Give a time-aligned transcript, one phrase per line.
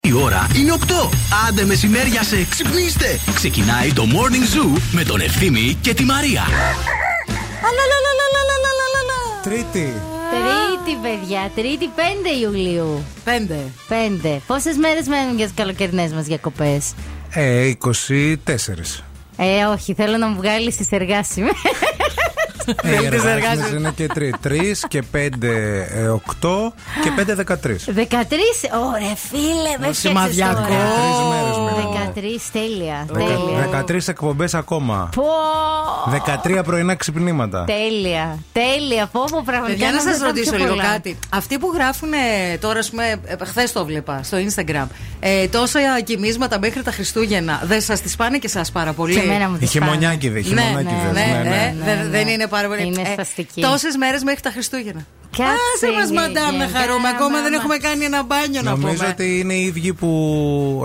[0.00, 1.08] Η ώρα είναι 8.
[1.48, 3.20] Άντε μεσημέρια σε ξυπνήστε.
[3.34, 6.42] Ξεκινάει το Morning Zoo με τον Ευθύμη και τη Μαρία.
[9.42, 9.92] Τρίτη.
[10.32, 11.50] Τρίτη, παιδιά.
[11.54, 12.00] Τρίτη, 5
[12.42, 13.04] Ιουλίου.
[13.24, 13.58] Πέντε.
[13.88, 14.40] 5.
[14.46, 16.94] Πόσες μέρες μένουν για τις καλοκαιρινές μας διακοπές;
[17.30, 19.04] Ε, 24.
[19.36, 21.52] Ε, όχι, θέλω να μου βγάλεις τις εργάσιμες.
[22.82, 24.34] Ε, οι εργάσιμες είναι και τρει.
[24.40, 26.72] Τρεις και πέντε, ε, οκτώ
[27.02, 27.84] και πέντε, δεκατρεις.
[27.94, 28.70] 13.
[28.92, 30.60] Ωραία, φίλε, με Σημαδιακό.
[30.62, 32.12] Τρεις μέρες μένουν.
[32.14, 33.06] 13, τέλεια.
[33.10, 33.58] Δεκα- τέλεια.
[33.64, 35.08] Δεκατρεις εκπομπές ακόμα.
[35.14, 35.24] Πω!
[36.10, 37.64] 13 πρωινά ξυπνήματα.
[37.64, 38.38] Τέλεια.
[38.52, 39.06] Τέλεια.
[39.06, 39.66] Πω, πω, πραγματικά.
[39.66, 40.88] Παιδιά, να νόμιζα σας ήταν ρωτήσω πιο λίγο πολλά.
[40.88, 41.18] κάτι.
[41.28, 42.08] Αυτοί που γράφουν
[42.60, 43.02] τώρα, ας πούμε,
[43.46, 44.86] χθες το βλέπα στο Instagram,
[45.20, 49.20] ε, τόσα κοιμίσματα μέχρι τα Χριστούγεννα, δεν σας τις πάνε και σας πάρα πολύ; Και
[49.20, 49.84] εμένα μου Οι τις πάνε.
[49.86, 51.48] χειμωνιάκιδες, Ναι, χειμωνιάκιδες, ναι, ναι, ναι.
[51.48, 52.08] ναι, ναι, δεν- ναι.
[52.10, 52.82] Δεν είναι πάρα πολύ.
[52.86, 53.60] Είναι σπαστική.
[53.60, 55.06] Τόσες μέρες μέχρι τα Χριστούγεννα.
[55.36, 57.08] Κάτσε, Άσε μας, γε- μαντάμ, να γε- χαρούμε.
[57.08, 57.56] γε- Ακόμα δεν μάμα.
[57.56, 59.08] έχουμε κάνει ένα μπάνιο να Νομίζω πούμε.
[59.08, 60.10] ότι είναι οι ίδιοι που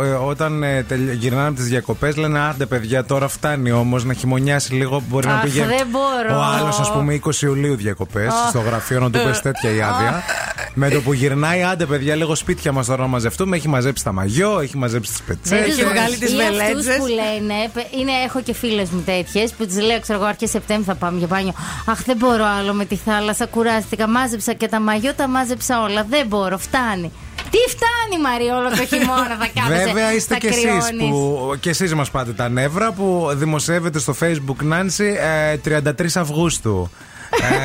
[0.03, 4.13] ε, όταν ε, τελ- γυρνάνε από τις διακοπές λένε Άντε, παιδιά, τώρα φτάνει όμως να
[4.13, 5.03] χειμωνιάσει λίγο.
[5.09, 6.37] Μπορεί να Αχ, πήγε δεν μπορώ.
[6.39, 10.23] ο άλλος, ας πούμε, 20 Ιουλίου διακοπές στο γραφείο να του πέσει τέτοια η άδεια.
[10.79, 13.55] Με το που γυρνάει, άντε, παιδιά, λίγο σπίτια μας τώρα να μαζευτούμε.
[13.55, 15.55] Έχει μαζέψει τα μαγιό, έχει μαζέψει τις πετσέ.
[15.55, 16.87] Δεν Έχει τους- βγάλει τις ή βελέτσες.
[16.87, 20.27] αυτούς που λένε, πε- είναι, έχω και φίλες μου τέτοιες που τις λέω, ξέρω εγώ,
[20.27, 21.53] αρχές Σεπτέμβρη θα πάμε για μπάνιο.
[21.85, 24.07] Αχ, δεν μπορώ άλλο με τη θάλασσα, κουράστηκα.
[24.07, 26.05] Μάζεψα και τα μαγιό, τα μάζεψα όλα.
[26.09, 27.11] Δεν μπορώ, φτάνει.
[27.49, 29.83] Τι φτάνει, Μαρία, όλο το χειμώνα θα κάθεσαι.
[29.85, 31.09] Βέβαια είστε θα κι εσείς κρυώνεις.
[31.09, 35.17] που κι εσείς μας πάτε τα νεύρα που δημοσιεύετε στο facebook Νάνση
[35.63, 36.89] ε, 33 Αυγούστου.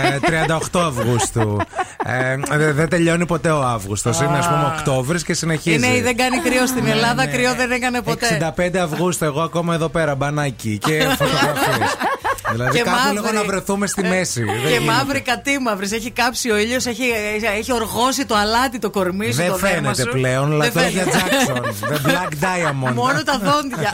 [0.05, 0.17] Ε,
[0.73, 1.61] 38 Αυγούστου.
[2.07, 4.20] Ε, δε- δεν τελειώνει ποτέ ο Αύγουστος.
[4.20, 5.77] Είναι ας πούμε Οκτώβρης και συνεχίζει.
[5.77, 7.31] Είναι η δεν κάνει κρύο στην Ελλάδα, ναι.
[7.31, 8.53] κρύο δεν έκανε ποτέ.
[8.57, 11.97] 65 Αυγούστου, εγώ ακόμα εδώ πέρα, μπανάκι και φωτογραφίες.
[12.53, 13.12] Δηλαδή Και κάπου μαύρη.
[13.14, 14.45] λίγο να βρεθούμε στη μέση.
[14.45, 14.84] Δεν Και γίνεται.
[14.92, 15.92] μαύρη κατήμαυρης.
[15.92, 17.03] Έχει κάψει ο ήλιος, έχει,
[17.58, 19.33] έχει οργώσει το αλάτι το κορμί σου.
[19.36, 20.08] Δεν το δέρμα φαίνεται σου.
[20.13, 21.18] πλέον, Δεν λατρεία φαίνεται.
[21.18, 21.57] Jackson.
[21.92, 22.92] The Black Diamond.
[22.95, 23.92] Μόνο τα δόντια.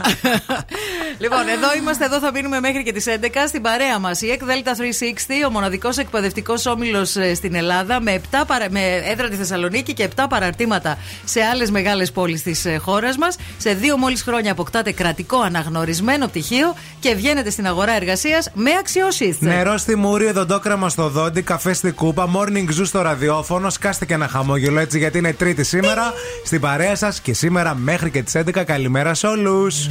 [1.17, 4.21] λοιπόν, εδώ είμαστε, εδώ θα μείνουμε μέχρι και τις 11 στην παρέα μας.
[4.21, 8.65] Η ΕΚΔΕΛΤΑ 360, ο μοναδικός εκπαιδευτικός όμιλος στην Ελλάδα, με, 7 παρα...
[8.69, 13.35] με έδρα τη Θεσσαλονίκη και 7 παραρτήματα σε άλλες μεγάλες πόλεις της χώρας μας.
[13.57, 19.37] Σε δύο μόλις χρόνια αποκτάτε κρατικό αναγνωρισμένο πτυχίο και βγαίνετε στην αγορά εργασίας με αξιώσει.
[19.39, 23.69] Νερό στη μούρη, οδοντόκραμα στο δόντι, καφέ στη κούπα, morning zoo στο ραδιόφωνο.
[23.69, 28.09] Σκάστε και ένα χαμόγελο έτσι γιατί είναι Τρίτη σήμερα στην παρέα σας και σήμερα μέχρι
[28.09, 28.63] και τις 11.
[28.63, 29.87] Καλημέρα σε όλους.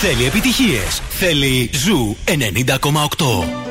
[0.00, 1.02] Θέλει επιτυχίες.
[1.08, 3.65] Θέλει Ζου 90,8.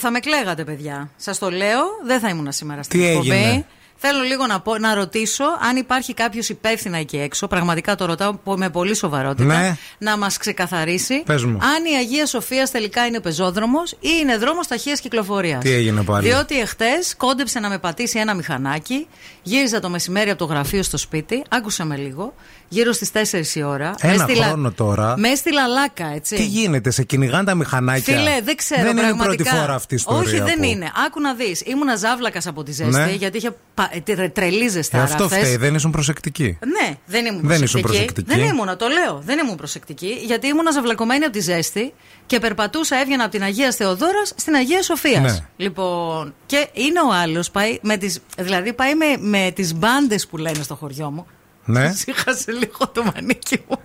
[0.00, 1.10] Θα με κλαίγατε, παιδιά.
[1.16, 3.30] Σας το λέω, δεν θα ήμουν σήμερα στην Τι εκπομπή.
[3.30, 3.66] έγινε;
[3.98, 7.46] Θέλω λίγο να, πω, να ρωτήσω αν υπάρχει κάποιος υπεύθυνα εκεί έξω.
[7.46, 9.60] Πραγματικά το ρωτάω με πολύ σοβαρότητα.
[9.60, 9.76] Ναι.
[9.98, 11.58] Να μας ξεκαθαρίσει Πες μου.
[11.62, 15.62] αν η Αγία Σοφία τελικά είναι πεζόδρομος ή είναι δρόμος ταχείας κυκλοφορίας.
[15.62, 19.06] Τι έγινε πάλι; Διότι εχθές κόντεψε να με πατήσει ένα μηχανάκι.
[19.42, 21.42] Γύριζα το μεσημέρι από το γραφείο στο σπίτι.
[21.48, 22.34] Άκουσα με λίγο.
[22.68, 23.94] Γύρω στις 4 η ώρα.
[24.00, 25.14] Ένα Μες έστειλα- χρόνο τώρα.
[25.18, 26.34] Μες έστειλα λάκα, έτσι.
[26.36, 28.82] Τι γίνεται, σε κυνηγάνε τα μηχανάκια; Φίλε, δεν ξέρω.
[28.82, 29.42] Δεν είναι η πραγματικά.
[29.44, 30.20] πρώτη φορά αυτή η ιστορία.
[30.20, 30.92] Όχι, δεν που- είναι.
[31.06, 31.60] Άκου να δεις.
[31.60, 33.12] Ήμουνα ζάβλακας από τη ζέστη, Ναι.
[33.18, 33.90] γιατί είχε πα...
[34.04, 35.04] τρε- τρελή Ε, ζεστάρα.
[35.04, 35.38] αυτό χθες.
[35.38, 36.58] φταίει, δεν ήσουν προσεκτική.
[36.64, 37.64] Ναι, δεν ήμουν Δεν προσεκτική.
[37.64, 38.34] ήσουν προσεκτική.
[38.34, 39.20] Δεν ήμουν, το λέω.
[39.24, 41.92] Δεν ήμουν προσεκτική, γιατί ήμουν ζαυλακωμένη από τη ζέστη
[42.26, 45.22] και περπατούσα, έβγαινα από την Αγία Θεοδόρας στην Αγία Σοφίας.
[45.32, 45.38] Ναι.
[45.56, 50.36] Λοιπόν, και είναι ο άλλος, πάει με τις, δηλαδή πάει με, με τις μπάντες που
[50.36, 51.26] λένε στο χωριό μου.
[51.66, 51.92] Ναι.
[51.92, 53.76] Σύχασε λίγο το μανίκι μου.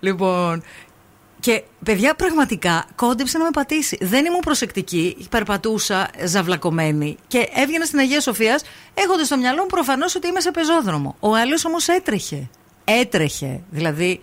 [0.00, 0.62] λοιπόν,
[1.44, 3.98] και παιδιά, πραγματικά κόντεψε να με πατήσει.
[4.00, 5.26] Δεν ήμουν προσεκτική.
[5.30, 8.62] Περπατούσα ζαυλακωμένη και έβγαινα στην Αγία Σοφίας
[8.94, 11.16] έχοντας στο μυαλό μου προφανώς ότι είμαι σε πεζόδρομο.
[11.20, 12.48] Ο άλλος όμως έτρεχε.
[12.84, 13.60] Έτρεχε.
[13.70, 14.20] Δηλαδή,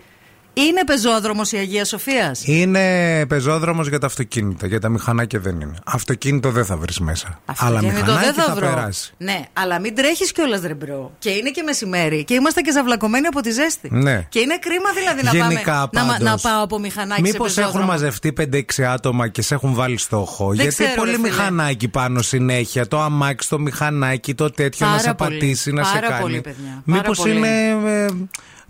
[0.54, 4.66] Είναι πεζόδρομος η Αγία Σοφίας; Είναι πεζόδρομος για τα αυτοκίνητα.
[4.66, 5.74] Για τα μηχανάκια δεν είναι.
[5.84, 7.40] Αυτοκίνητο δεν θα βρεις μέσα.
[7.58, 9.12] Αλλά μηχανάκι θα, περάσει.
[9.16, 11.12] Ναι, αλλά μην τρέχεις κιόλας ρε bro.
[11.18, 12.24] Και είναι και μεσημέρι.
[12.24, 13.88] Και είμαστε και ζαυλακωμένοι από τη ζέστη.
[13.92, 14.26] Ναι.
[14.28, 17.52] Και είναι κρίμα δηλαδή να, Γενικά, πάμε, να, μα- πάντως, να πάω από μηχανάκι Μήπως
[17.52, 17.92] σε έχουν πεζόδρομο.
[17.92, 18.32] μαζευτεί
[18.78, 21.28] 5-6 άτομα και σε έχουν βάλει στόχο; Γιατί ξέρω, πολύ ρε φίλε.
[21.28, 22.88] μηχανάκι πάνω συνέχεια.
[22.88, 25.30] Το αμάξι, το μηχανάκι, το τέτοιο να Πάρα σε πολύ.
[25.38, 26.20] πατήσει, να σε Πάρα κάνει.
[26.20, 26.82] πολύ, παιδιά.
[26.86, 27.36] Πάρα Μήπως πολύ.
[27.36, 27.48] είναι
[27.84, 28.06] ε,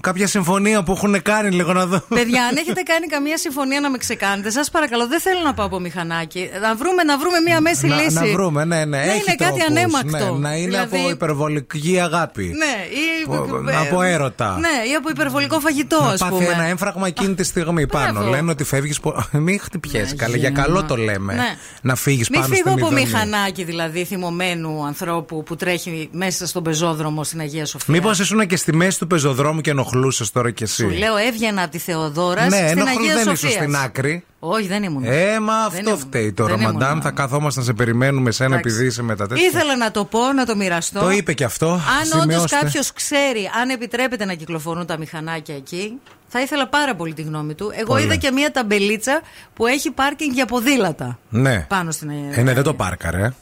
[0.03, 2.01] κάποια συμφωνία που έχουν κάνει λίγο να δω.
[2.09, 5.67] Παιδιά, αν έχετε κάνει καμία συμφωνία να με ξεκάνετε, σας παρακαλώ, δεν θέλω να πάω
[5.67, 6.51] από μηχανάκι.
[6.63, 8.15] Να βρούμε, να βρούμε μία μέση να, λύση.
[8.15, 8.97] να βρούμε, ναι, ναι.
[8.97, 9.65] Να έχει είναι κάτι τρόπους.
[9.67, 10.33] ανέμακτο.
[10.35, 12.43] Ναι, να είναι Δηλαδή- από υπερβολική αγάπη.
[12.45, 13.35] Ναι, ή.
[13.35, 14.59] Από- ε, από έρωτα.
[14.61, 16.45] Ναι, ή από υπερβολικό φαγητό, να ας πάθει πούμε.
[16.45, 18.13] ένα έμφραγμα εκείνη τη στιγμή πάνω.
[18.13, 18.31] Μπράβο.
[18.31, 18.99] Λένε ότι φεύγεις.
[19.31, 20.15] Μην χτυπιέσαι.
[20.15, 21.35] Καλά, για καλό το λέμε.
[21.35, 21.57] Ναι.
[21.83, 23.07] Να φύγεις Μην πάνω φύγω στην από ειδονή.
[23.07, 27.95] μηχανάκι δηλαδή θυμωμένου ανθρώπου που τρέχει μέσα στον πεζόδρομο στην Αγία Σοφία.
[27.95, 29.91] Μήπως ήσουν και στη μέση του πεζοδρόμου και ενοχλούσες
[30.33, 30.83] τώρα κι εσύ.
[30.83, 33.43] Σου λέω έβγαινα από τη Θεοδόρας ναι, στην ενοχλού Αγία δεν Σοφίας.
[33.53, 34.25] ήσουν στην άκρη.
[34.39, 35.05] Όχι, δεν ήμουν.
[35.05, 35.99] Ε, μα Δεν αυτό ήμουν.
[35.99, 36.91] φταίει τώρα, Δεν μαντάμ.
[36.91, 37.03] ήμουν.
[37.03, 38.75] Θα καθόμαστε να σε περιμένουμε σένα Εντάξει.
[38.75, 39.47] επειδή είσαι με τα τέτοια.
[39.47, 41.01] Ήθελα να το πω, να το μοιραστώ.
[41.01, 41.69] Το είπε και αυτό.
[41.71, 41.81] Αν
[42.13, 42.57] όντως Σημειώστε.
[42.61, 45.93] κάποιος ξέρει αν επιτρέπεται να κυκλοφορούν τα μηχανάκια εκεί,
[46.29, 47.71] θα ήθελα πάρα πολύ τη γνώμη του.
[47.75, 48.03] Εγώ Πολύ.
[48.05, 49.21] είδα και μία ταμπελίτσα
[49.55, 51.19] που έχει πάρκινγκ για ποδήλατα.
[51.29, 51.67] Ναι.
[51.69, 52.11] Πάνω στην.
[52.33, 53.33] Ε, ναι, δεν το πάρκαρε.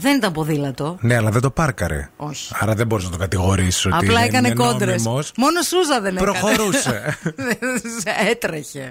[0.00, 0.96] Δεν ήταν ποδήλατο.
[1.00, 2.08] Ναι, αλλά δεν το πάρκαρε.
[2.16, 2.52] Όχι.
[2.58, 3.94] Άρα δεν μπορείς να το κατηγορήσεις ότι.
[3.94, 5.02] Απλά είναι έκανε κόντρες.
[5.02, 5.32] νόμιμος.
[5.36, 6.30] Μόνο Σούζα δεν έκανε.
[6.30, 7.18] Προχωρούσε.
[8.30, 8.90] Έτρεχε.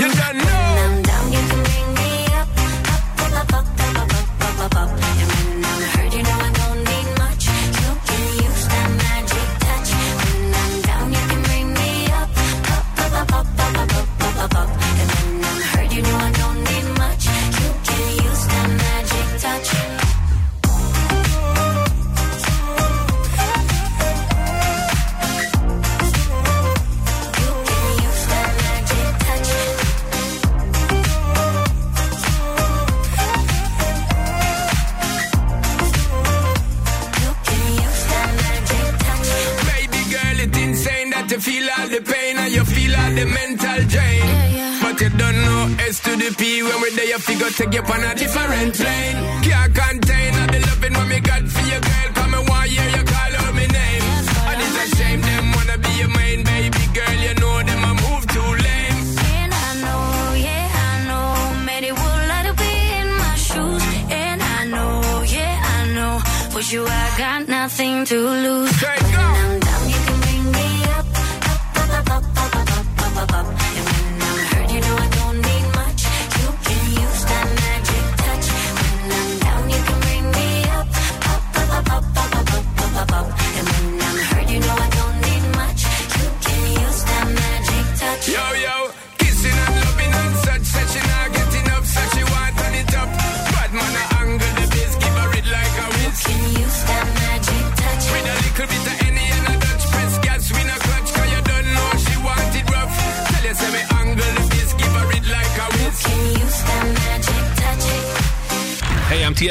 [41.41, 44.25] Feel all the pain and you feel all the mental drain.
[44.25, 44.79] Yeah, yeah.
[44.81, 47.81] But you don't know S to the P when we're there, you figure take you
[47.81, 49.15] on a different plane.
[49.41, 52.09] Can't contain all the loving what me got for you, girl.
[52.17, 54.03] Come and one year you call out my name.
[54.49, 57.17] And it's a shame them wanna be your main baby girl.
[57.25, 58.99] You know them I move too lame.
[59.41, 60.05] And I know,
[60.47, 61.29] yeah, I know,
[61.65, 63.83] many would like to be in my shoes.
[64.13, 66.13] And I know, yeah, I know,
[66.53, 69.20] with you I got nothing to lose.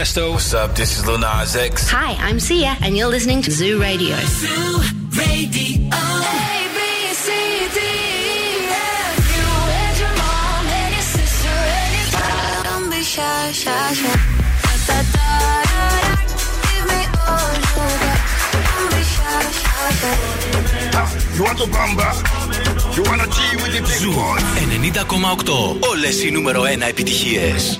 [0.10, 0.32] Tiesto.
[0.34, 0.74] What's up?
[0.74, 1.88] This is Lil Nas X.
[1.92, 4.16] Hi, I'm Sia, and you're listening to Zoo Radio.
[4.16, 4.26] A, B,
[7.14, 7.30] C,
[7.76, 9.22] D, E, F.
[9.30, 9.46] You
[9.82, 12.10] and your mom and your sister and your
[12.66, 14.10] Don't be shy, shy, shy.
[14.66, 15.30] Da, da, da,
[15.70, 16.18] da, da.
[16.66, 18.20] Give me all you got.
[18.66, 21.14] Don't be shy, shy, shy.
[21.38, 22.10] You want to bamba?
[22.96, 24.40] You wanna G with the big Ζου boy?
[24.82, 25.78] 90,8.
[25.92, 27.80] Όλες οι νούμερο 1 επιτυχίες.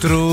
[0.00, 0.28] Τρου.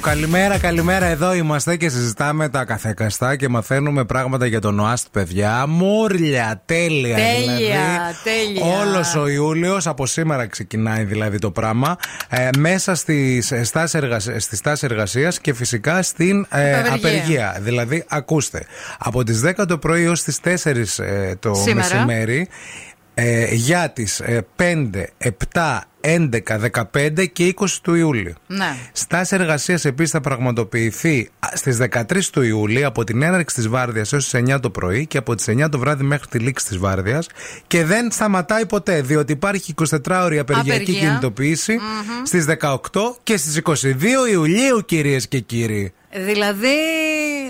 [0.00, 1.06] Καλημέρα, καλημέρα.
[1.06, 5.66] Εδώ είμαστε και συζητάμε τα καθεκαστά και μαθαίνουμε πράγματα για τον ΟΑΣΤ, παιδιά.
[5.68, 7.16] Μούρλια, τέλεια.
[7.16, 8.16] Τέλεια, δηλαδή.
[8.24, 8.80] τέλεια.
[8.80, 11.96] Όλος ο Ιούλιος, από σήμερα ξεκινάει δηλαδή το πράγμα.
[12.28, 16.94] Ε, μέσα στις στάσεις εργασίας, στη στάση εργασίας και φυσικά στην ε, Απεργία.
[16.94, 17.56] απεργία.
[17.60, 18.66] Δηλαδή, ακούστε,
[18.98, 21.74] από τις 10 το πρωί έως τις 4 ε, το Σήμερα.
[21.74, 22.48] μεσημέρι.
[23.14, 24.90] Ε, για τις ε, 5,
[25.54, 26.58] 7, 11,
[26.92, 28.34] 15 και 20 του Ιούλη.
[28.46, 28.76] Ναι.
[28.92, 34.28] Στάση εργασίας επίσης θα πραγματοποιηθεί στις 13 του Ιούλη από την έναρξη της βάρδιας έως
[34.28, 37.26] τις 9 το πρωί και από τις 9 το βράδυ μέχρι τη λήξη της βάρδιας
[37.66, 41.08] και δεν σταματάει ποτέ διότι υπάρχει 24 ώρη απεργιακή Απεργία.
[41.08, 41.78] κινητοποίηση
[42.24, 42.76] στις 18
[43.22, 45.92] και στις 22 Ιουλίου κυρίες και κύριοι.
[46.12, 46.76] Δηλαδή,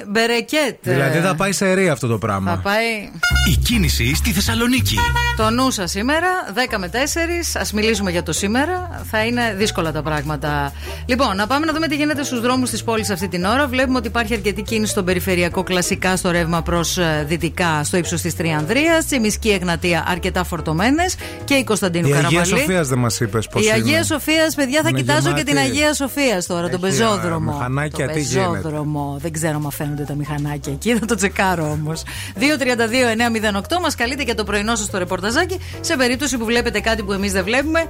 [0.08, 0.76] μπερεκέτ.
[0.80, 2.60] Δηλαδή θα πάει σε ρί αυτό το Θα πράγμα.
[2.62, 3.10] πάει
[3.52, 4.96] Η κίνηση στη Θεσσαλονίκη.
[5.36, 7.56] το νου σας σήμερα, 10 με 4.
[7.56, 9.02] Α μιλήσουμε για το σήμερα.
[9.10, 10.72] Θα είναι δύσκολα τα πράγματα.
[11.06, 13.66] Λοιπόν, να πάμε να δούμε τι γίνεται στους δρόμους της πόλης αυτή την ώρα.
[13.68, 18.36] Βλέπουμε ότι υπάρχει αρκετή κίνηση στον περιφερειακό κλασικά στο ρεύμα προς δυτικά στο ύψος της
[18.36, 19.02] Τριανδρία.
[19.06, 22.46] Τσιμισκή Εγνατία αρκετά φορτωμένες και η Κωνσταντίνου Η Αγία Καραμαλή.
[22.60, 23.74] Σοφίας δεν μας είπες πώς Η είναι.
[23.74, 25.42] Αγία Σοφίας, παιδιά, θα Είναι κοιτάζω γεμάτη.
[25.44, 27.50] και την Αγία Σοφίας τώρα, τον Έχει, πεζόδρομο.
[27.50, 28.48] α, μηχανάκια, το τι γίνεται.
[28.50, 29.16] πεζόδρομο.
[29.20, 32.02] Δεν ξέρω αν φαίνονται τα μηχανάκια εκεί, θα το τσεκάρω όμως.
[32.36, 37.12] 232-908 μας καλείτε για το πρωινό σας το ρεπορταζάκι σε περίπτωση που βλέπετε κάτι που
[37.12, 37.84] εμείς δεν βλέπουμε.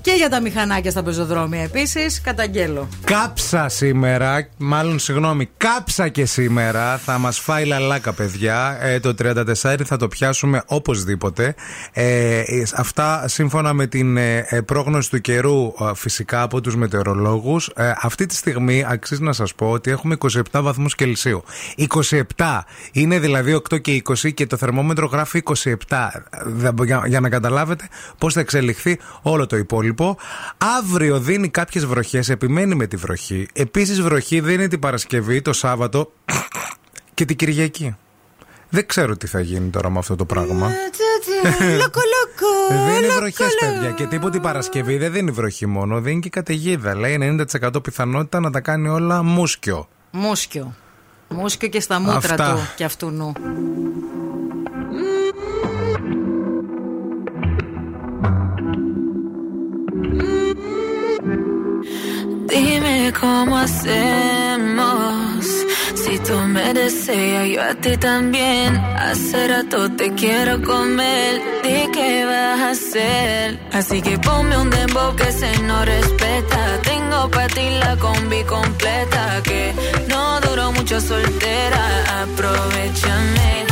[0.00, 2.88] Και για τα μηχανάκια στα πεζοδρόμια επίσης, καταγγέλω.
[3.04, 6.96] Κάψα σήμερα, μάλλον συγγνώμη, κάψα και σήμερα.
[6.96, 8.78] Θα μας φάει λαλάκα, παιδιά.
[8.80, 11.54] Ε, το 34 θα το πιάσουμε οπωσδήποτε.
[11.92, 16.76] Ε, ε, αυτά σύμφωνα με την ε, ε, πρόγνωση του καιρού, ε, φυσικά από τους
[16.76, 17.70] μετεωρολόγους.
[17.76, 21.41] Ε, αυτή τη στιγμή αξίζει να σας πω ότι έχουμε 27 βαθμούς Κελσίου.
[22.36, 22.60] 27
[22.92, 25.42] είναι δηλαδή 8 και 20 και το θερμόμετρο γράφει
[25.88, 26.08] 27.
[26.44, 30.18] Δεν- Για, για να καταλάβετε πώς θα εξελιχθεί όλο το υπόλοιπο.
[30.78, 33.48] Αύριο δίνει κάποιες βροχές, επιμένει με τη βροχή.
[33.52, 36.12] Επίσης, βροχή δίνει την Παρασκευή, το Σάββατο
[37.14, 37.96] και την Κυριακή.
[38.68, 40.70] Δεν ξέρω τι θα γίνει τώρα με αυτό το πράγμα.
[41.76, 42.82] Λοκο, λοκο.
[42.92, 43.74] Δίνει λοκο, βροχές, λοκο.
[43.74, 43.90] παιδιά.
[43.90, 46.96] Και τίποτα την Παρασκευή δεν δίνει βροχή μόνο, δίνει και καταιγίδα.
[46.96, 47.18] Λέει
[47.62, 49.88] 90% πιθανότητα να τα κάνει όλα μουσκιο.
[50.10, 50.74] Μούσκιο.
[51.32, 52.52] Μούσκιο και στα μούτρα Αυτά.
[52.52, 53.32] του και αυτού νου.
[62.48, 65.21] Dime cómo hacemos.
[66.12, 68.76] Si tú me deseas, yo a ti también.
[68.76, 71.40] Hace rato te quiero comer.
[71.62, 73.58] ¿De qué vas a hacer?
[73.72, 76.82] Así que ponme un dembow que se no respeta.
[76.82, 79.40] Tengo para ti la combi completa.
[79.42, 79.72] Que
[80.10, 81.82] no duró mucho soltera.
[82.24, 83.71] Aprovechame.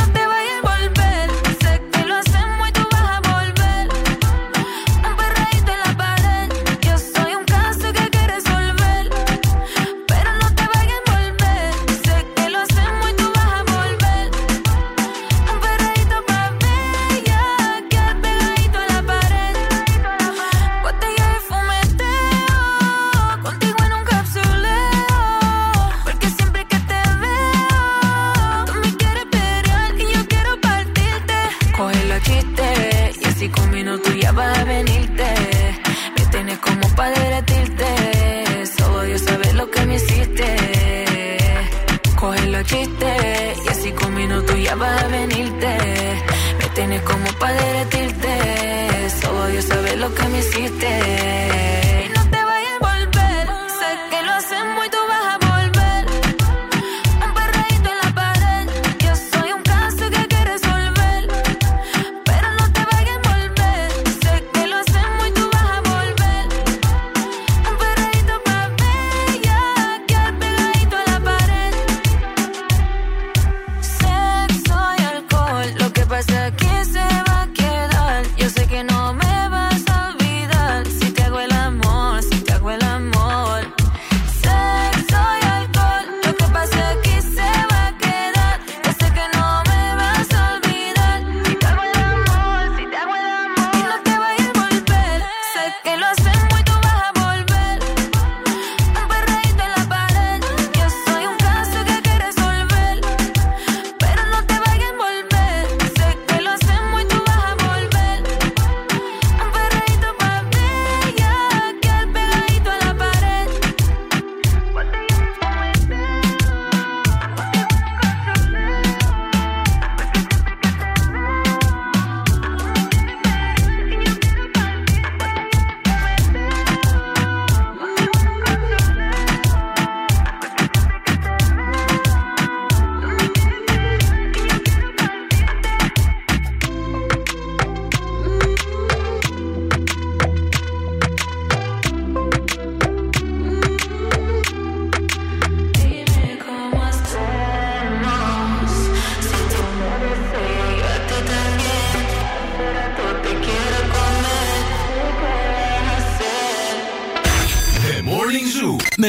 [42.69, 45.67] Y en cinco minutos ya vas a venirte.
[46.59, 49.09] Me tienes como para derretirte.
[49.19, 50.41] Solo Dios sabe lo que me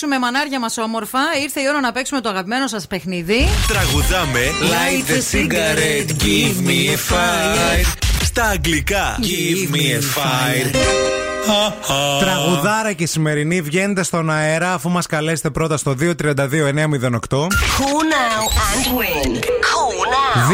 [0.00, 1.18] παίξουμε μανάρια μας όμορφα.
[1.42, 3.48] Ήρθε η ώρα να παίξουμε το αγαπημένο σας παιχνίδι.
[3.68, 7.86] Τραγουδάμε Light the cigarette, give me a fire.
[8.22, 10.76] Στα αγγλικά Give me a fire
[12.20, 16.16] Τραγουδάρα και σημερινή βγαίνετε στον αέρα αφού μας καλέσετε πρώτα στο 232-908.
[17.78, 19.59] Call now and win.
[20.32, 20.50] Call now.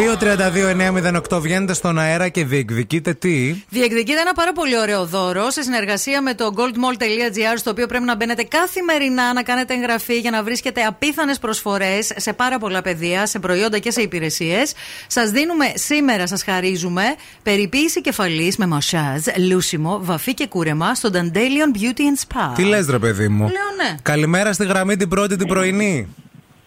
[1.31, 6.23] 232-908 βγαίνετε στον αέρα και διεκδικείτε τι; Διεκδικείται ένα πάρα πολύ ωραίο δώρο σε συνεργασία
[6.23, 10.83] με το goldmall.gr, στο οποίο πρέπει να μπαίνετε καθημερινά να κάνετε εγγραφή για να βρίσκετε
[10.83, 14.73] απίθανες προσφορές σε πάρα πολλά πεδία, σε προϊόντα και σε υπηρεσίες.
[15.07, 17.03] Σας δίνουμε σήμερα, σας χαρίζουμε
[17.43, 22.53] περιποίηση κεφαλής με μασάζ, λούσιμο, βαφή και κούρεμα στο Dandelion Beauty and Spa.
[22.55, 23.97] Τι λες ρε παιδί μου; Λέω ναι.
[24.03, 26.09] Καλημέρα στη γραμμή την πρώτη την πρωινή.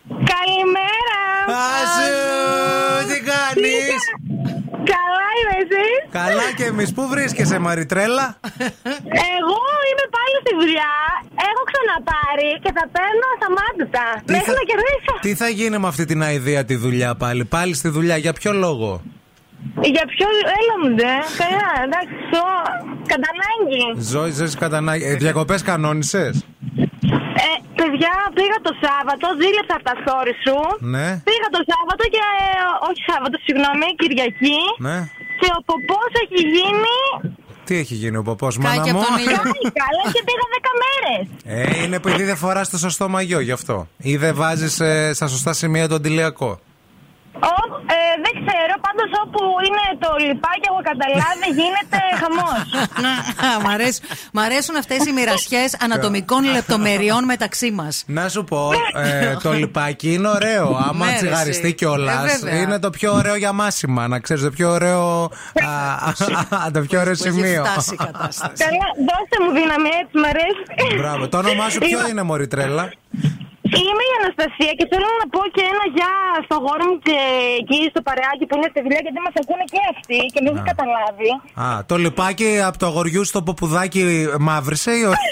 [0.07, 1.19] Καλημέρα!
[1.47, 2.48] Άσου,
[3.53, 4.03] τι κάνεις;
[4.93, 5.85] Καλά είμαι εσύ;
[6.19, 6.93] Καλά και εμείς.
[6.95, 8.25] Πού βρίσκεσαι Μαριτρέλα;
[9.37, 10.93] Εγώ είμαι πάλι στη δουλειά.
[11.49, 14.05] Έχω ξαναπάρει και θα παίρνω ασταμάτητα.
[14.25, 15.13] Τι Μέχρι θα- να κερδίσω.
[15.21, 18.17] Τι θα γίνει με αυτή την αηδία τη δουλειά πάλι; Πάλι στη δουλειά.
[18.17, 19.01] Για ποιο λόγο;
[19.93, 20.27] Για ποιο.
[20.59, 21.13] Έλα μου ντε.
[21.43, 22.15] Καλά, εντάξει.
[22.33, 22.41] Το...
[23.11, 23.83] Κατά ανάγκη.
[24.11, 25.17] Ζωή, ζεις κατά ανάγκη.
[27.39, 27.51] Ε, διακοπές κανόνισες.
[27.51, 30.57] Ε, παιδιά, πήγα το Σάββατο, δίλεψα από τα story σου.
[30.93, 31.07] Ναι.
[31.27, 32.21] Πήγα το Σάββατο και.
[32.41, 32.43] ε,
[32.87, 34.59] όχι Σάββατο, συγγνώμη, Κυριακή.
[34.87, 34.97] Ναι.
[35.39, 36.97] Και ο ποπός έχει γίνει.
[37.65, 39.37] Τι έχει γίνει ο ποπός μάνα Κάκι μου; από τον ήλιο.
[39.37, 41.23] Πάλι καλά και πήγα 10 μέρες.
[41.43, 43.87] Ε, είναι επειδή δεν φοράς το σωστό μαγιό γι' αυτό.
[43.97, 46.59] Ή δεν βάζεις ε, στα σωστά σημεία το αντιλιακό.
[47.53, 47.57] Ω,
[47.95, 52.59] ε, δεν ξέρω, πάντω όπου είναι το λιπάκι, έχω καταλάβει, γίνεται χαμός.
[53.63, 58.03] μ, αρέσουν, μ' αρέσουν αυτές οι μοιρασιές ανατομικών λεπτομεριών μεταξύ μας.
[58.07, 60.77] Να σου πω, ε, το λιπάκι είναι ωραίο.
[60.89, 61.73] Άμα Ναι, ρε, τσιγαριστεί εσύ.
[61.73, 62.61] κιόλας, Ε, βέβαια.
[62.61, 64.07] είναι το πιο ωραίο για μάσημα.
[64.07, 65.23] Να ξέρεις, το πιο ωραίο.
[65.65, 65.93] α,
[66.65, 67.63] α, το πιο ωραίο Που έχει σημείο.
[67.65, 68.53] φτάσει η κατάσταση.
[68.63, 70.95] Καλά, δώστε μου δύναμη, έτσι μ' αρέσει.
[70.97, 71.27] Μπράβο.
[71.27, 72.91] Το όνομά σου ποιο είναι, Μωρή Τρέλα;
[73.81, 76.13] Είμαι η Αναστασία και θέλω να πω και ένα γεια
[76.45, 77.17] στο γόρο μου και
[77.61, 80.63] εκεί στο παρεάκι που είναι στη δουλειά γιατί μας ακούνε και αυτοί και δεν έχω
[80.71, 81.29] καταλάβει.
[81.65, 84.01] Α, το λιπάκι από το αγοριού στο ποπουδάκι
[84.47, 85.31] μαύρισε ή όχι;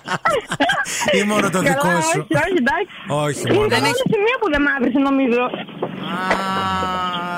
[1.18, 2.94] ή μόνο το Καλά, δικό σου; Όχι, όχι, εντάξει.
[3.24, 3.68] Όχι Είναι μόνο.
[3.68, 5.42] το μόνο σημείο που δεν μαύρισε νομίζω.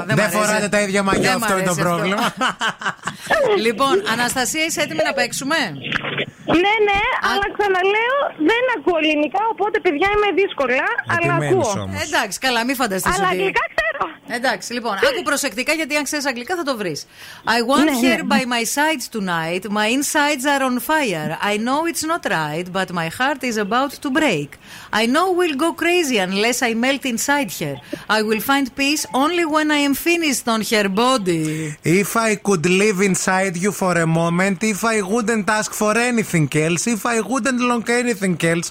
[0.08, 0.36] Δεν μ' αρέσει.
[0.36, 1.94] φοράτε τα ίδια μαγιά, Δεν μ' αυτό είναι το αρέσει αυτό.
[1.94, 2.26] πρόβλημα.
[3.66, 5.56] λοιπόν, Αναστασία, είσαι έτοιμη να παίξουμε;
[6.46, 8.18] Ναι, ναι, αλλά ξαναλέω
[8.50, 11.82] δεν ακούω ελληνικά, οπότε παιδιά είμαι δύσκολα, αλλά τι μένεις ακούω.
[11.82, 12.02] όμως.
[12.06, 13.36] Εντάξει, καλά, μην φανταστείς Αλλά ότι...
[13.36, 14.04] αγγλικά ξέρω.
[14.27, 16.95] Εντάξει, λοιπόν, άκου προσεκτικά γιατί αν ξέρει αγγλικά θα το βρει.
[17.45, 18.35] I want Ναι, her ναι.
[18.35, 19.63] by my sides tonight.
[19.79, 21.31] My insides are on fire.
[21.51, 24.49] I know it's not right, but my heart is about to break.
[25.01, 27.75] I know we'll go crazy unless I melt inside her.
[28.17, 31.45] I will find peace only when I am finished on her body.
[32.01, 36.49] If I could live inside you for a moment, if I wouldn't ask for anything
[36.67, 38.67] else, if I wouldn't long anything else,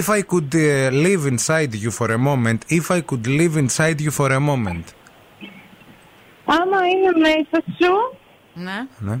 [0.00, 0.66] if I could uh,
[1.06, 4.86] live inside you for a moment, if I could live inside you for a moment.
[6.45, 8.17] Άμα είναι μέσα σου,
[8.53, 8.87] Ναι.
[8.99, 9.19] Ναι.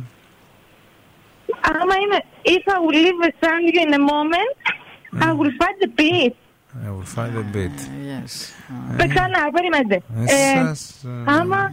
[1.61, 4.55] άμα είναι if I will live beside you in a moment,
[5.21, 6.35] I will find the peace.
[6.83, 7.77] I will find a bit.
[8.09, 8.33] Yes.
[8.97, 10.01] Ε, Ξανά, περιμένετε.
[10.25, 11.71] Ε, Εσάς, άμα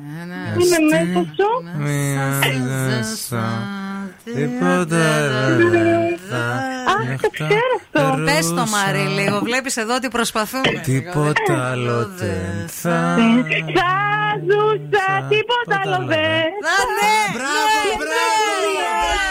[0.61, 3.45] είναι μέσα σου, Μοιάζεσαι
[4.25, 5.29] Τίποτα
[5.71, 6.45] δεν θα
[6.93, 8.23] Αχ, το ξέρω αυτό.
[8.25, 10.81] Πες το Μάρι λίγο, βλέπεις εδώ ότι προσπαθούμε.
[10.83, 13.17] Τίποτα άλλο δεν θα
[13.77, 13.93] Θα
[14.49, 16.47] ζούσα, τίποτα άλλο δεν.
[16.75, 17.15] Α, ναι!
[17.35, 18.45] Μπράβο, μπράβο!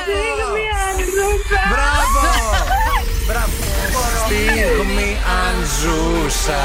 [0.04, 1.62] Στιγμή αν ζούσα.
[1.72, 2.20] Μπράβο!
[2.22, 2.61] Μπράβο!
[4.36, 5.12] Στιγμή
[5.44, 6.64] αν ζούσα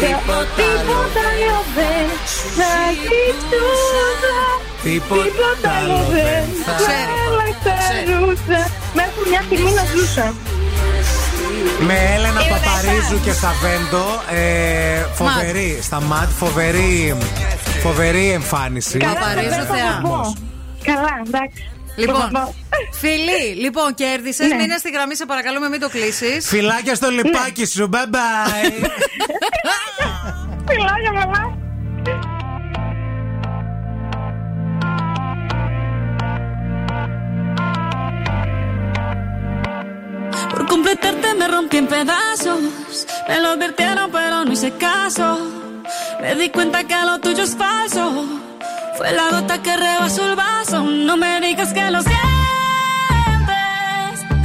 [0.00, 2.06] Τίποτα άλλο Τίποτα άλλο δεν
[2.56, 2.72] θα
[3.08, 4.36] κοιτούσα.
[4.82, 7.76] Τίποτα άλλο δεν θα Έλα, θα
[8.08, 8.60] ζούσα.
[8.98, 10.34] Μέχρι μια στιγμή να ζούσα.
[11.80, 14.04] Με Έλενα Παπαρίζου και Σαβέντο
[14.34, 17.16] ε, Φοβερή Στα ματ Φοβερή
[17.82, 20.00] Φοβερή εμφάνιση Παπαρίζου δεν θα θεά.
[20.02, 20.34] το πω.
[20.84, 21.68] Καλά, εντάξει.
[21.96, 22.54] Λοιπόν, Το θα πω.
[22.92, 24.48] φιλί, λοιπόν, κέρδισες.
[24.48, 24.54] Ναι.
[24.54, 26.48] Μείνε στη γραμμή, σε παρακαλούμε, μην το κλείσεις.
[26.48, 28.88] Φιλάκια στο λιπάκι σου Bye bye
[30.68, 31.58] Φιλάκια, μαμά.
[40.50, 43.06] Por completarte me rompí en pedazos.
[43.28, 45.26] Me lo advirtieron, pero no hice caso.
[46.20, 48.04] Me di cuenta que lo tuyo es falso.
[48.96, 50.82] Fue la gota que rebasó el vaso.
[50.82, 52.20] No me digas que lo sientes.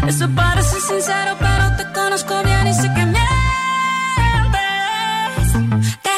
[0.07, 3.19] Eso parece sincero, pero te conozco bien y sé que mientes.
[6.01, 6.12] Te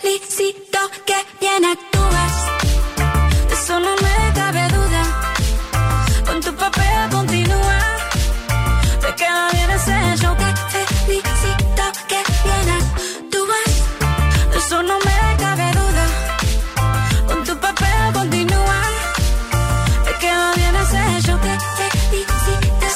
[0.00, 0.67] felicito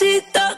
[0.00, 0.49] necesito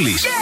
[0.00, 0.22] πόλης.
[0.22, 0.39] The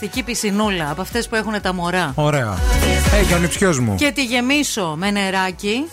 [0.00, 2.58] πλαστική πισινούλα από αυτές που έχουν τα μωρά Ωραία.
[3.20, 3.94] Έχει ο νηψιός μου.
[3.94, 5.84] και τη γεμίσω με νεράκι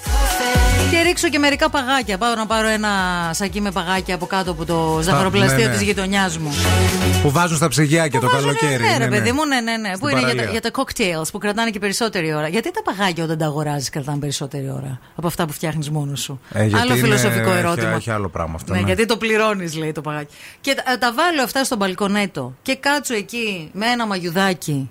[0.92, 2.18] και ρίξω και μερικά παγάκια.
[2.18, 2.90] Πάω να πάρω ένα
[3.34, 5.72] σακί με παγάκια από κάτω από το ζαχαροπλαστείο ναι, ναι.
[5.72, 6.50] της γειτονιάς μου.
[7.22, 8.84] Που βάζουν στα ψυγεία το καλοκαίρι.
[8.84, 9.98] Ναι, ρε παιδί μου, ναι, ναι, ναι.
[9.98, 10.52] Που είναι για τα, παραλία.
[10.52, 12.48] για τα cocktails που κρατάνε και περισσότερη ώρα.
[12.48, 16.40] Γιατί τα παγάκια όταν τα αγοράζεις κρατάνε περισσότερη ώρα από αυτά που φτιάχνεις μόνος σου;
[16.54, 17.90] Ε, γιατί άλλο είναι- φιλοσοφικό έχει- ερώτημα.
[17.96, 18.74] Έχει άλλο πράγμα αυτό.
[18.74, 18.86] Ναι, ναι.
[18.86, 20.34] γιατί το πληρώνεις, λέει το παγάκι.
[20.62, 24.90] Και τα, τα βάλω αυτά στο μπαλκονέτο και κάτσω εκεί με ένα μαγιουδάκι.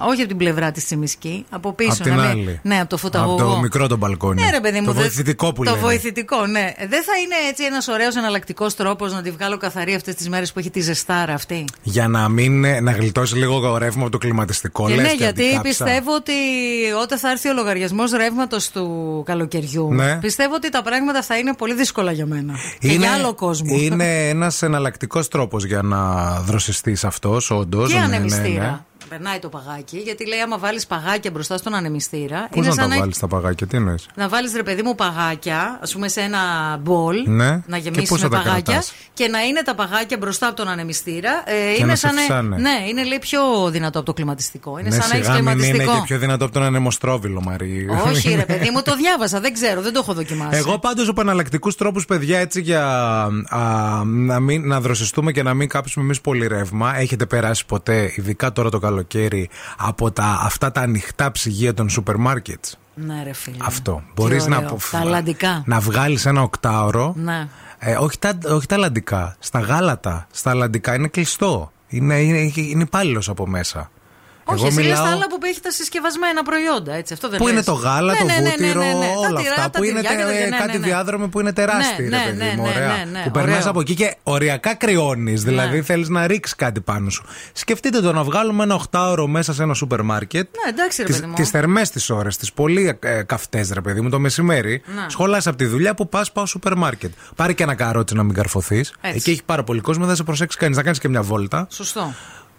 [0.00, 1.90] Όχι από την πλευρά της Τσιμισκή, από πίσω.
[1.92, 2.60] Απ' την να μην- άλλη.
[2.62, 3.42] Ναι, από το φωταγωγό.
[3.44, 4.42] Από το μικρό το μπαλκόνι.
[4.42, 4.86] Ναι, ρε παιδί μου.
[4.86, 5.82] Το δε- βοηθητικό που Το λένε.
[5.82, 6.72] βοηθητικό, ναι.
[6.78, 10.52] Δεν θα είναι έτσι ένας ωραίος εναλλακτικός τρόπος να τη βγάλω καθαρή αυτές τις μέρες
[10.52, 11.64] που έχει τη ζεστάρα αυτή.
[11.82, 14.86] Για να μην να γλιτώσει λίγο το ρεύμα από το κλιματιστικό.
[14.86, 15.62] Και λες ναι, και γιατί αντικάψα.
[15.68, 16.32] πιστεύω ότι
[17.02, 20.16] όταν θα έρθει ο λογαριασμός ρεύματος του καλοκαιριού, Ναι.
[20.16, 22.54] πιστεύω ότι τα πράγματα θα είναι πολύ δύσκολα για μένα.
[22.78, 23.76] Και για άλλο κόσμο.
[23.76, 27.92] Είναι ένας εναλλακτικός τρόπος για να δροσιστείς αυτός, όντως.
[27.92, 28.86] και ανεμιστήρα.
[29.08, 32.48] Περνάει το παγάκι, γιατί λέει: Άμα βάλεις παγάκια μπροστά στον ανεμιστήρα.
[32.50, 35.92] Πώς να τα βάλεις τα παγάκια, τι εννοείς; Να βάλεις ρε παιδί μου παγάκια, ας
[35.92, 36.38] πούμε σε ένα
[36.80, 37.16] μπολ.
[37.26, 37.48] Ναι.
[37.50, 38.62] Να Και γεμίσεις πώς με θα τα παγάκια.
[38.62, 41.30] κρατάς; Και να είναι τα παγάκια μπροστά από τον ανεμιστήρα.
[41.46, 42.56] Ε, Και είναι να σε σαν να- φυσάνε.
[42.56, 44.78] Ναι, είναι λέει πιο δυνατό από το κλιματιστικό.
[44.78, 45.96] Είναι Ναι, σαν να έχεις σιγά μην είναι κλιματιστικό.
[45.98, 47.86] και πιο δυνατό από τον ανεμοστρόβιλο, Μαρή.
[48.06, 49.40] Όχι, ρε παιδί μου, το διάβασα.
[49.40, 50.58] Δεν ξέρω, δεν το έχω δοκιμάσει.
[50.58, 52.84] Εγώ πάντως από εναλλακτικού τρόπους, παιδιά, έτσι για
[53.48, 56.96] α, να, μην, να δροσιστούμε και να μην κάψουμε εμείς πολύ ρεύμα.
[56.98, 62.16] Έχετε περάσει ποτέ, ειδικά τώρα το καλοκαίρι, από τα, αυτά τα ανοιχτά ψυγεία των σούπερ
[62.16, 62.64] μάρκετ.
[62.94, 63.56] Ναι, ρε φίλε.
[63.60, 64.02] Αυτό.
[64.06, 64.78] Τι Μπορείς να, ωραίο.
[64.90, 65.62] Τα αλλαντικά.
[65.66, 67.14] να βγάλεις ένα οκτάωρο.
[67.16, 67.48] Ναι.
[67.78, 69.36] Ε, όχι, τα, όχι τα αλλαντικά.
[69.38, 70.26] Στα γάλατα.
[70.30, 71.72] Στα αλλαντικά είναι κλειστό.
[71.88, 73.90] Είναι, είναι, είναι υπάλληλος από μέσα.
[74.50, 77.12] Όχι, εσύ λες τα άλλα που έχει τα συσκευασμένα προϊόντα, έτσι.
[77.12, 77.52] Αυτό δεν Πού λες.
[77.52, 78.92] είναι το γάλα, Ναι, το ναι, ναι, ναι, βούτυρο, ναι, ναι.
[79.14, 79.70] Τα όλα τυρά, αυτά.
[79.70, 80.86] τα Που είναι τυριά και τα- τε- ναι, ναι, κάτι ναι.
[80.86, 82.62] διάδρομοι που είναι τεράστιοι, Ναι, ρε ναι, παιδί ναι, μου.
[82.62, 82.88] ναι, Ωραία.
[82.88, 83.70] ναι, ναι, Που περνάς ωραίο.
[83.70, 85.42] από εκεί και οριακά κρυώνεις.
[85.42, 85.82] Δηλαδή Ναι.
[85.82, 87.24] θέλεις να ρίξεις κάτι πάνω σου.
[87.52, 90.48] Σκεφτείτε το να βγάλουμε ένα οχτάωρο μέσα σε ένα σούπερ μάρκετ.
[90.64, 91.34] Ναι, εντάξει, ρε παιδί μου.
[91.34, 94.82] Τις θερμές τις ώρες, τις πολύ ε, καυτές, ρε παιδί μου, το μεσημέρι.
[94.94, 95.04] Ναι.
[95.08, 97.12] Σχολάς από τη δουλειά που πας, πάω σούπερ μάρκετ.
[97.36, 98.92] Πάρε και ένα καρότσι να μην καρφωθείς.
[99.00, 100.76] Εκεί έχει πάρα πολύ κόσμο, δεν σε προσέξει κανείς.
[100.76, 101.66] Να κάνεις και μια βόλτα.
[101.70, 102.14] Σωστό.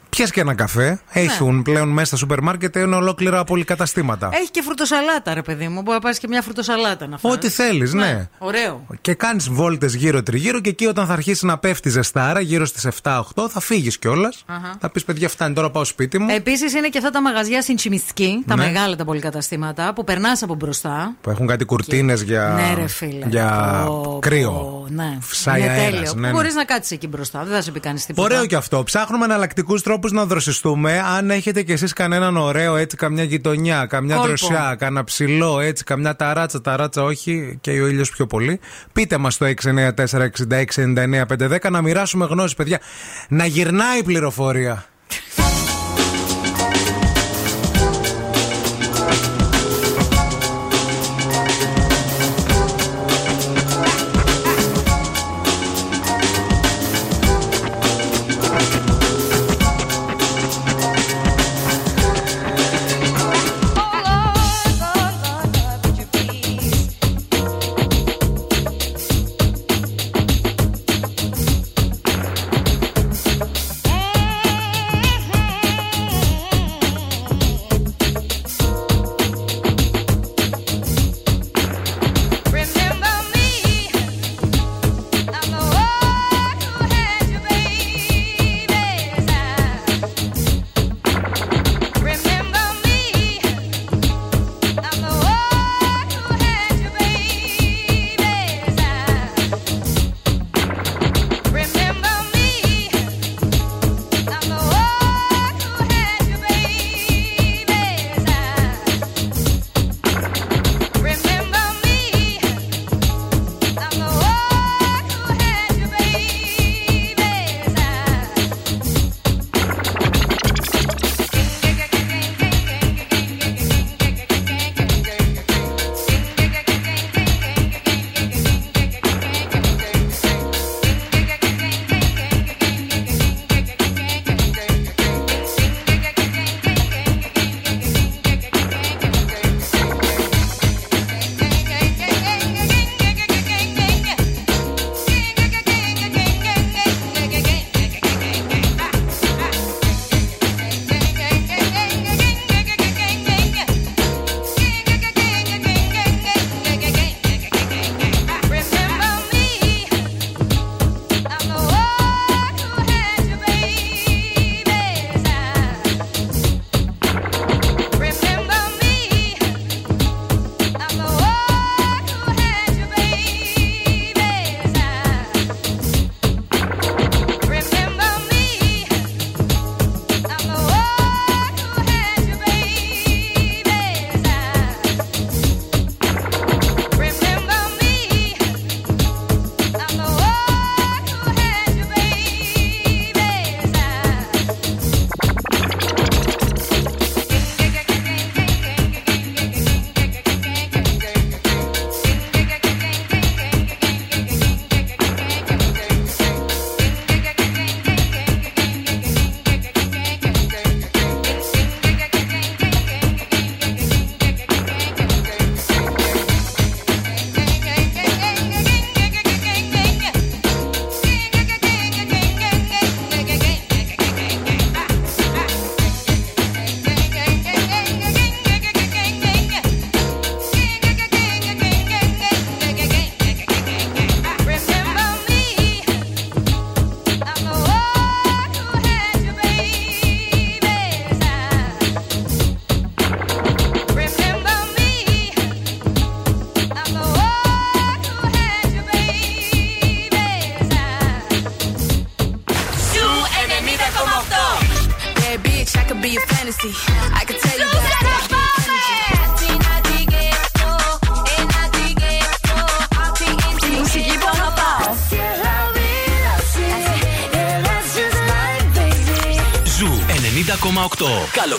[0.09, 0.99] Πιες και ένα καφέ.
[1.11, 4.29] Έχουν πλέον μέσα στα σούπερ μάρκετ είναι ολόκληρα πολυκαταστήματα.
[4.33, 5.81] Έχει και φρουτοσαλάτα, ρε παιδί μου.
[5.81, 7.31] Μπορεί να πάρει και μια φρουτοσαλάτα να φας.
[7.33, 8.29] Ό,τι θέλεις, ναι.
[8.37, 8.85] Ωραίο.
[9.01, 13.47] Και κάνεις βόλτες γύρω-τριγύρω και εκεί όταν θα αρχίσεις να πέφτεις ζεστάρα, γύρω στις 7-8,
[13.49, 14.43] θα φύγεις κιόλας.
[14.45, 14.75] Αχα.
[14.79, 16.27] Θα πεις: Παιδιά, φτάνει τώρα πάω σπίτι μου.
[16.29, 18.63] Επίσης είναι και αυτά τα μαγαζιά στην Τσιμισκή, τα Ναι.
[18.65, 21.15] μεγάλα τα πολυκαταστήματα, που περνάς από μπροστά.
[21.21, 23.25] Που έχουν κάτι κουρτίνες για, Ναι, ρε φίλε.
[23.29, 24.51] για Πω, κρύο.
[24.51, 25.17] πω, ναι.
[25.21, 26.13] Φυσάει είναι αέρας, τέλειο.
[26.13, 26.33] ναι, ναι.
[26.33, 28.33] Μπορεί να κάτσεις εκεί μπροστά, δεν θα σε πει κανείς τίποτα.
[28.33, 28.83] Ωραίο και αυτό.
[28.83, 31.03] Ψάχνουμε εναλλακτικούς τρόπου να δροσιστούμε.
[31.17, 34.27] Αν έχετε κι εσείς κανέναν ωραίο, έτσι, καμιά γειτονιά, καμιά Κόλπο.
[34.27, 38.59] δροσιά, κανένα ψηλό, έτσι, καμιά ταράτσα, ταράτσα όχι και ο ήλιος πιο πολύ.
[38.91, 42.79] Πείτε μας το 694-6699-510 να μοιράσουμε γνώση, παιδιά.
[43.29, 44.85] Να γυρνάει η πληροφορία.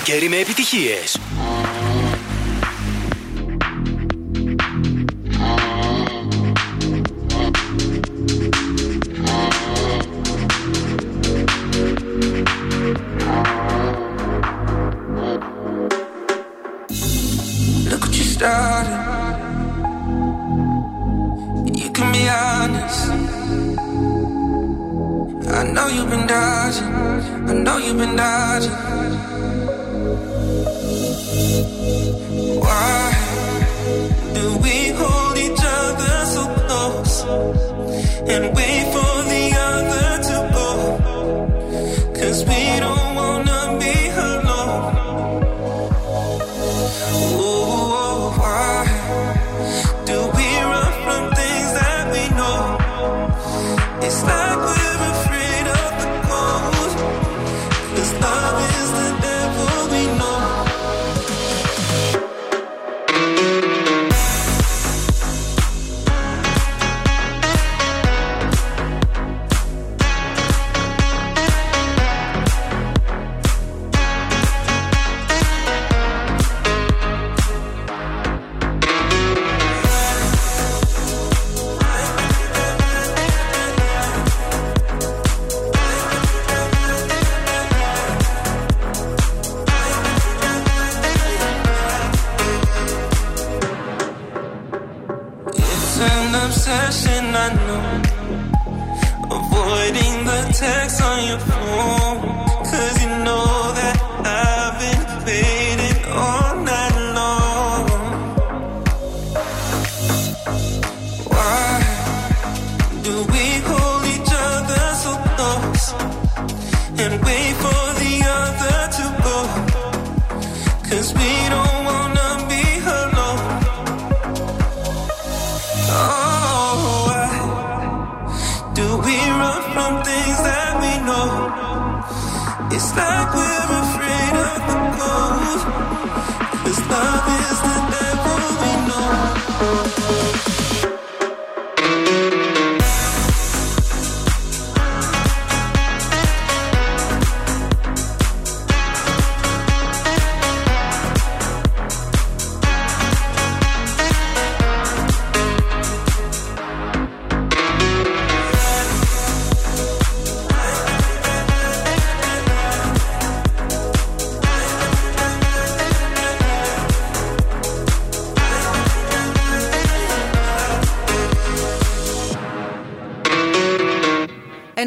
[0.04, 1.09] Καλοκαίρι με επιτυχίες.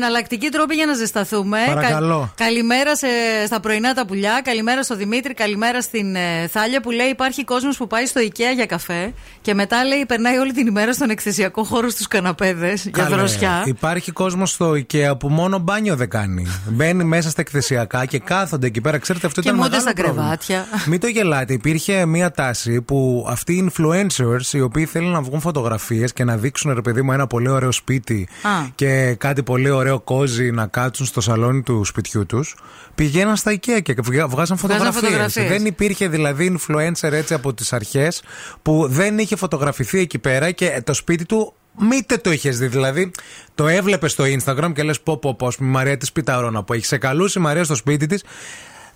[0.04, 1.60] Εναλλακτική τρόπη για να ζεσταθούμε.
[1.68, 2.34] Παρακαλώ.
[2.36, 3.08] Κα- καλημέρα σε,
[3.46, 4.42] στα πρωινά τα πουλιά.
[4.44, 5.34] Καλημέρα στο Δημήτρη.
[5.34, 9.14] Καλημέρα στην ε, Θάλια που λέει: Υπάρχει κόσμος που πάει στο IKEA για καφέ
[9.44, 13.16] και μετά λέει: Περνάει όλη την ημέρα στον εκθεσιακό χώρο στους καναπέδες για Καλέ.
[13.16, 13.64] δροσιά.
[13.66, 16.48] Υπάρχει κόσμος στο IKEA που μόνο μπάνιο δεν κάνει.
[16.70, 18.98] Μπαίνει μέσα στα εκθεσιακά και κάθονται εκεί πέρα.
[18.98, 20.24] Ξέρετε, αυτό ήταν Κοιμούνται μεγάλο στα πρόβλημα.
[20.38, 20.66] κρεβάτια.
[20.86, 21.54] Μην το γελάτε.
[21.54, 26.38] Υπήρχε μία τάση που αυτοί οι influencers, οι οποίοι θέλουν να βγουν φωτογραφίες και να
[26.38, 28.50] δείξουν, ρε παιδί μου, ένα πολύ ωραίο σπίτι Α.
[28.76, 32.56] και κάτι πολύ ωραίο κόζι να κάτσουν στο σαλόνι του σπιτιού τους,
[32.96, 34.96] πηγαίναν στα IKEA και βγα- βγάζαν φωτογραφίες.
[35.04, 35.48] φωτογραφίες.
[35.48, 38.22] Δεν υπήρχε δηλαδή influencer έτσι από τις αρχές
[38.62, 42.68] που δεν είχε φωτογραφηθεί εκεί πέρα και το σπίτι του Μήτε το είχες δει.
[42.68, 43.12] Δηλαδή,
[43.56, 46.64] το έβλεπες στο Instagram και λες: Πω, πω, πω, ας πούμε, η Μαρία της Πιταρώνα
[46.64, 48.24] που έχει σε καλούσε η Μαρία στο σπίτι της.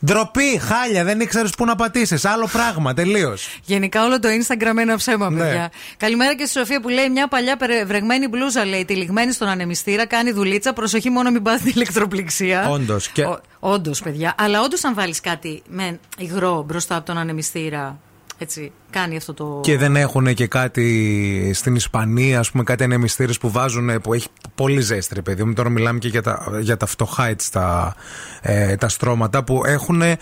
[0.06, 2.26] Ντροπή, χάλια, δεν ήξερες πού να πατήσεις.
[2.26, 3.60] Άλλο πράγμα, τελείως.
[3.66, 5.40] Γενικά όλο το Instagram είναι ένα ψέμα, Ναι.
[5.40, 5.72] παιδιά.
[5.98, 10.06] Καλημέρα και στη Σοφία που λέει: Μια παλιά περε- βρεγμένη μπλούζα, λέει, τυλιγμένη στον ανεμιστήρα,
[10.08, 10.74] κάνει δουλίτσα.
[10.74, 12.70] Προσοχή μόνο μην πάθει ηλεκτροπληξία.
[12.70, 13.08] Όντως.
[13.10, 13.28] Και...
[13.60, 14.36] Όντως, παιδιά.
[14.38, 18.00] Αλλά όντως, αν βάλεις κάτι με υγρό μπροστά από τον ανεμιστήρα,
[18.38, 19.60] έτσι, κάνει αυτό το.
[19.64, 24.28] Και δεν έχουν και κάτι στην Ισπανία, ας πούμε, κάτι ανεμιστήρες που βάζουν που έχει
[24.56, 25.54] πολύ ζέστη, ρε παιδί μου.
[25.54, 27.96] Τώρα μιλάμε και για τα, για τα φτωχά έτσι, τα,
[28.42, 30.18] ε, τα στρώματα που έχουν ε,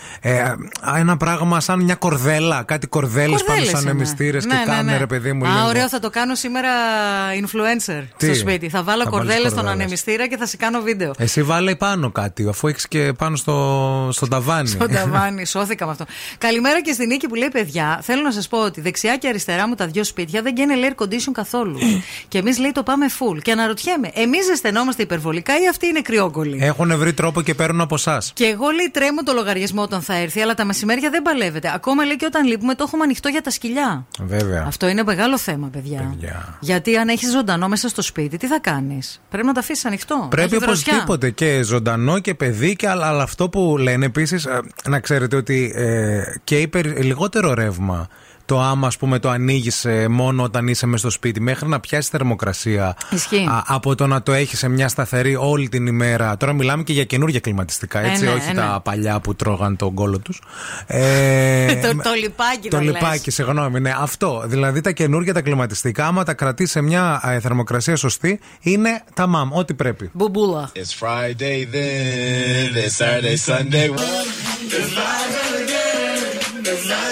[0.96, 3.90] ένα πράγμα σαν μια κορδέλα, κάτι κορδέλες πάνω Κορδέλες στου είναι.
[3.90, 4.98] ανεμιστήρες Ναι, και ναι, κάνουν, ναι.
[4.98, 5.46] ρε παιδί μου.
[5.46, 5.66] Α, λίγο.
[5.68, 6.68] ωραίο, θα το κάνω σήμερα
[7.40, 8.68] influencer Τι; στο σπίτι.
[8.68, 9.72] Θα βάλω Θα βάλεις κορδέλες στον κορδέλες.
[9.72, 11.12] ανεμιστήρα και θα σε κάνω βίντεο.
[11.18, 14.68] Εσύ βάλε πάνω κάτι, αφού έχεις και πάνω στο, στο ταβάνι.
[14.68, 16.04] Στον ταβάνι, σώθηκα με αυτό.
[16.38, 19.68] Καλημέρα και στην Νίκη που λέει: Παιδιά, θέλω να σας πω ότι δεξιά και αριστερά
[19.68, 21.78] μου τα δυο σπίτια δεν καίνε air condition καθόλου.
[22.28, 23.42] και εμείς λέει το πάμε full.
[23.42, 26.58] Και αναρωτιέμαι, εμείς ζεσθενόμαστε υπερβολικά ή αυτοί είναι κρυόκολλοι.
[26.62, 28.30] Έχουν βρει τρόπο και παίρνουν από εσάς.
[28.34, 31.72] Και εγώ λέει τρέμω το λογαριασμό όταν θα έρθει, αλλά τα μεσημέρια δεν παλεύεται.
[31.74, 34.06] Ακόμα λέει και όταν λείπουμε το έχουμε ανοιχτό για τα σκυλιά.
[34.20, 34.64] Βέβαια.
[34.66, 36.16] Αυτό είναι μεγάλο θέμα, παιδιά.
[36.60, 40.26] Γιατί αν έχεις ζωντανό μέσα στο σπίτι, τι θα κάνεις; Πρέπει να τα αφήσεις ανοιχτό.
[40.30, 40.92] Πρέπει Έχει δροσιά.
[40.92, 44.48] οπωσδήποτε και ζωντανό και παιδί και αλλά, αλλά αυτό που λένε επίσης,
[44.88, 48.08] να ξέρετε ότι ε, και υπερ, λιγότερο ρεύμα
[48.46, 52.10] το άμα ας πούμε το ανοίγεις μόνο όταν είσαι μες στο σπίτι μέχρι να πιάσεις
[52.10, 53.46] θερμοκρασία Ισχύει.
[53.50, 56.36] α, από το να το έχεις σε μια σταθερή όλη την ημέρα.
[56.36, 58.80] Τώρα μιλάμε και για καινούργια κλιματιστικά, Ε, έτσι, ναι, όχι ε, τα ναι.
[58.82, 60.40] παλιά που τρώγαν τον κόλο τους.
[60.86, 62.92] Ε, το, το λιπάκι το να λες.
[62.94, 63.92] λιπάκι, συγγνώμη, ναι.
[64.00, 64.42] Αυτό.
[64.46, 69.26] Δηλαδή τα καινούργια τα κλιματιστικά, άμα τα κρατήσει σε μια ε, θερμοκρασία σωστή, είναι τα
[69.26, 70.10] μαμ, ό,τι πρέπει.
[70.12, 70.70] Μπουμπούλα.
[70.74, 73.88] It's Friday then, it's Saturday, Sunday.
[73.88, 77.05] It's Friday again, it's Saturday,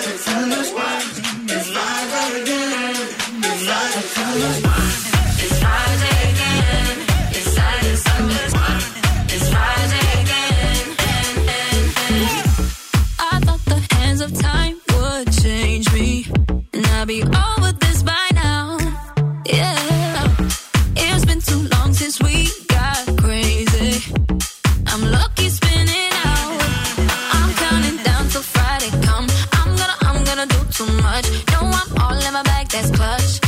[30.74, 31.26] too much.
[31.52, 33.38] No, I'm all in my bag, that's clutch.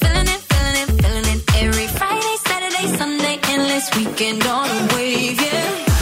[0.00, 1.40] Feeling it, feeling it, feeling it.
[1.62, 5.93] Every Friday, Saturday, Sunday, endless weekend on a wave, yeah.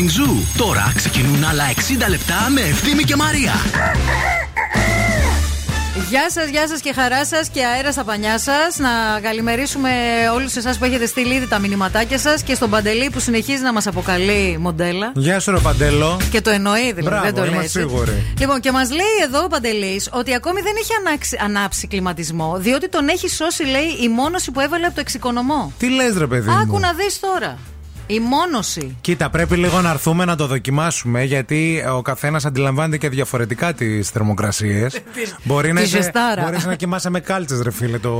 [0.00, 0.56] Morning Zoo?
[0.56, 3.52] Τώρα ξεκινούν άλλα 60 λεπτά με Ευθύμη και Μαρία.
[6.08, 8.78] Γεια σας, γεια σας και χαρά σας και αέρα στα πανιά σας.
[8.78, 9.90] Να καλημερίσουμε
[10.34, 13.72] όλους εσάς που έχετε στείλει ήδη τα μηνυματάκια σας και στον Παντελή που συνεχίζει να
[13.72, 15.12] μας αποκαλεί μοντέλα.
[15.14, 16.20] Γεια σου, ρε Παντέλο.
[16.30, 17.50] Και το εννοεί δηλαδή, Μπράβο, δεν το λέει.
[17.50, 17.78] είμαι έτσι.
[17.78, 18.34] σίγουρη.
[18.38, 22.88] Λοιπόν, και μας λέει εδώ ο Παντελής ότι ακόμη δεν έχει ανάξει, ανάψει κλιματισμό, διότι
[22.88, 25.72] τον έχει σώσει, λέει, η μόνωση που έβαλε από το εξοικονομώ.
[25.78, 26.78] Τι λες, ρε παιδί Άκου μου.
[26.78, 27.58] να δεις τώρα.
[28.12, 28.96] Η μόνωση.
[29.00, 34.08] Κοίτα, πρέπει λίγο να έρθουμε να το δοκιμάσουμε γιατί ο καθένας αντιλαμβάνεται και διαφορετικά τις
[34.10, 35.00] θερμοκρασίες.
[35.44, 36.42] μπορεί, να τη είσαι- ζεστάρα.
[36.42, 38.10] μπορείς να κοιμάσαι με κάλτσε, ρε φίλε, το,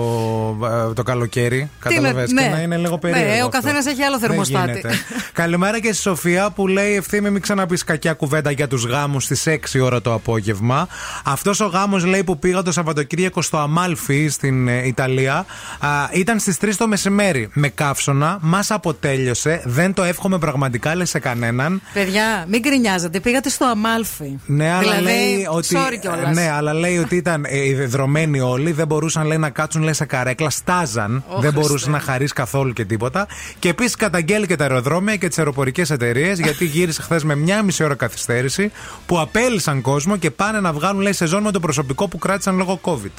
[0.90, 1.58] ε, το καλοκαίρι.
[1.58, 2.30] Τι να- Κατάλαβες.
[2.32, 2.42] ναι.
[2.42, 3.26] Και να είναι λίγο περίεργο.
[3.32, 3.48] Ναι, ο αυτό.
[3.48, 4.70] καθένας έχει άλλο Δεν θερμοστάτη.
[4.70, 4.90] γίνεται.
[5.32, 9.44] Καλημέρα και στη Σοφία που λέει ευθύμη μην ξαναπείς κακιά κουβέντα για τους γάμους στις
[9.46, 10.88] 6 ώρα το απόγευμα.
[11.24, 15.34] Αυτός ο γάμος λέει που πήγα το Σαββατοκύριακο στο Αμάλφι στην ε, Ιταλία
[15.80, 17.48] α, ήταν στις 3 το μεσημέρι.
[17.52, 21.82] Με καύσωνα, μας αποτέλειωσε, δεν το εύχομαι πραγματικά λες σε κανέναν.
[21.92, 23.20] Παιδιά, μην γκρινιάζετε.
[23.20, 24.38] Πήγατε στο Αμάλφι.
[24.46, 25.76] Ναι, αλλά δηλαδή, λέει ότι.
[25.78, 26.34] Sorry κιόλας.
[26.34, 30.04] ναι, αλλά λέει ότι ήταν ε, ιδρωμένοι όλοι, δεν μπορούσαν λέει, να κάτσουν λέει, σε
[30.04, 31.16] καρέκλα, στάζαν.
[31.16, 31.60] Ω, δεν Χριστέ.
[31.60, 33.26] μπορούσε να χαρίσει καθόλου και τίποτα.
[33.58, 37.62] Και επίσης καταγγέλει και τα αεροδρόμια και τις αεροπορικές εταιρείες, γιατί γύρισε χθες με μια
[37.62, 38.70] μισή ώρα καθυστέρηση,
[39.06, 42.80] που απέλησαν κόσμο και πάνε να βγάλουν λέει, σεζόν με το προσωπικό που κράτησαν λόγω
[42.84, 43.10] COVID.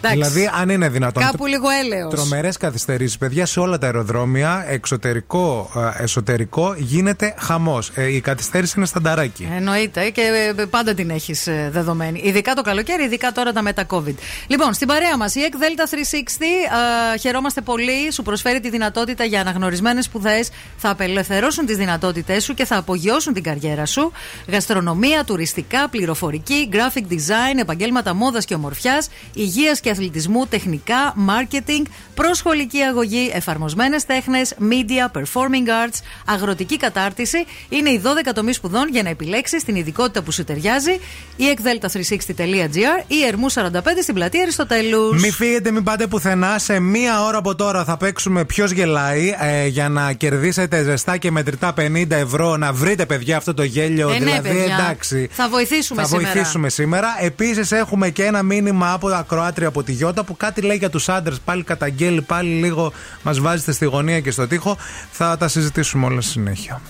[0.00, 0.16] Εντάξει.
[0.16, 1.22] Δηλαδή, αν είναι δυνατόν.
[1.22, 2.14] Κάπου λίγο έλεος.
[2.14, 7.90] Τρομερές καθυστερήσεις, παιδιά, σε όλα τα αεροδρόμια, εξωτερικό, ε, εσωτερικό, γίνεται χαμός.
[8.10, 9.48] η καθυστέρηση είναι στανταράκι.
[9.56, 12.20] Εννοείται και ε, πάντα την έχεις δεδομένη.
[12.24, 14.14] Ειδικά το καλοκαίρι, ειδικά τώρα τα μετά-COVID.
[14.46, 17.14] Λοιπόν, στην παρέα μας η EC Delta 360.
[17.14, 18.12] ε, χαιρόμαστε πολύ.
[18.12, 20.50] Σου προσφέρει τη δυνατότητα για αναγνωρισμένες σπουδές.
[20.76, 24.12] Θα απελευθερώσουν τις δυνατότητές σου και θα απογειώσουν την καριέρα σου.
[24.46, 31.82] Γαστρονομία, τουριστικά, πληροφορική, graphic design, επαγγέλματα μόδας και ομορφιάς, υγείας και αθλητισμού, τεχνικά, marketing,
[32.14, 37.44] προσχολική αγωγή, εφαρμοσμένες τέχνες, media, performing arts, αγροτική κατάρτιση.
[37.68, 41.00] Είναι οι 12 τομείς σπουδών για να επιλέξεις την ειδικότητα που σου ταιριάζει.
[41.36, 43.70] Η ekdelta360.gr ή Ερμού 45
[44.02, 45.22] στην πλατεία Αριστοτέλους.
[45.22, 46.58] Μην φύγετε, μην πάτε πουθενά.
[46.58, 51.30] Σε μία ώρα από τώρα θα παίξουμε ποιος γελάει ε, για να κερδίσετε ζεστά και
[51.30, 52.56] μετρητά 50 ευρώ.
[52.56, 54.08] Να βρείτε, παιδιά, αυτό το γέλιο.
[54.08, 54.76] Ε, ναι, δηλαδή, παιδιά.
[54.80, 55.28] εντάξει.
[55.32, 56.30] Θα βοηθήσουμε θα σήμερα.
[56.32, 57.16] βοηθήσουμε σήμερα.
[57.20, 61.08] Επίσης, έχουμε και ένα μήνυμα από ακροάτρια από τη Γιώτα που κάτι λέει για τους
[61.08, 61.40] άντρες.
[61.44, 64.76] Πάλι καταγγέλει, πάλι λίγο μας βάζετε στη γωνία και στο τοίχο.
[65.10, 66.80] Θα τα συζητήσουμε όλα στη συνέχεια.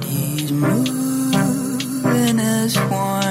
[0.00, 3.25] Bodies moving as one.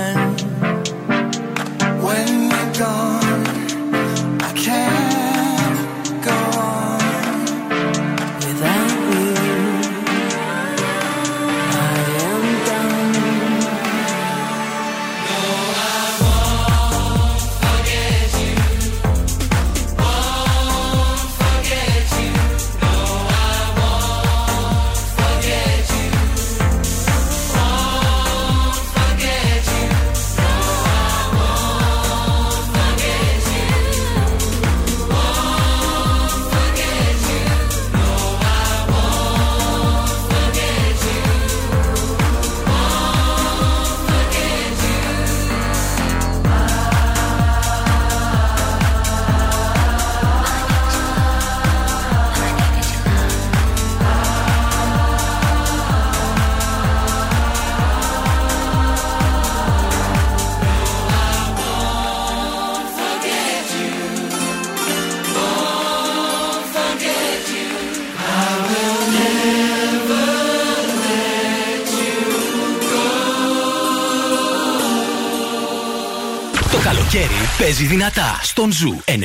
[77.65, 79.15] Παίζει δυνατά στον Ζου 90,8.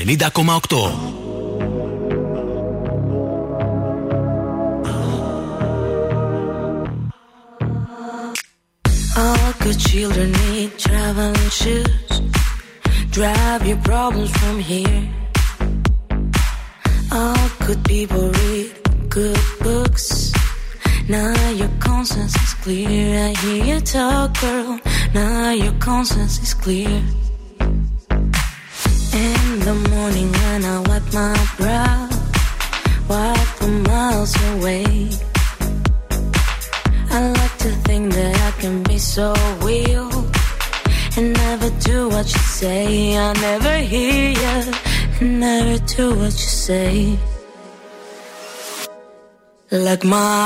[9.17, 10.30] All good children
[50.11, 50.40] my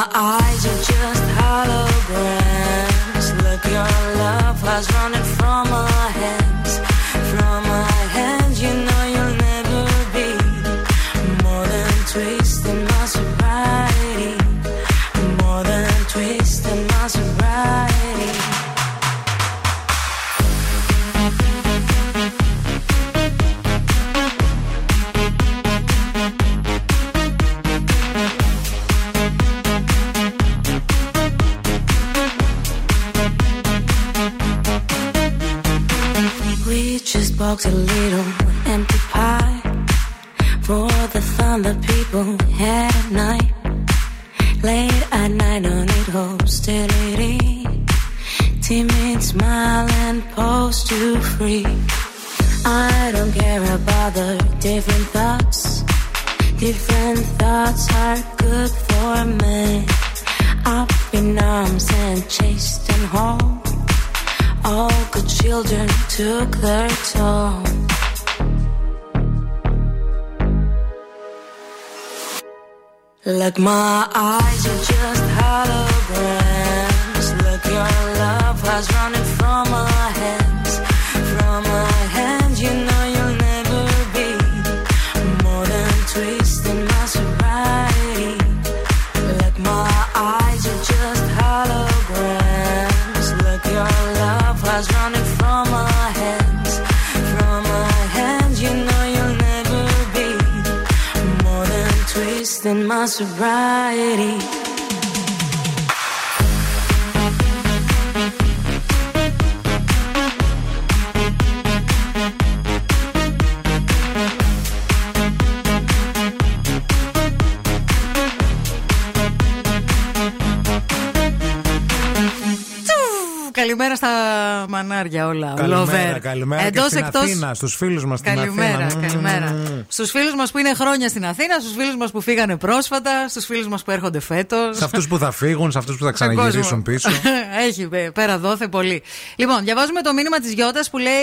[126.35, 129.07] Καλημέρα, καλημέρα και Εντός, στην εκτός- Αθήνα, στους φίλους μας στην Καλημέρα, Αθήνα.
[129.07, 129.51] καλημέρα.
[129.51, 129.83] Μμμ.
[129.89, 133.45] Στους φίλους μας που είναι χρόνια στην Αθήνα, στους φίλους μας που φύγανε πρόσφατα, στους
[133.45, 134.77] φίλους μας που έρχονται φέτος.
[134.77, 137.11] Σε αυτούς που θα φύγουν, σε αυτούς που θα ξαναγυρίσουν πίσω.
[137.69, 139.03] Έχει ε, πέρα δόθε πολύ.
[139.37, 141.23] Λοιπόν, διαβάζουμε το μήνυμα της Γιώτας που λέει: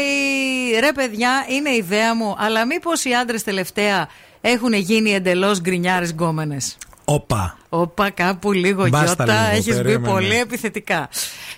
[0.80, 4.08] Ρε παιδιά, είναι ιδέα μου, αλλά μήπως οι άντρες τελευταία
[4.42, 6.78] έχουν γίνει εντελώς γκρινιάρες γκόμενες;
[7.14, 7.58] Όπα.
[7.70, 10.08] Όπα, κάπου λίγο Μπάστα Γιώτα, λίγο, έχεις μπει περίμενε.
[10.14, 11.10] πολύ επιθετικά.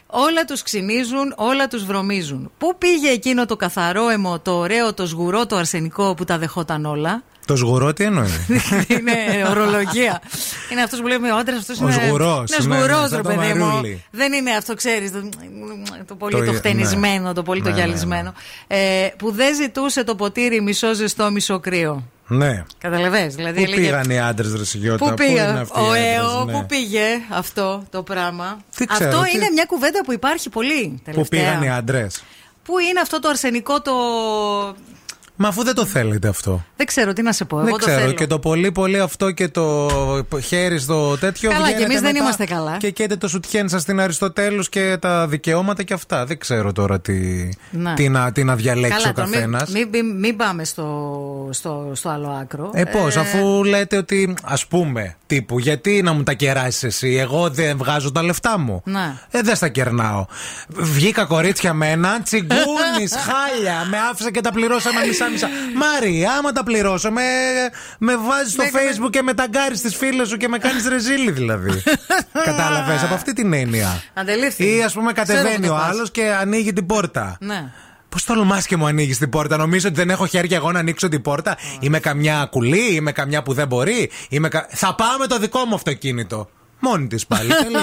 [0.07, 2.51] Όλα τους ξυνίζουν, όλα τους βρωμίζουν.
[2.57, 6.85] Πού πήγε εκείνο το καθαρό αιμο, το ωραίο, το σγουρό, το αρσενικό που τα δεχόταν
[6.85, 8.27] όλα; Το σγουρό τι εννοεί;
[8.97, 9.13] είναι
[9.49, 10.21] ορολογία.
[10.71, 11.93] είναι αυτός που λέμε ο άντρας, αυτός Ο είναι.
[12.05, 13.65] σγουρός, Είναι ναι, σγουρός, ναι, σαν ρε το παιδί μου.
[13.65, 14.03] μαρούλι.
[14.11, 15.11] Δεν είναι αυτό, ξέρεις.
[15.11, 15.29] Το,
[16.05, 18.33] το πολύ Το- το, χτενισμένο, το πολύ ναι, το ναι, γυαλισμένο.
[18.67, 22.03] Ε, που δεν ζητούσε το ποτήρι μισό ζεστό, μισό κρύο.
[22.27, 22.63] Ναι.
[22.77, 23.27] Καταλαβέ.
[23.27, 26.03] Δηλαδή, Πού έλεγε, πήγαν οι άντρες, Ρε Σιγιώτα, Πού πήγε είναι αυτοί οι ο άντρες,
[26.15, 26.51] ΕΟ, ναι.
[26.51, 31.01] πού πήγε αυτό το πράγμα; Τι ξέρω, αυτό τι- είναι μια κουβέντα που υπάρχει πολύ
[31.03, 31.23] τελευταία.
[31.23, 32.23] Πού πήγαν οι άντρες;
[32.63, 33.93] Πού είναι αυτό το αρσενικό το.
[35.35, 36.63] Μα αφού δεν το θέλετε αυτό.
[36.75, 37.57] Δεν ξέρω τι να σε πω.
[37.57, 37.99] δεν Εγώ το ξέρω.
[37.99, 38.11] θέλω.
[38.11, 39.89] Και το πολύ πολύ αυτό και το
[40.43, 41.49] χέρι στο τέτοιο.
[41.49, 42.77] Καλά, βγαίνετε και εμείς δεν μετά είμαστε καλά.
[42.77, 46.25] Και καίτε το σουτιέν σας στην Αριστοτέλους και τα δικαιώματα και αυτά.
[46.25, 47.93] Δεν ξέρω τώρα τι, Ναι.
[47.93, 49.69] τι, να, τι να διαλέξει Καλά, ο τώρα καθένας.
[49.69, 50.87] μην, μην, μην, μην πάμε στο,
[51.51, 52.69] στο, στο άλλο άκρο.
[52.73, 57.49] Ε, πώς, αφού λέτε ότι ας πούμε τύπου, γιατί να μου τα κεράσεις εσύ, Εγώ
[57.49, 58.81] δεν βγάζω τα λεφτά μου.
[58.85, 59.13] Ναι.
[59.31, 60.25] Ε, δεν στα κερνάω.
[60.67, 63.85] Βγήκα κορίτσια με ένα τσιγκούνι, χάλια.
[63.89, 64.99] Με άφησα και τα πληρώσαμε
[65.31, 65.47] μισά-μισά.
[65.75, 67.21] Μαρία, άμα τα πληρώσω, με,
[67.97, 71.31] με βάζεις στο Ναι, facebook και με ταγκάρεις τις φίλες σου και με κάνεις ρεζίλι
[71.31, 71.83] δηλαδή.
[72.45, 74.01] Κατάλαβες από αυτή την έννοια.
[74.13, 74.75] Αντελήφθη.
[74.75, 75.89] Ή ας πούμε Ξέρω κατεβαίνει που ο το πας.
[75.89, 77.37] άλλο και ανοίγει την πόρτα.
[77.39, 77.71] Ναι.
[78.09, 81.07] Πώς τολμά και μου ανοίγεις την πόρτα, Νομίζω ότι δεν έχω χέρια εγώ να ανοίξω
[81.07, 84.11] την πόρτα; Είμαι καμιά κουλή, είμαι καμιά που δεν μπορεί.
[84.29, 84.67] Είμαι κα...
[84.69, 86.49] Θα πάω με το δικό μου αυτοκίνητο.
[86.83, 87.49] Μόνη της πάλι.
[87.63, 87.81] τελείως.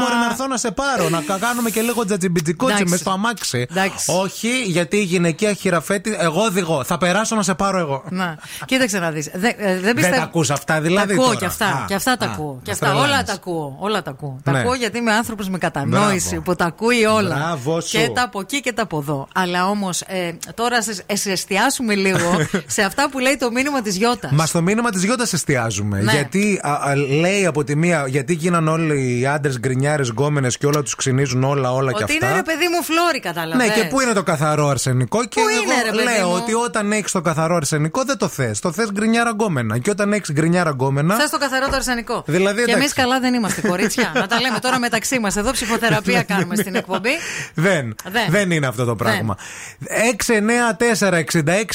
[0.00, 2.90] Μπορεί να έρθω να σε πάρω, να κα- κάνουμε και λίγο τζατζιμπιτζικότσι Εντάξει.
[2.92, 3.66] με στο αμάξι.
[3.70, 4.12] Εντάξει.
[4.22, 6.84] Όχι, γιατί η γυναικεία χειραφέτη, εγώ οδηγώ.
[6.84, 8.04] Θα περάσω να σε πάρω εγώ.
[8.10, 9.30] Να, κοίταξε να δεις.
[9.34, 10.16] Δεν, ε, δεν Δεν πιστεύω.
[10.16, 11.06] τα ακούς αυτά δηλαδή.
[11.06, 11.36] Τα ακούω τώρα.
[11.38, 11.66] και αυτά.
[11.66, 12.60] Α, και αυτά τα α, ακούω.
[12.62, 13.26] Και μας αυτά όλα τρελαίνεις.
[13.26, 13.76] τα ακούω.
[13.78, 14.40] Όλα τα ακούω.
[14.44, 14.52] Ναι.
[14.52, 16.42] Τα ακούω γιατί είμαι άνθρωπος με κατανόηση Μπράβο.
[16.42, 17.34] που τα ακούει όλα.
[17.36, 17.98] Μπράβο σου.
[17.98, 19.28] Και τα από εκεί και τα από εδώ.
[19.34, 23.82] Αλλά όμως ε, τώρα σε, ε, σε εστιάσουμε λίγο σε αυτά που λέει το μήνυμα
[23.82, 24.30] της Γιώτας.
[24.32, 26.00] Μα στο μήνυμα της Γιώτας εστιάζουμε.
[26.00, 26.12] Ναι.
[26.12, 30.66] Γιατί α, α, λέει από τη μία, γιατί γίναν όλοι οι άντρες γκρινιάρες, γκόμενες και
[30.66, 32.26] όλα τους ξυνίζουν όλα, όλα και Ότι αυτά.
[32.26, 33.64] είναι ρε παιδί μου φλόρι, καταλαβαίνω.
[33.64, 35.24] Ναι, και πού είναι το καθαρό αρσενικό.
[35.24, 38.18] Και Πού εγώ είναι, ρε παιδί λέω μου; ότι όταν έχεις το καθαρό αρσενικό δεν
[38.18, 38.60] το θες.
[38.60, 39.78] Το θες γκρινιάρα γκόμενα.
[39.78, 41.14] Και όταν έχεις γκρινιάρα γκόμενα.
[41.14, 42.22] Θες το καθαρό το αρσενικό.
[42.26, 42.94] Δηλαδή, και εμείς εντάξει.
[42.94, 44.12] καλά δεν είμαστε, κορίτσια.
[44.20, 45.36] Να τα λέμε τώρα μεταξύ μας.
[45.36, 47.10] Εδώ ψυχοθεραπεία κάνουμε στην εκπομπή.
[47.54, 48.26] Δεν, Δεν.
[48.28, 49.36] δεν είναι αυτό το πράγμα.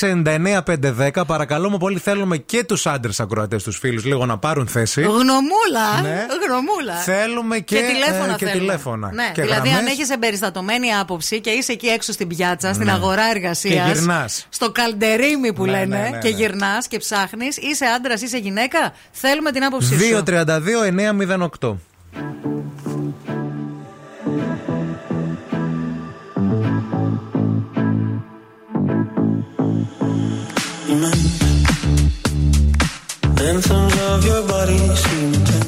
[0.05, 1.25] 694-6699-510.
[1.27, 5.01] Παρακαλούμε πολύ, θέλουμε και τους άντρες ακροατές, τους φίλους, λίγο να πάρουν θέση.
[5.01, 5.87] Γνωμούλα.
[6.47, 6.53] Ναι.
[6.53, 6.93] Γνωμούλα.
[6.95, 8.59] Θέλουμε και, και τηλέφωνα ε, και θέλουμε.
[8.65, 9.11] τηλέφωνα.
[9.13, 9.79] Ναι, Και δηλαδή, γραμμές.
[9.79, 12.91] αν έχεις εμπεριστατωμένη άποψη και είσαι εκεί έξω στην πιάτσα, στην Ναι.
[12.91, 13.87] αγορά εργασίας.
[13.87, 14.45] Και γυρνάς.
[14.49, 15.85] Στο καλντερίμι που Ναι, λένε.
[15.97, 16.35] ναι, ναι, και ναι.
[16.35, 17.57] γυρνάς και ψάχνεις.
[17.57, 18.93] Είσαι άντρας, είσαι γυναίκα.
[19.11, 20.23] Θέλουμε την άποψή σου.
[20.25, 21.75] 232-908.
[33.49, 35.64] Anthems of your body seem intense.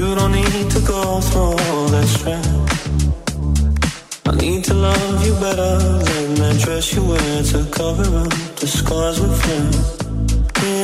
[0.00, 2.48] You don't need to go through all that stress.
[4.24, 5.76] I need to love you better
[6.08, 9.70] than that dress you wear to cover up the scars with flair.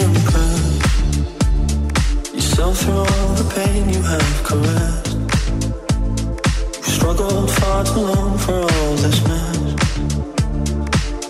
[0.05, 0.64] Impress
[2.35, 5.17] yourself through all the pain you have caressed.
[6.77, 9.59] You struggled far too long for all this mess.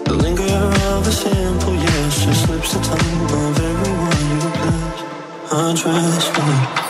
[0.06, 0.58] The linger
[0.90, 4.98] of a simple yes just slips the tongue of everyone you bless.
[5.52, 6.42] Undress me.
[6.80, 6.85] All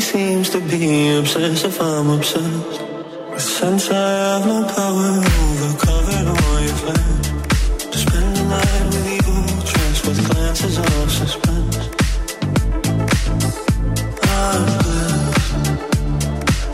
[0.00, 2.80] seems to be obsessed if I'm obsessed.
[3.30, 7.26] With sense I have no power over covered all your flesh.
[7.90, 11.76] To spend the night with evil dressed with glances of suspense.
[14.22, 15.40] I'm blessed.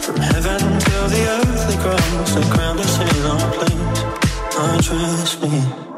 [0.05, 4.87] From heaven till the earthly grounds that ground us in our place.
[4.87, 5.96] trust me.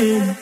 [0.00, 0.37] yeah.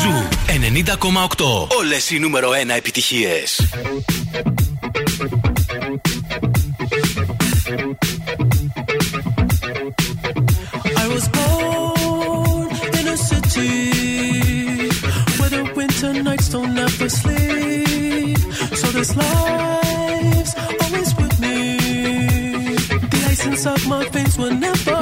[0.01, 0.27] Ζου
[1.37, 1.67] 90,8.
[1.77, 3.43] Όλε οι νούμερο 1 επιτυχίε.
[19.15, 21.77] lives always with me.
[23.13, 24.92] The essence of my face will never.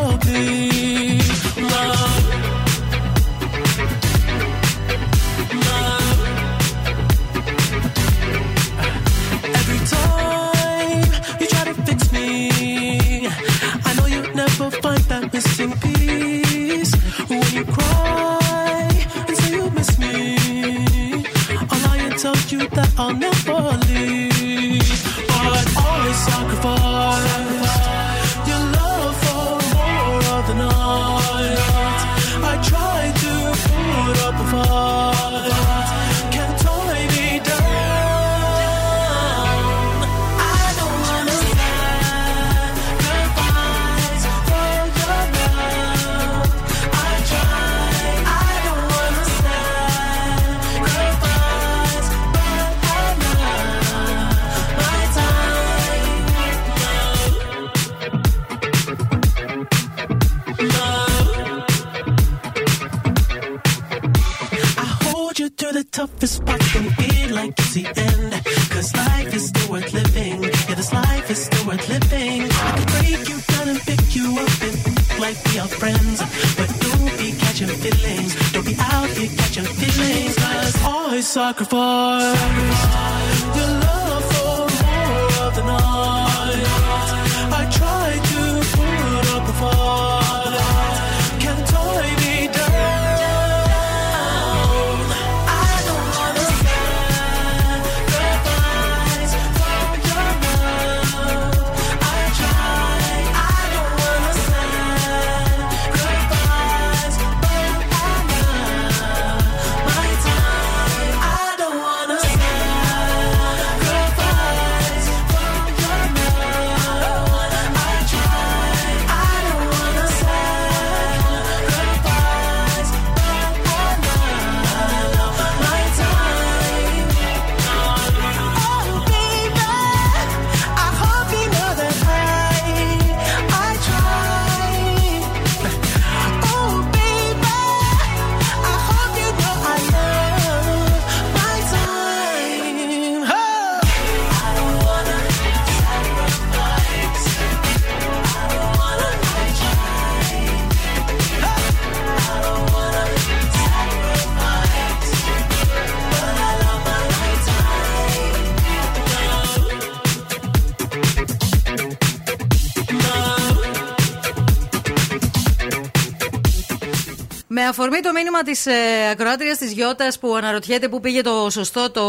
[167.62, 168.72] Με αφορμή το μήνυμα της ε,
[169.12, 172.04] ακροάτριας της Γιώτας που αναρωτιέται πού πήγε το σωστό, το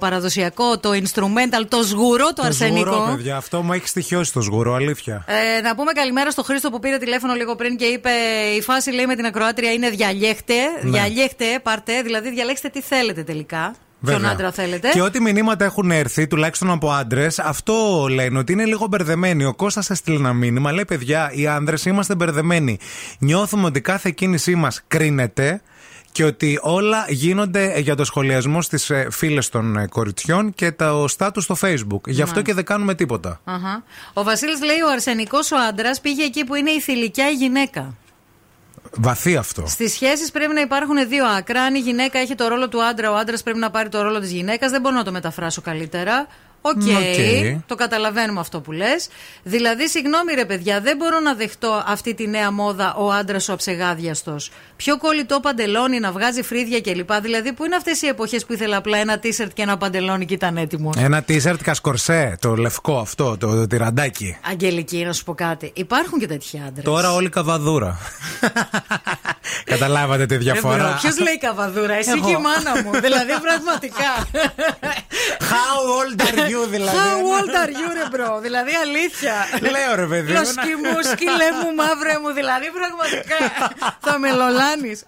[0.00, 2.92] παραδοσιακό, το instrumental, το σγουρό, το, αρσενικό.
[2.92, 5.24] Σγουρό, παιδιά, αυτό μου έχει στοιχειώσει το σγουρό, αλήθεια.
[5.26, 8.10] Ε, να πούμε καλημέρα στο Χρήστο που πήρε τηλέφωνο λίγο πριν και είπε:
[8.56, 10.54] Η φάση λέει με την ακροάτρια είναι διαλέχτε.
[10.82, 10.90] Ναι.
[10.90, 13.74] Διαλέχτε, πάρτε, δηλαδή διαλέξτε τι θέλετε τελικά.
[14.04, 14.30] Ποιον Βέβαια.
[14.30, 18.86] άντρα θέλετε; Και ό,τι μηνύματα έχουν έρθει, τουλάχιστον από άντρες, αυτό λένε ότι είναι λίγο
[18.86, 19.44] μπερδεμένοι.
[19.44, 22.78] Ο Κώστας έστειλε ένα μήνυμα, λέει: Παιδιά, οι άντρες είμαστε μπερδεμένοι.
[23.18, 25.60] Νιώθουμε ότι κάθε κίνησή μας κρίνεται
[26.12, 31.40] και ότι όλα γίνονται για το σχολιασμό στις φίλες των ε, κοριτσιών και το στάτου
[31.40, 32.00] στο Facebook.
[32.06, 32.42] Γι' αυτό Ναι.
[32.42, 33.40] και δεν κάνουμε τίποτα.
[33.44, 33.82] Αχα.
[34.12, 37.94] Ο Βασίλης λέει: Ο αρσενικός ο άντρας πήγε εκεί που είναι η θηλυκιά η γυναίκα.
[38.98, 39.66] Βαθύ αυτό.
[39.66, 41.62] Στις σχέσεις πρέπει να υπάρχουν δύο άκρα.
[41.62, 44.20] Αν η γυναίκα έχει το ρόλο του άντρα, ο άντρας πρέπει να πάρει το ρόλο
[44.20, 44.70] της γυναίκας.
[44.70, 46.26] Δεν μπορώ να το μεταφράσω καλύτερα.
[46.60, 47.60] OK, OK.
[47.66, 49.08] το καταλαβαίνουμε αυτό που λες.
[49.42, 53.52] Δηλαδή, συγγνώμη ρε παιδιά, δεν μπορώ να δεχτώ αυτή τη νέα μόδα ο άντρας ο
[53.52, 54.50] αψεγάδιαστος.
[54.76, 57.12] Πιο κολλητό παντελόνι να βγάζει φρύδια κλπ.
[57.12, 60.34] Δηλαδή, πού είναι αυτές οι εποχές που ήθελα απλά ένα τίσερτ και ένα παντελόνι και
[60.34, 64.36] ήταν έτοιμο; Ένα t-shirt κασκορσέ, το λευκό αυτό, το, το τυραντάκι.
[64.50, 65.70] Αγγελική, να σου πω κάτι.
[65.74, 66.84] Υπάρχουν και τέτοιοι άντρες.
[66.84, 67.98] Τώρα όλη καβαδούρα.
[69.64, 70.98] Καταλάβατε τη διαφορά.
[71.00, 72.26] Ποιος λέει καβαδούρα, εσύ Εγώ.
[72.26, 72.90] και η μάνα μου.
[73.06, 74.12] δηλαδή, πραγματικά.
[75.54, 76.96] How old are you, δηλαδή.
[76.96, 78.40] How old are you, ρε bro.
[78.46, 79.34] Δηλαδή, αλήθεια.
[79.74, 82.30] Λέω, ρε παιδί μου, Λοσκι μου, σκυλέ μου, μαύρε μου.
[82.38, 83.38] Δηλαδή, πραγματικά.
[84.06, 84.98] θα με λολάνεις.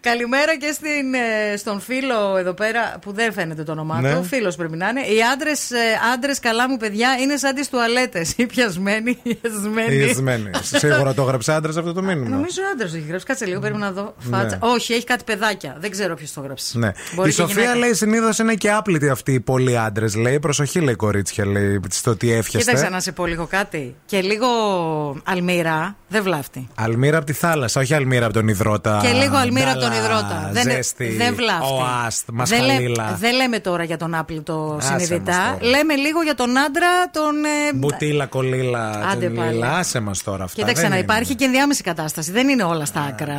[0.00, 4.14] Καλημέρα και στην, ε, στον φίλο εδώ πέρα που δεν φαίνεται το όνομά Ναι.
[4.14, 4.22] του.
[4.24, 5.00] Φίλος πρέπει να είναι.
[5.00, 5.70] Οι άντρες,
[6.14, 8.32] άντρες, καλά μου παιδιά, είναι σαν τις τουαλέτες.
[8.36, 9.94] Ή πιασμένοι, ή χεσμένοι.
[9.94, 10.50] Ή χεσμένοι.
[10.62, 12.28] Σίγουρα το έγραψε άντρας αυτό το μήνυμα.
[12.28, 13.26] Νομίζω άντρας το έχει γράψει.
[13.26, 14.14] Κάτσε λίγο, πρέπει να δω.
[14.30, 14.58] Φάτσα.
[14.62, 14.68] Ναι.
[14.72, 15.76] Όχι, έχει κάτι παιδάκια.
[15.80, 16.78] Δεν ξέρω ποιος το γράψει.
[16.78, 16.90] Ναι.
[17.14, 17.78] Μπορεί η και Σοφία γυναίκα.
[17.78, 20.14] λέει συνήθως είναι και άπλητοι αυτοί οι πολλοί άντρες.
[20.14, 22.58] Λέει προσοχή, λέει κορίτσια, λέει στο τι εύχεστε.
[22.58, 23.94] Κοίταξε να σε πω λίγο κάτι.
[24.06, 24.46] Και λίγο
[25.24, 26.68] αλμύρα δεν βλάφτει.
[26.74, 28.98] Αλμύρα από τη θάλασσα, όχι αλμύρα από τον υδρότα.
[29.02, 30.48] Και λίγο αλμύρα από τον Ντάλα, υδρότα.
[30.52, 31.72] Δεν, Ζέστη, δεν βλάφτει.
[31.72, 33.16] Οάστ, δεν, λέ- μασχαλίλα.
[33.20, 35.56] δεν λέμε τώρα για τον άπλητο Άσε μας συνειδητά.
[35.58, 35.70] τώρα.
[35.70, 37.44] Λέμε λίγο για τον άντρα, τον.
[37.44, 39.38] ε, Μπουτίλα, κολλήλα, Άντε πάλι.
[39.48, 39.76] τσουλίλα.
[39.76, 40.56] Άσε μας τώρα αυτά.
[40.60, 41.04] Κοίταξε δεν να είναι.
[41.04, 42.30] υπάρχει και ενδιάμεση κατάσταση.
[42.32, 43.34] Δεν είναι όλα στα άκρα.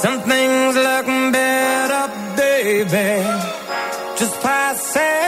[0.00, 3.24] Some things look better, baby.
[4.16, 5.27] Just pass through.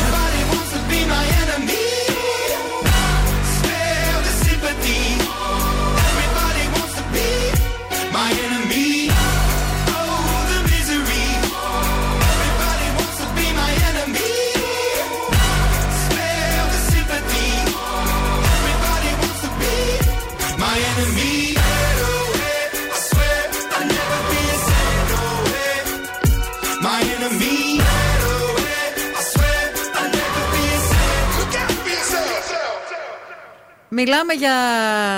[34.03, 34.53] Μιλάμε για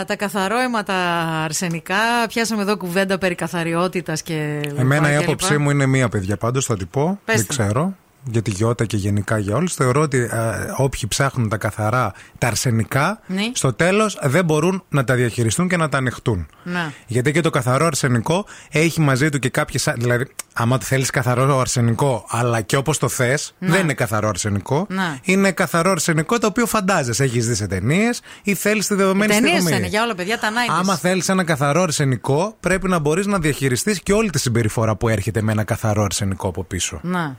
[0.07, 0.95] τα καθαρό αίματα
[1.43, 1.95] αρσενικά.
[2.27, 4.61] Πιάσαμε εδώ κουβέντα περί καθαριότητας και.
[4.77, 5.63] Εμένα η λοιπά και άποψή λοιπά.
[5.63, 6.37] μου είναι μία, παιδιά.
[6.37, 7.19] Πάντως θα την πω.
[7.25, 7.53] Πες Δεν το.
[7.53, 7.95] ξέρω.
[8.25, 9.73] Για τη Γιώτα και γενικά για όλους.
[9.73, 10.29] Θεωρώ ότι ε,
[10.77, 13.41] όποιοι ψάχνουν τα καθαρά, τα αρσενικά, Ναι.
[13.53, 16.47] στο τέλος δεν μπορούν να τα διαχειριστούν και να τα ανοιχτούν.
[16.63, 16.91] Να.
[17.07, 19.93] Γιατί και το καθαρό αρσενικό έχει μαζί του και κάποιες.
[19.97, 23.71] Δηλαδή, άμα το θέλεις καθαρό αρσενικό, αλλά και όπως το θες, Να.
[23.73, 24.85] δεν είναι καθαρό αρσενικό.
[24.89, 25.19] Να.
[25.23, 27.23] Είναι καθαρό αρσενικό το οποίο φαντάζεσαι.
[27.23, 29.77] Έχεις δει σε ταινίες ή θέλεις τη δεδομένη Ταινίες στιγμή.
[29.77, 30.75] είναι για όλα, παιδιά, τα 90s.
[30.79, 35.07] Άμα θέλεις ένα καθαρό αρσενικό, πρέπει να μπορείς να διαχειριστείς και όλη τη συμπεριφορά που
[35.09, 36.99] έρχεται με ένα καθαρό αρσενικό από πίσω.
[37.03, 37.37] Να.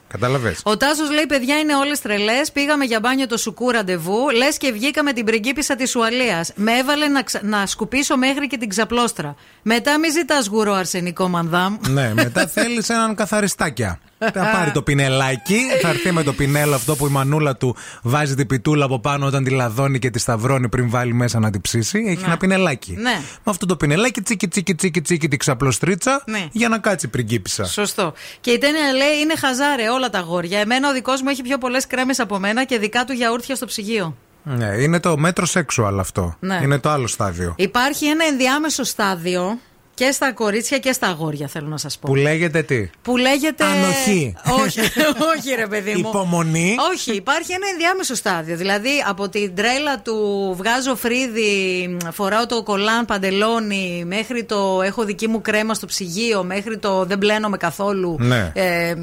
[0.78, 0.82] Κατάλαβε.
[0.92, 2.52] Ο Τάσος λέει: Παιδιά είναι όλες τρελές.
[2.52, 4.30] Πήγαμε για μπάνιο το σουκού ραντεβού.
[4.36, 6.52] Λες και βγήκαμε την πριγκίπισσα της Ουαλίας.
[6.54, 9.34] Με έβαλε να, ξα- να σκουπίσω μέχρι και την ξαπλώστρα.
[9.62, 11.76] Μετά μη ζητάς γουρό αρσενικό μανδάμ.
[11.88, 13.98] ναι, μετά θέλεις έναν καθαριστάκια.
[14.32, 18.34] Θα πάρει το πινελάκι, θα έρθει με το πινέλο αυτό που η μανούλα του βάζει
[18.34, 21.60] την πιτούλα από πάνω όταν τη λαδώνει και τη σταυρώνει πριν βάλει μέσα να την
[21.60, 21.98] ψήσει.
[22.06, 22.26] Έχει Ναι.
[22.26, 22.92] ένα πινελάκι.
[22.92, 23.10] Ναι.
[23.20, 26.46] Με αυτό το πινελάκι τσίκι τσίκι τσίκι τσίκι την ξαπλωστρίτσα Ναι.
[26.52, 27.64] για να κάτσει πριγκίπισσα.
[27.64, 28.12] Σωστό.
[28.40, 30.60] Και η Τένια λέει είναι χαζάρε όλα τα γόρια.
[30.60, 33.66] Εμένα ο δικός μου έχει πιο πολλές κρέμες από μένα και δικά του γιαούρτια στο
[33.66, 34.16] ψυγείο.
[34.42, 36.36] Ναι, είναι το μέτρο sexual αυτό.
[36.40, 36.60] Ναι.
[36.62, 37.54] Είναι το άλλο στάδιο.
[37.56, 39.58] Υπάρχει ένα ενδιάμεσο στάδιο
[39.94, 42.08] και στα κορίτσια και στα αγόρια, θέλω να σας πω.
[42.08, 43.64] Που λέγεται τι; Που λέγεται.
[43.64, 44.34] Ανοχή.
[44.64, 44.80] όχι,
[45.36, 46.08] όχι, ρε παιδί μου.
[46.08, 46.76] Υπομονή.
[46.92, 48.56] Όχι, υπάρχει ένα ενδιάμεσο στάδιο.
[48.56, 55.28] Δηλαδή από την τρέλα του βγάζω φρύδι, φοράω το κολάν παντελόνι, μέχρι το έχω δική
[55.28, 58.16] μου κρέμα στο ψυγείο, μέχρι το δεν μπλένομαι καθόλου.
[58.18, 58.50] Ναι.
[58.54, 58.94] Ε,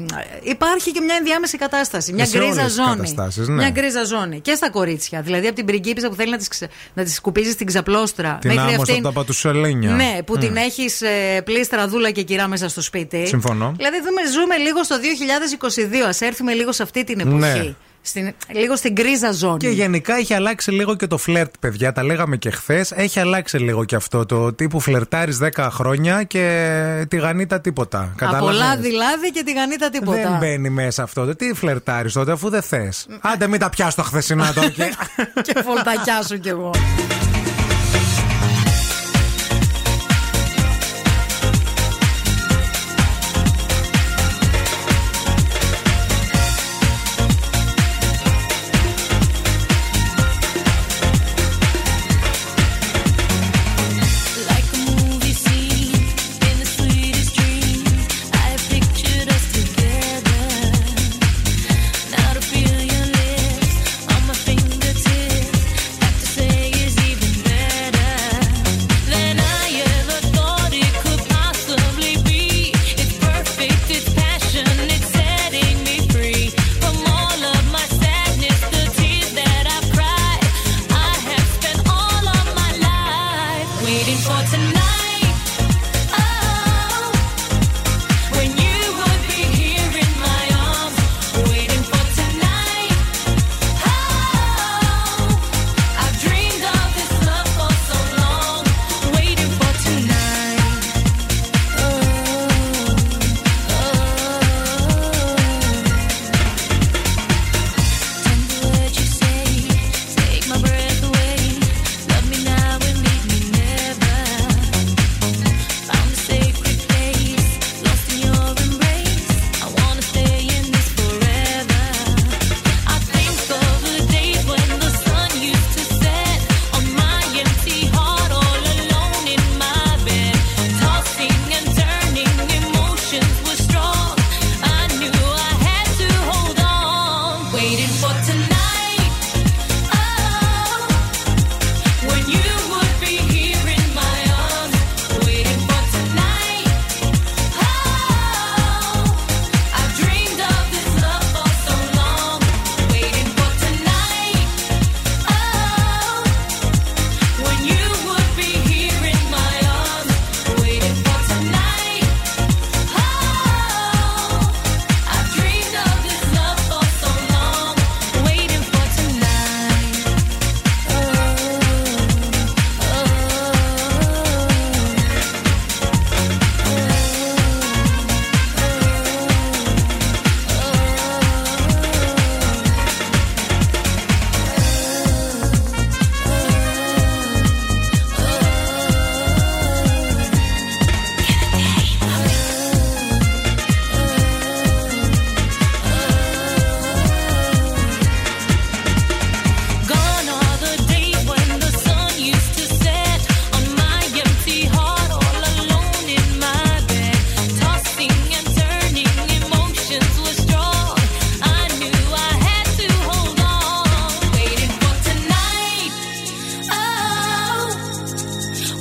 [0.42, 2.12] υπάρχει και μια ενδιάμεση κατάσταση.
[2.12, 2.96] Μια Σε γκρίζα όλες τις ζώνη.
[2.96, 3.54] καταστάσεις, ναι.
[3.54, 4.40] Μια γκρίζα ζώνη.
[4.40, 5.20] Και στα κορίτσια.
[5.22, 6.46] Δηλαδή από την πριγκίπισσα που θέλει να τη
[6.94, 8.38] να της σκουπίζεις στην ξαπλώστρα.
[8.40, 9.90] Την μέχρι άμμο αυτήν- από τα πατουσελένια.
[9.90, 10.40] ναι, που Μμ.
[10.40, 10.81] την έχει
[11.44, 13.26] πλήστρα δούλα και κυρά μέσα στο σπίτι.
[13.26, 13.72] Συμφωνώ.
[13.76, 16.22] Δηλαδή, δούμε, ζούμε λίγο στο 2022.
[16.22, 17.58] Α έρθουμε λίγο σε αυτή την εποχή.
[17.58, 17.74] Ναι.
[18.04, 19.58] Στην, λίγο στην γκρίζα ζώνη.
[19.58, 21.92] Και γενικά έχει αλλάξει λίγο και το φλερτ, παιδιά.
[21.92, 22.90] Τα λέγαμε και χθες.
[22.90, 28.00] Έχει αλλάξει λίγο και αυτό το τύπου φλερτάρεις 10 χρόνια και τη γανίτα τίποτα.
[28.00, 30.16] Από Κατάλαβες; λάδι λάδι και τη γανίτα τίποτα.
[30.16, 31.36] Δεν μπαίνει μέσα αυτό.
[31.36, 33.06] Τι φλερτάρεις τότε, αφού δεν θες.
[33.20, 34.68] Άντε, μην τα πιάσει το χθεσινά τώρα.
[34.68, 34.94] και...
[35.46, 36.70] και φολτακιά σου κι εγώ.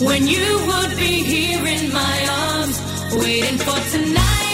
[0.02, 2.80] When you would be here in my arms,
[3.15, 4.51] waiting for tonight.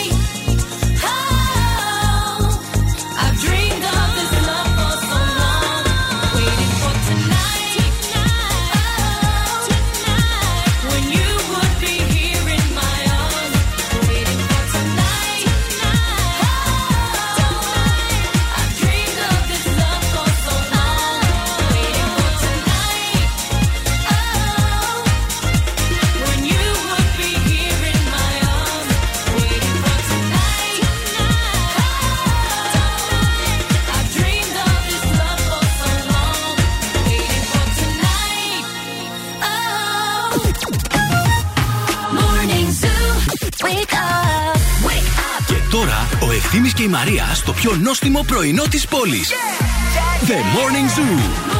[47.58, 49.32] Πιο νόστιμο πρωινό της πόλης.
[50.28, 51.18] The Morning Zoo.
[51.18, 51.57] Morning Zoo.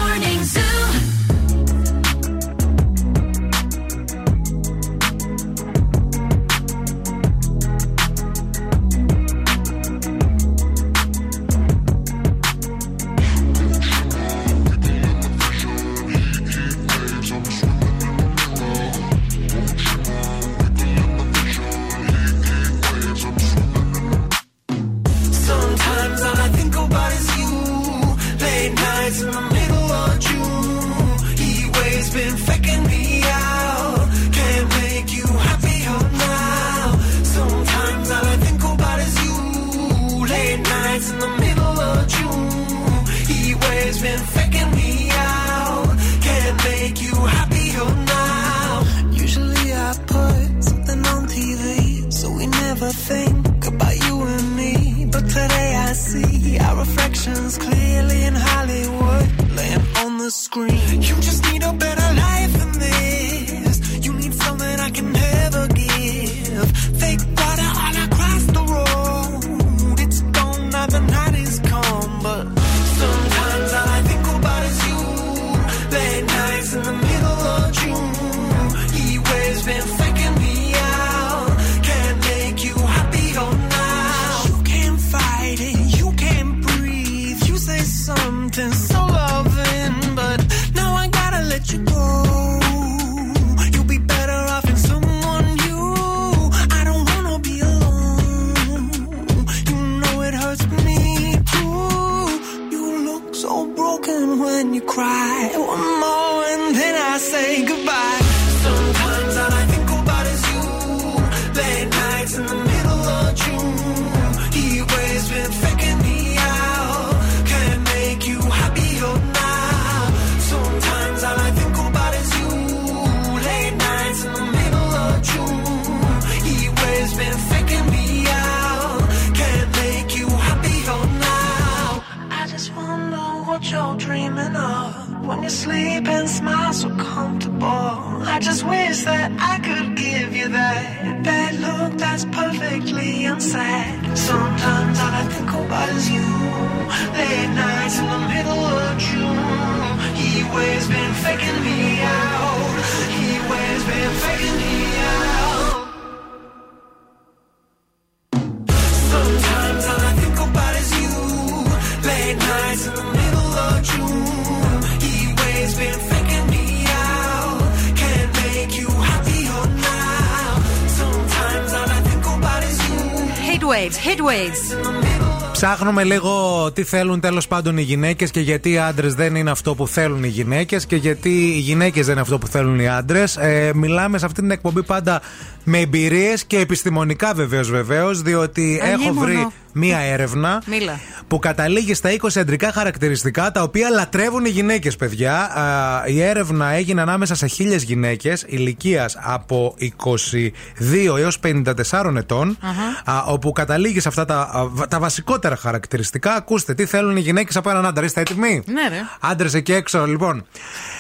[175.88, 179.76] Ψάχνουμε λίγο τι θέλουν τέλος πάντων οι γυναίκες και γιατί οι άντρες δεν είναι αυτό
[179.76, 183.38] που θέλουν οι γυναίκες και γιατί οι γυναίκες δεν είναι αυτό που θέλουν οι άντρες.
[183.38, 185.22] Ε, μιλάμε σε αυτή την εκπομπή πάντα
[185.64, 189.20] με εμπειρίες και επιστημονικά βεβαίως βεβαίως, διότι έχω Αλλήμωνο.
[189.20, 191.00] βρει μία έρευνα Μίλα.
[191.28, 195.34] Που καταλήγει στα 20 αντρικά χαρακτηριστικά τα οποία λατρεύουν οι γυναίκες, παιδιά.
[195.60, 202.58] Α, η έρευνα έγινε ανάμεσα σε χίλιες γυναίκες ηλικίας από 22 έως 54 ετων
[203.06, 206.34] α, όπου καταλήγεις σε αυτά τα, α, βα- τα βασικότερα χαρακτηριστικά.
[206.34, 208.06] Ακούστε, τι θέλουν οι γυναίκες από έναν άντρα.
[208.06, 209.00] Είστε έτοιμοι; Ναι, ρε.
[209.20, 210.46] Άντρες εκεί έξω, λοιπόν.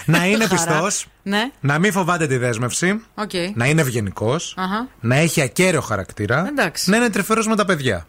[0.05, 0.49] να είναι Χαρά.
[0.65, 1.05] πιστός.
[1.23, 3.01] Ναι, Να μην φοβάται τη δέσμευση.
[3.15, 3.31] οκ.
[3.53, 4.53] Να είναι ευγενικός.
[4.57, 4.87] Αχα.
[4.99, 6.45] Να έχει ακέραιο χαρακτήρα.
[6.47, 6.89] Εντάξει.
[6.89, 8.07] Να είναι τρυφερός με τα παιδιά.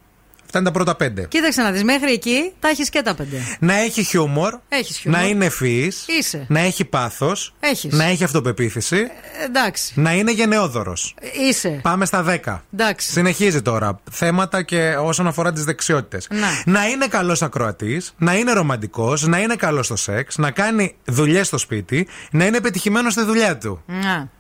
[0.48, 1.26] Αυτά είναι τα πρώτα πέντε.
[1.28, 3.36] Κοίταξε να δεις, μέχρι εκεί τα έχεις και τα πέντε.
[3.58, 4.58] Να έχει χιούμορ.
[4.68, 5.20] Έχεις χιούμορ.
[5.20, 5.92] Να είναι ευφυής.
[6.18, 6.44] Είσαι.
[6.48, 7.54] Να έχει πάθος.
[7.60, 7.92] Έχεις.
[7.92, 8.96] Να έχει αυτοπεποίθηση.
[8.96, 9.92] Ε, εντάξει.
[10.00, 11.14] Να είναι γενναιόδωρος.
[11.48, 11.80] Είσαι.
[11.82, 12.62] Πάμε στα 10.
[12.72, 13.10] Εντάξει.
[13.10, 14.00] Συνεχίζει τώρα.
[14.10, 16.26] Θέματα και όσον αφορά τις δεξιότητες.
[16.30, 16.72] Να.
[16.72, 18.14] Να είναι καλός ακροατής.
[18.18, 19.26] Να είναι ρομαντικός.
[19.26, 20.36] Να είναι καλός στο σεξ.
[20.36, 22.08] Να κάνει δουλειές στο σπίτι.
[22.30, 23.82] Να είναι πετυχημένο στη δουλειά του.
[23.86, 24.30] Να.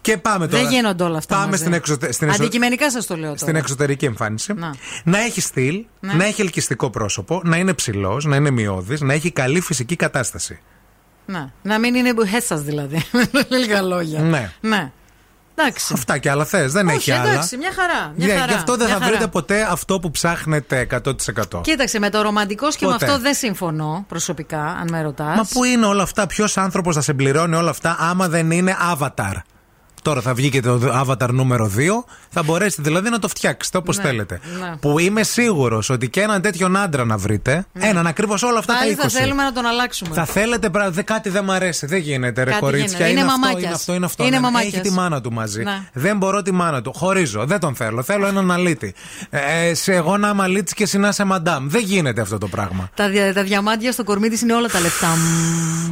[0.00, 0.62] Και πάμε τώρα.
[0.62, 1.34] Δεν γίνονται όλα αυτά.
[1.34, 1.60] Πάμε μαζί.
[1.62, 2.12] στην, εξωτε...
[2.12, 3.38] στην, εσω- Αντικειμενικά σας το λέω τώρα.
[3.38, 4.52] στην εξωτερική εμφάνιση.
[4.52, 4.74] Να.
[5.04, 5.84] Να έχει στυλ.
[6.00, 6.12] Ναι.
[6.12, 7.40] Να έχει ελκυστικό πρόσωπο.
[7.44, 8.24] Να είναι ψηλός.
[8.24, 9.00] Να είναι μειώδης.
[9.00, 10.60] Να έχει καλή φυσική κατάσταση.
[11.26, 11.52] Να.
[11.62, 13.02] να μην είναι μπουχέτσα δηλαδή.
[13.32, 14.20] Με λίγα λόγια.
[14.20, 14.52] Ναι.
[14.60, 14.90] Ναι.
[15.60, 15.92] Εντάξει.
[15.94, 16.72] Αυτά και άλλα θες.
[16.72, 17.30] Δεν Όχι, έχει άλλα.
[17.32, 18.12] εντάξει, μια χαρά.
[18.16, 19.10] Μια Ναι, χαρά Γι' αυτό δεν μια θα χαρά.
[19.16, 21.60] βρείτε ποτέ αυτό που ψάχνετε 100%.
[21.62, 23.04] Κοίταξε, με το ρομαντικό και με Ποτέ.
[23.06, 25.36] αυτό δεν συμφωνώ προσωπικά, αν με ρωτάς.
[25.36, 29.32] Μα πού είναι όλα αυτά, ποιος άνθρωπος θα συμπληρώνει όλα αυτά άμα δεν είναι avatar;
[30.08, 31.80] Τώρα θα βγει και το Avatar νούμερο 2.
[32.30, 34.40] Θα μπορέσετε δηλαδή να το φτιάξετε όπως Ναι, θέλετε.
[34.60, 34.76] ναι.
[34.80, 37.66] Που είμαι σίγουρος ότι και έναν τέτοιον άντρα να βρείτε.
[37.72, 39.08] Έναν ακριβώς όλα αυτά Πάλι τα 20.
[39.10, 40.14] θα θέλουμε να τον αλλάξουμε.
[40.14, 41.86] Θα θέλετε πράγμα, δε, κάτι δεν μ' αρέσει.
[41.86, 42.88] Δεν γίνεται, ρε Κάτι κορίτσια.
[43.06, 43.10] γίνεται.
[43.10, 43.62] Είναι αυτό, μαμάκιας.
[43.64, 44.22] είναι αυτό, είναι αυτό.
[44.24, 44.72] Είναι Ναι, μαμάκιας.
[44.72, 45.62] Έχει τη μάνα του μαζί.
[45.62, 45.78] Ναι.
[45.92, 46.92] Δεν μπορώ τη μάνα του.
[46.96, 47.44] Χωρίζω.
[47.46, 48.02] Δεν τον θέλω.
[48.02, 48.94] Θέλω έναν αλήτη.
[49.30, 51.68] Ε, σε εγώ να είμαι αλήτης και εσύ να είσαι μαντάμ.
[51.68, 52.90] Δεν γίνεται αυτό το πράγμα.
[52.94, 55.08] Τα, δια- τα διαμάντια στο κορμί της είναι όλα τα λεφτά.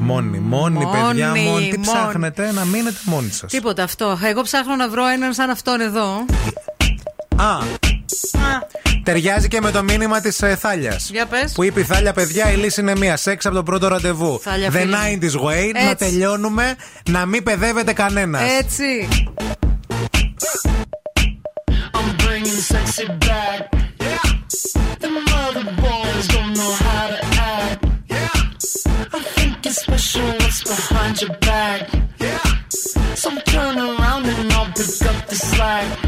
[0.01, 1.43] Μόνοι, μόνοι, Μόνοι, παιδιά, μόνοι.
[1.69, 1.81] Τι μόνοι.
[1.81, 3.51] ψάχνετε, να μείνετε μόνοι σας.
[3.51, 4.06] Τίποτα αυτό.
[4.25, 6.25] Εγώ ψάχνω να βρω έναν σαν αυτόν εδώ.
[7.37, 7.59] Α,
[9.03, 11.11] ταιριάζει και με το μήνυμα της ε, Θάλιας.
[11.11, 11.53] Για πες.
[11.53, 13.17] Που είπε η Θάλια, παιδιά, η λύση είναι μία.
[13.17, 14.41] Σεξ από το πρώτο ραντεβού.
[14.43, 14.97] Θάλια, The φίλη μου.
[14.97, 15.95] 90s way, να Έτσι.
[15.97, 16.75] τελειώνουμε,
[17.11, 18.43] να μην παιδεύεται κανένας.
[18.59, 19.09] Έτσι.
[31.99, 32.06] I'm
[35.67, 35.99] up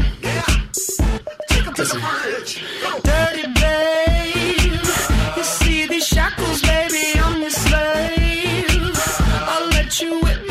[1.75, 2.25] the slack.
[2.25, 2.61] Listen.
[3.03, 4.71] Dirty babe,
[5.37, 8.97] you see these shackles, baby, I'm your slave.
[9.51, 10.48] I'll let you whip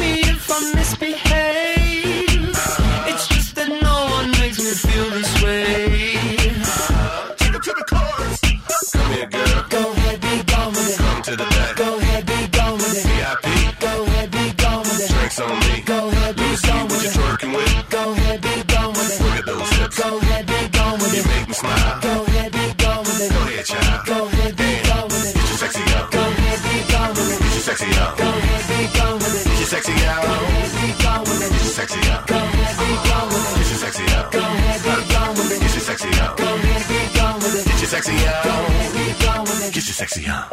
[38.02, 38.44] sexy out.
[38.44, 39.74] Go ahead, be gone with it.
[39.74, 40.44] Get your sexy on.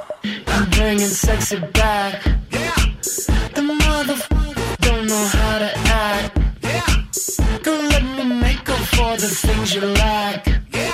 [0.48, 2.26] I'm bringing sexy back.
[2.52, 2.76] Yeah.
[3.54, 6.40] The motherfucker don't know how to act.
[7.64, 10.48] Don't let me make up for the things you lack.
[10.74, 10.92] Yeah.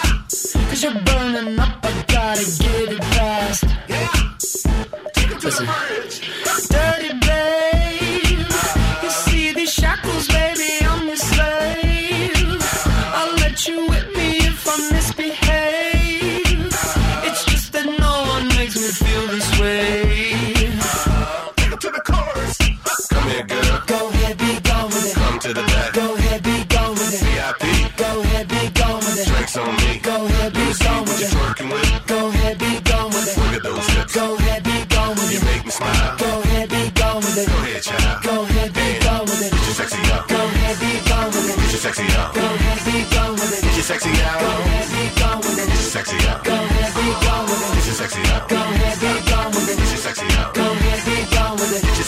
[0.70, 3.64] Cause you're burning up, I gotta get it fast.
[3.88, 4.08] Yeah
[5.14, 5.66] Take it to Listen.
[5.66, 6.21] Dirty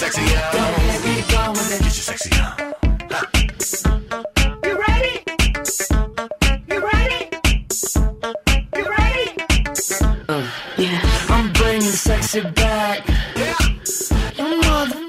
[0.03, 0.51] sexy out.
[0.51, 1.81] Go ahead, be gone with it.
[1.83, 2.55] Get your sexy out.
[4.65, 5.15] You ready?
[6.71, 7.21] You ready?
[8.75, 9.25] You ready?
[10.27, 10.45] Uh,
[10.77, 10.99] yeah.
[11.29, 13.07] I'm bringing sexy back.
[14.37, 14.99] Your mother,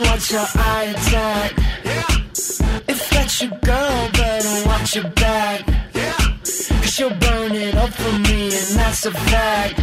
[0.00, 1.52] watch your eye attack.
[1.84, 2.82] Yeah.
[2.88, 5.66] If that's your girl, better watch your back.
[5.92, 9.81] Cause she'll burn it up for me, and that's a fact.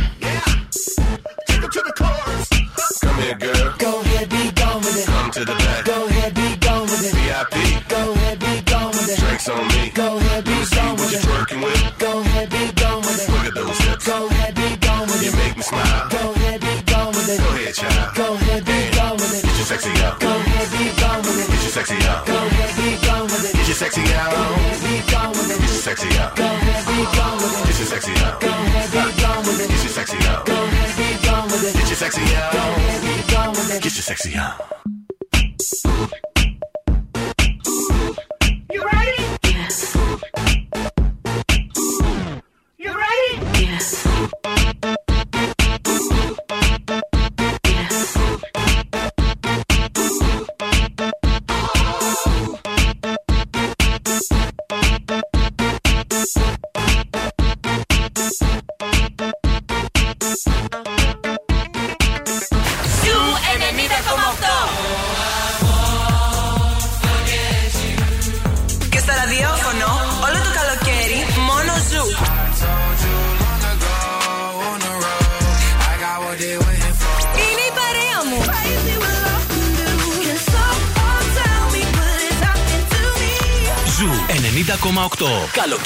[25.89, 26.35] sexy up.
[26.35, 27.67] Go heavy, go with it.
[27.67, 28.39] Get you sexy up.
[28.41, 29.69] Go heavy, go with it.
[29.69, 30.45] Get you sexy up.
[30.45, 31.73] Go heavy, go with it.
[31.73, 32.53] Get you sexy up.
[32.53, 33.83] Go heavy, go with it.
[33.83, 34.78] Get you sexy up.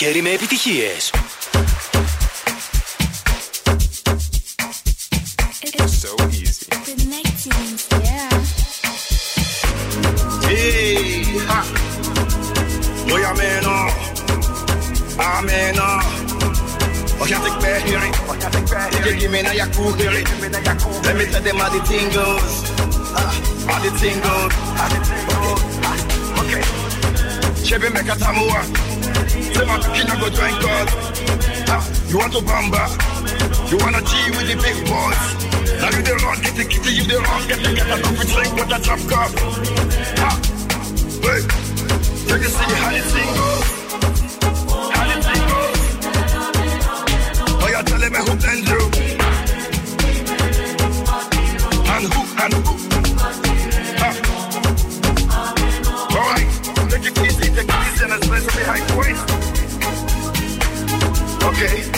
[0.03, 1.11] Καλοκαίρι με επιτυχίες.
[6.01, 6.65] So easy.
[10.47, 11.59] Hey, ha.
[13.11, 13.88] Oh, ja, menar.
[15.17, 16.03] Ja, menar.
[17.19, 18.13] Och jag fick med hearing.
[19.05, 20.27] You give me na jag cool hearing.
[21.07, 22.53] Let me tell them how the thing goes.
[23.21, 23.31] Ah,
[23.69, 24.53] How the thing goes.
[26.41, 26.63] Okay.
[27.67, 28.61] Chebe meka tamua.
[29.53, 30.88] Say my pikin I go join God.
[31.69, 32.84] Ah, You want to bamba?
[33.72, 35.22] You wanna G with the big boys?
[35.81, 38.27] Now you the wrong, get the kitty, you the wrong, get the get a coffee
[38.34, 39.31] drink with a drop cup.
[40.26, 40.38] Ah,
[41.26, 41.43] wait.
[42.30, 43.82] You can see how thing goes.
[61.55, 61.93] Okay.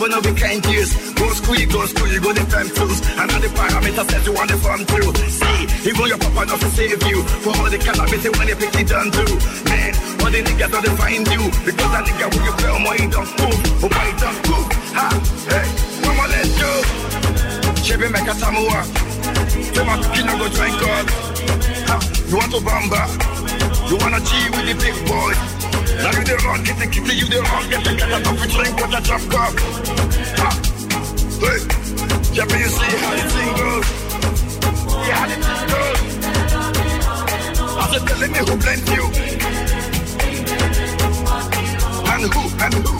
[0.00, 1.12] Double, no we can't use.
[1.12, 3.00] Go school, go school, you go the time tools.
[3.20, 5.12] And all the parameters that you want the farm through.
[5.28, 7.22] See, even your papa not to save you.
[7.44, 9.28] For all the cannabis when you pick it done too.
[9.68, 9.92] Man,
[10.24, 11.42] all the niggas don't find you.
[11.64, 13.60] Because that nigga when you play on he don't move.
[13.84, 14.40] Oh, he don't?
[14.48, 14.64] Oh,
[14.96, 15.06] ha,
[15.52, 15.68] hey,
[16.00, 16.70] mama, let's go.
[17.84, 18.34] Chebe meka
[19.80, 21.06] my pikin no go join God.
[21.88, 21.96] Ha,
[22.28, 23.02] you want to bamba?
[23.90, 25.59] You wanna G with the big boy?
[26.02, 28.76] Now you the wrong, the kitty, you the wrong, get the get a coffee drink
[28.76, 29.52] with a drop cup.
[30.40, 30.48] Ha,
[31.44, 31.60] hey,
[32.32, 33.86] yeah, but you see how the thing goes.
[35.06, 36.00] Yeah, how the thing goes.
[37.76, 39.04] I said, telling me who blend you.
[42.10, 42.92] And who, and who.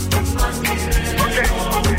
[1.24, 1.46] Okay,
[1.80, 1.98] okay.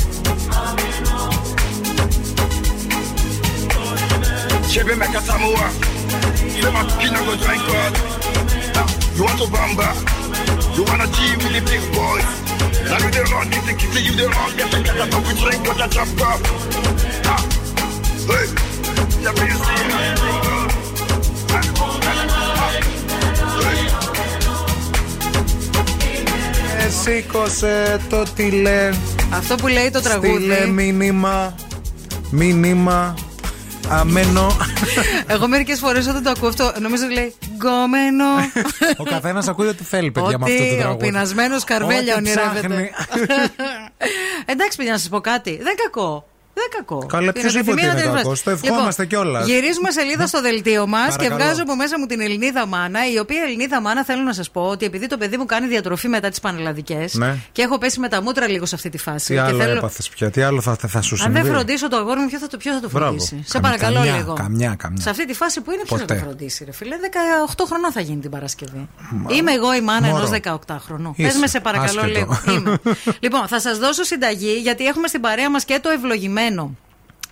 [4.72, 5.68] Chebe meka tamua.
[6.62, 7.94] Say my pikin no go join God.
[9.16, 9.90] You want to bamba?
[10.76, 12.28] You wanna G with the big boys?
[12.90, 15.36] Now you the wrong, get the kitty, you the wrong, get the get a coffee
[15.42, 16.40] drink with a drop cup.
[17.34, 17.42] Ah,
[18.30, 18.46] hey,
[19.24, 20.72] yeah, but you see how the thing goes.
[26.86, 28.90] Ε, Σήκωσε το τηλέ.
[29.34, 30.34] Αυτό που λέει το τραγούδι.
[30.34, 31.56] Στείλε μήνυμα.
[32.30, 33.16] Μήνυμα.
[33.88, 34.58] Αμένο.
[35.28, 38.26] Εγώ μερικέ φορέ όταν το ακούω αυτό, νομίζω ότι λέει Γκόμενο.
[38.98, 41.06] Ο καθένας ακούει ό,τι θέλει, παιδιά, με αυτό το Ότι ο τραγούδι.
[41.06, 42.68] πεινασμένος καρβέλια Ό,τι ονειρεύεται.
[42.68, 42.90] ψάχνει.
[44.52, 45.60] Εντάξει, παιδιά, να σας πω κάτι.
[45.64, 46.26] Δεν κακό.
[46.54, 47.06] Δεν κακό.
[47.06, 48.44] Καλά, Την ποιος είπε ότι επιθυμία είναι να την κακό, εκφράσει.
[48.44, 49.48] το ευχόμαστε Λοιπόν, κιόλας.
[49.48, 51.44] Γυρίζουμε σελίδα στο δελτίο μας και Παρακαλώ.
[51.44, 54.62] βγάζω από μέσα μου την Ελληνίδα μάνα, η οποία Ελληνίδα μάνα θέλω να σας πω
[54.62, 57.36] ότι επειδή το παιδί μου κάνει διατροφή μετά τις πανελλαδικές Ναι.
[57.52, 59.26] και έχω πέσει με τα μούτρα λίγο σε αυτή τη φάση.
[59.28, 61.88] Τι και άλλο θέλω- έπαθες πια, τι άλλο θα, θα σου Αν συμβεί; δεν φροντίσω
[61.90, 63.06] το αγόρι μου, ποιο θα το, ποιο θα το Μπράβο.
[63.12, 64.34] φροντίσει; Σε Καμιά- παρακαλώ καμιά, λίγο.
[64.34, 65.02] καμιά, καμιά.
[65.02, 66.20] Σε αυτή τη φάση που είναι, ποιος θα Ποτέ.
[66.20, 66.96] το φροντίσει, ρε φίλε;
[67.56, 68.90] 18 χρονών θα γίνει την Παρασκευή.
[69.28, 70.18] Είμαι εγώ η μάνα Μωρό.
[70.18, 71.12] ενός 18χρονου.
[71.16, 71.28] Είσαι.
[71.28, 72.20] Πες με, σε παρακαλώ Άσχετο.
[72.20, 72.42] λίγο.
[72.58, 72.78] Είμαι.
[73.26, 76.40] λοιπόν, θα σας δώσω συνταγή γιατί έχουμε στην παρέα μας και το ευλογημένο.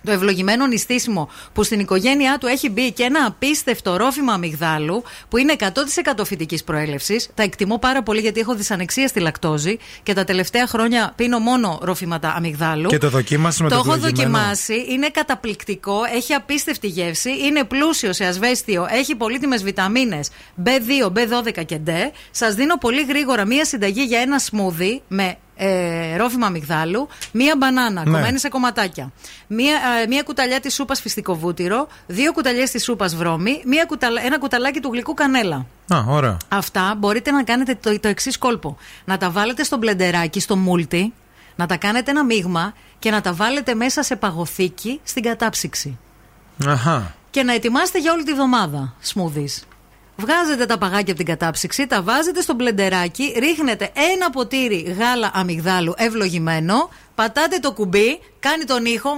[0.04, 5.36] Το ευλογημένο νηστίσιμο που στην οικογένειά του έχει μπει και ένα απίστευτο ρόφημα αμυγδάλου που
[5.36, 5.64] είναι 100%
[6.24, 7.30] φυτική προέλευσης.
[7.34, 11.78] Τα εκτιμώ πάρα πολύ γιατί έχω δυσανεξία στη λακτόζη και τα τελευταία χρόνια πίνω μόνο
[11.82, 12.88] ρόφηματα αμυγδάλου.
[12.88, 14.86] Και το δοκίμασες με το έχω ευλογημένο; δοκιμάσει.
[14.88, 16.00] Είναι καταπληκτικό.
[16.14, 17.30] Έχει απίστευτη γεύση.
[17.30, 18.86] Είναι πλούσιο σε ασβέστιο.
[18.90, 20.28] Έχει πολύτιμες βιταμίνες
[20.64, 21.90] B2, B12 και D.
[22.30, 28.04] Σας δίνω πολύ γρήγορα μία συνταγή για ένα σμούδι με ε, ρόφημα αμυγδάλου, μία μπανάνα
[28.04, 28.10] Ναι.
[28.10, 29.12] κομμένη σε κομματάκια,
[29.46, 34.18] μία, ε, μία κουταλιά της σούπας φυστικό βούτυρο, δύο κουταλιές της σούπας βρώμη, μία κουταλ-
[34.24, 35.66] ένα κουταλάκι του γλυκού κανέλα.
[35.94, 36.36] Α, ωραία.
[36.48, 38.76] Αυτά μπορείτε να κάνετε το, το εξής κόλπο.
[39.04, 41.12] Να τα βάλετε στο μπλεντεράκι, στο μούλτι,
[41.56, 45.98] να τα κάνετε ένα μείγμα και να τα βάλετε μέσα σε παγωθήκη στην κατάψυξη.
[46.66, 47.14] Αχα.
[47.30, 49.62] Και να ετοιμάσετε για όλη τη βδομάδα smoothies.
[50.20, 55.94] Βγάζετε τα παγάκια από την κατάψυξη, τα βάζετε στο μπλεντεράκι, ρίχνετε ένα ποτήρι γάλα αμυγδάλου
[55.96, 59.10] ευλογημένο, πατάτε το κουμπί, κάνει τον ήχο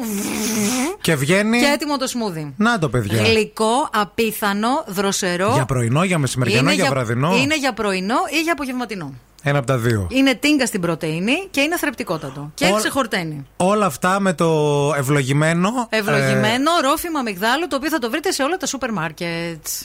[1.01, 1.59] Και βγαίνει.
[1.59, 2.53] και έτοιμο το smoothie.
[2.57, 3.23] Να το, παιδιά.
[3.23, 5.51] Γλυκό, απίθανο, δροσερό.
[5.55, 7.37] Για πρωινό, για μεσημεριανό, για βραδινό.
[7.37, 9.15] Είναι για πρωινό ή για απογευματινό.
[9.45, 10.07] Ένα από τα δύο.
[10.11, 12.51] Είναι τίνκα στην πρωτενη και είναι θρεπτικότατο.
[12.55, 13.47] Και Όλ- ξεχορταίνει.
[13.57, 14.49] Όλα αυτά με το
[14.97, 15.87] ευλογημένο.
[15.91, 19.85] Ευλογημένο ρόφημα αμυγδάλου το οποίο θα το βρείτε σε όλα τα σούπερ μάρκετς.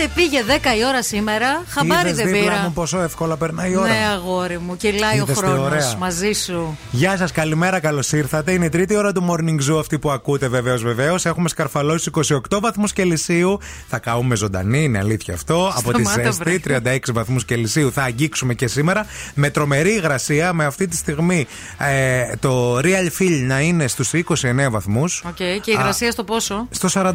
[0.00, 2.62] Πότε πήγε 10 η ώρα σήμερα, χαμπάρι Είδες δεν δίπλα πήρα.
[2.62, 3.88] μου πόσο εύκολα περνάει η ώρα.
[3.88, 5.96] Ναι, αγόρι μου, κυλάει Είδες ο τι χρόνος ωραία.
[5.98, 6.78] μαζί σου.
[6.90, 8.52] Γεια σας, καλημέρα, καλώς ήρθατε.
[8.52, 11.26] Είναι η τρίτη ώρα του morning zoo αυτή που ακούτε, βεβαίως, βεβαίως.
[11.26, 12.10] Έχουμε σκαρφαλώσει
[12.50, 13.58] 28 βαθμούς Κελσίου.
[13.88, 15.72] Θα καούμε ζωντανή, είναι αλήθεια αυτό.
[15.78, 19.06] Από τη Σταμάτα, ζέστη, 36 βαθμούς Κελσίου θα αγγίξουμε και σήμερα.
[19.34, 21.46] Με τρομερή υγρασία, με αυτή τη στιγμή
[21.78, 24.24] ε, το real feel να είναι στους 29
[24.70, 25.22] βαθμούς.
[25.26, 27.10] Οκ, και η υγρασία στο πόσο; Στο 46,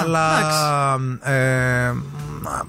[0.00, 0.38] αλλά
[1.22, 1.91] ε,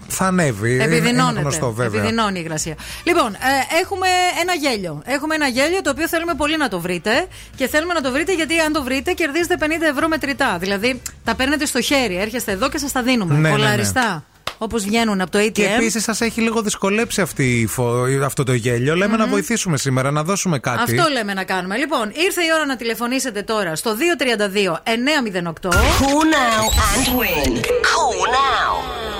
[0.07, 0.73] θα ανέβει.
[0.73, 1.39] Είναι- Είναι Επιδεινώνεται.
[1.41, 1.99] γνωστό, βέβαια.
[2.01, 2.75] Επιδεινώνει η υγρασία.
[3.03, 4.07] Λοιπόν, ε, έχουμε
[4.41, 5.01] ένα γέλιο.
[5.05, 7.27] Έχουμε ένα γέλιο το οποίο θέλουμε πολύ να το βρείτε.
[7.55, 10.57] Και θέλουμε να το βρείτε γιατί αν το βρείτε κερδίζετε 50 ευρώ μετρητά.
[10.59, 12.17] Δηλαδή τα παίρνετε στο χέρι.
[12.19, 13.33] Έρχεστε εδώ και σας τα δίνουμε.
[13.33, 13.55] Ναι, ναι, ναι.
[13.55, 14.23] Κολλαριστά.
[14.57, 15.51] Όπως βγαίνουν από το ATM.
[15.51, 18.95] Και επίσης σας έχει λίγο δυσκολέψει αυτή, η φο- αυτό το γέλιο.
[18.95, 20.97] Λέμε να βοηθήσουμε σήμερα, να δώσουμε κάτι.
[20.97, 21.77] Αυτό λέμε να κάνουμε.
[21.77, 25.69] Λοιπόν, ήρθε η ώρα να τηλεφωνήσετε τώρα στο 232 908.
[25.69, 27.51] Cool now and win.
[27.61, 29.12] Cool now.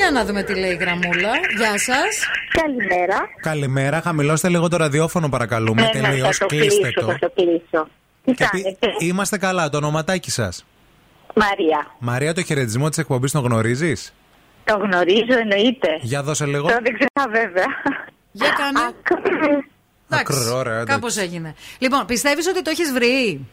[0.00, 1.30] Για να δούμε τι λέει η γραμμούλα.
[1.56, 2.26] Γεια σας.
[2.62, 3.18] Καλημέρα.
[3.40, 5.82] Καλημέρα, χαμηλώστε λίγο το ραδιόφωνο, παρακαλούμε.
[5.82, 7.06] Ναι, ναι, Τελείως, θα το κλείστε κλείσω, το.
[7.06, 7.88] θα το κλείσω.
[8.24, 10.64] Τι Γιατί κάνετε; Είμαστε καλά, το ονοματάκι σας.
[11.34, 11.94] Μαρία.
[11.98, 14.14] Μαρία, το χαιρετισμό της εκπομπής τον γνωρίζεις;
[14.64, 15.88] Το γνωρίζω, εννοείται.
[16.00, 16.62] Για δώσε λίγο.
[16.68, 17.66] Τώρα δεν ξέρω βέβαια.
[18.32, 18.80] Για κάνε.
[20.08, 20.92] Ακρό, ωραία, εντάξει.
[20.92, 21.54] Κάπως έγινε.
[21.78, 23.46] Λοιπόν, πιστεύεις ότι το έχεις βρει;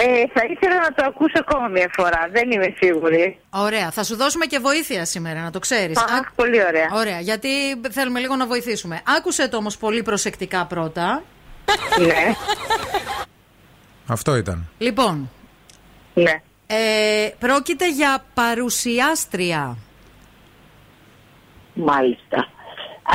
[0.00, 2.28] Ε, θα ήθελα να το ακούσω ακόμα μια φορά.
[2.30, 3.38] Δεν είμαι σίγουρη.
[3.50, 3.90] Ωραία.
[3.90, 5.98] Θα σου δώσουμε και βοήθεια σήμερα, να το ξέρεις.
[5.98, 6.88] Αχ, πολύ ωραία.
[6.92, 7.48] Ωραία, γιατί
[7.90, 9.02] θέλουμε λίγο να βοηθήσουμε.
[9.16, 11.22] Άκουσε το όμως πολύ προσεκτικά πρώτα.
[11.98, 12.34] Ναι.
[14.06, 14.68] Αυτό ήταν.
[14.78, 15.30] Λοιπόν.
[16.14, 16.42] Ναι.
[16.66, 19.76] Ε, πρόκειται για παρουσιάστρια.
[21.74, 22.48] Μάλιστα.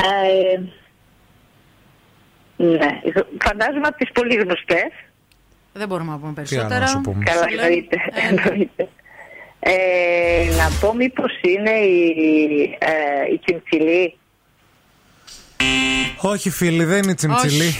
[0.04, 0.60] Ε,
[2.56, 3.00] ναι.
[3.44, 4.92] Φαντάζομαι από τις πολύ γνωστές.
[5.76, 6.78] Δεν μπορούμε να πούμε άλλο περισσότερα.
[6.78, 7.64] να σου πούμε; Καλά, Σου λέω.
[7.64, 7.96] εννοείται.
[8.12, 8.88] Ε, εννοείται.
[9.60, 14.18] Ε, να πω μήπως είναι η, ε, η Τσιμψιλή;
[16.20, 17.66] Όχι, φίλοι, δεν είναι τσιμτσιλή.
[17.66, 17.78] Όχι.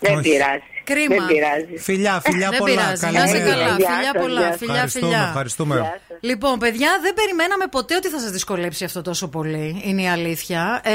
[0.00, 0.30] Δεν Όχι.
[0.30, 0.62] πειράζει.
[0.84, 1.14] Κρίμα.
[1.14, 1.76] Δεν πειράζει.
[1.88, 2.74] Φιλιά, φιλιά Δεν πολλά.
[2.74, 3.00] πειράζει.
[3.04, 3.50] Καλή Να είσαι μέρα.
[3.50, 3.76] καλά.
[3.76, 4.40] Γεια Φιλιά σας, πολλά.
[4.40, 4.58] γεια σας.
[4.58, 5.26] Φιλιά, Ευχαριστούμε, φιλιά.
[5.28, 5.74] ευχαριστούμε.
[6.20, 9.82] Λοιπόν, παιδιά, δεν περιμέναμε ποτέ ότι θα σας δυσκολέψει αυτό τόσο πολύ.
[9.84, 10.80] Είναι η αλήθεια.
[10.84, 10.92] Ε,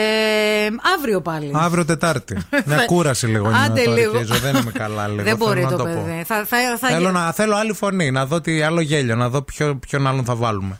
[0.97, 1.51] αύριο πάλι.
[1.55, 2.38] Αύριο Τετάρτη.
[2.69, 4.18] Μια κούραση λίγο είναι Άντε να το λίγο.
[4.18, 4.39] αρχίζω.
[4.39, 5.23] Δεν είμαι καλά λίγο.
[5.23, 6.01] Δεν μπορεί θέλω το να πω.
[6.05, 6.23] παιδί.
[6.23, 6.88] Θα, θα, θα...
[6.88, 10.26] Θέλω, να, θέλω άλλη φωνή, να δω τι άλλο γέλιο, να δω ποιο, ποιον άλλον
[10.26, 10.80] θα βάλουμε.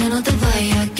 [0.00, 0.99] cora dice no te vayas.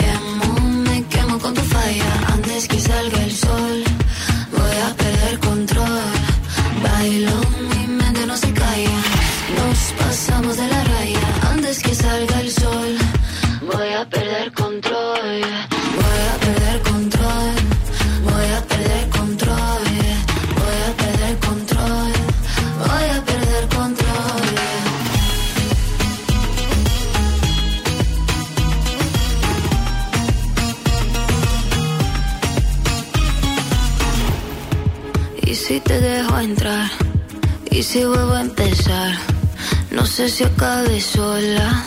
[40.21, 41.83] Sé si acabe sola.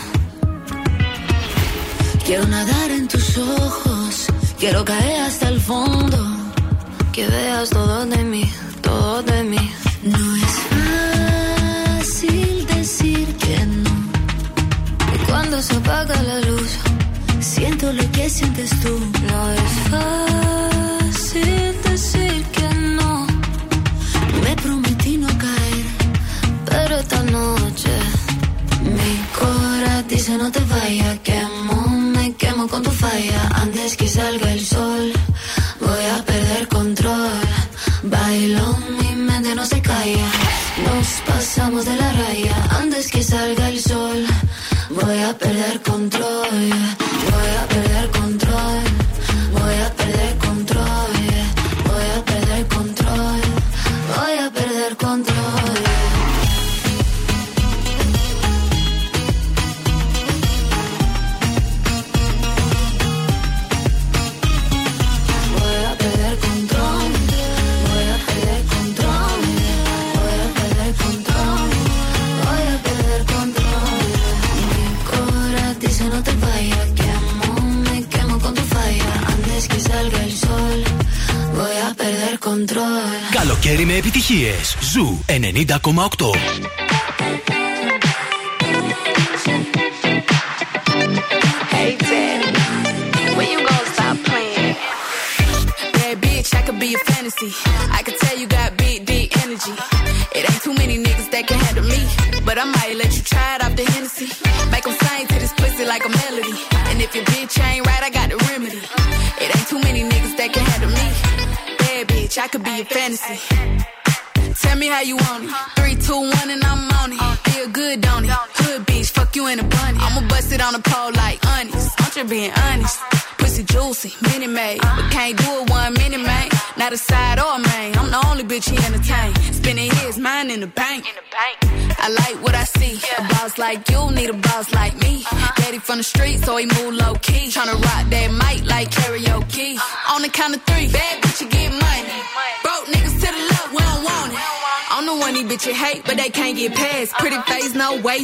[2.26, 4.26] Quiero nadar en tus ojos,
[4.58, 5.13] quiero caer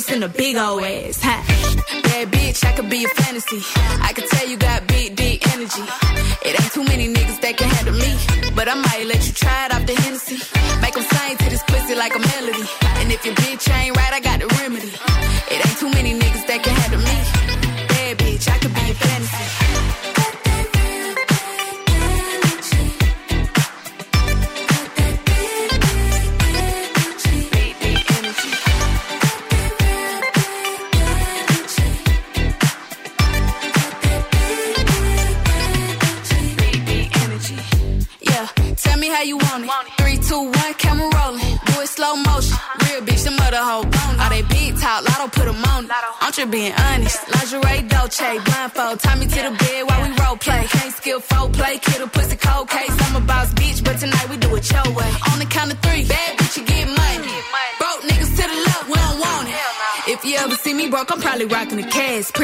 [0.01, 1.21] waist, and a big old ass.
[1.23, 1.50] Ha.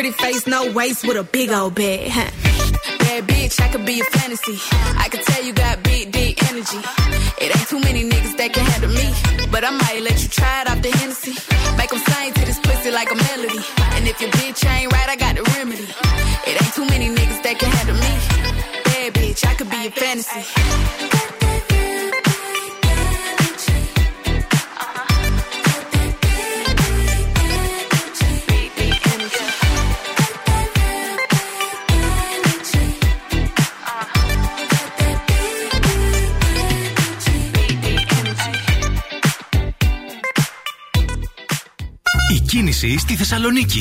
[0.07, 2.09] Pretty face, no waist, with a big old bag.
[2.09, 2.31] Huh.
[3.01, 4.57] Bad bitch, I could be a fantasy.
[5.03, 6.79] I could tell you got big, deep energy.
[7.43, 9.09] It ain't too many niggas that can handle me.
[9.51, 11.35] But I might let you try it off the Hennessy.
[11.77, 13.59] Make 'em sing to this pussy like a melody.
[13.97, 15.89] And if your bitch ain't right, I got the remedy.
[16.47, 18.13] It ain't too many niggas that can handle me.
[18.85, 20.96] Bad bitch, I could be a fantasy.
[42.77, 43.81] Η κίνηση στη Θεσσαλονίκη.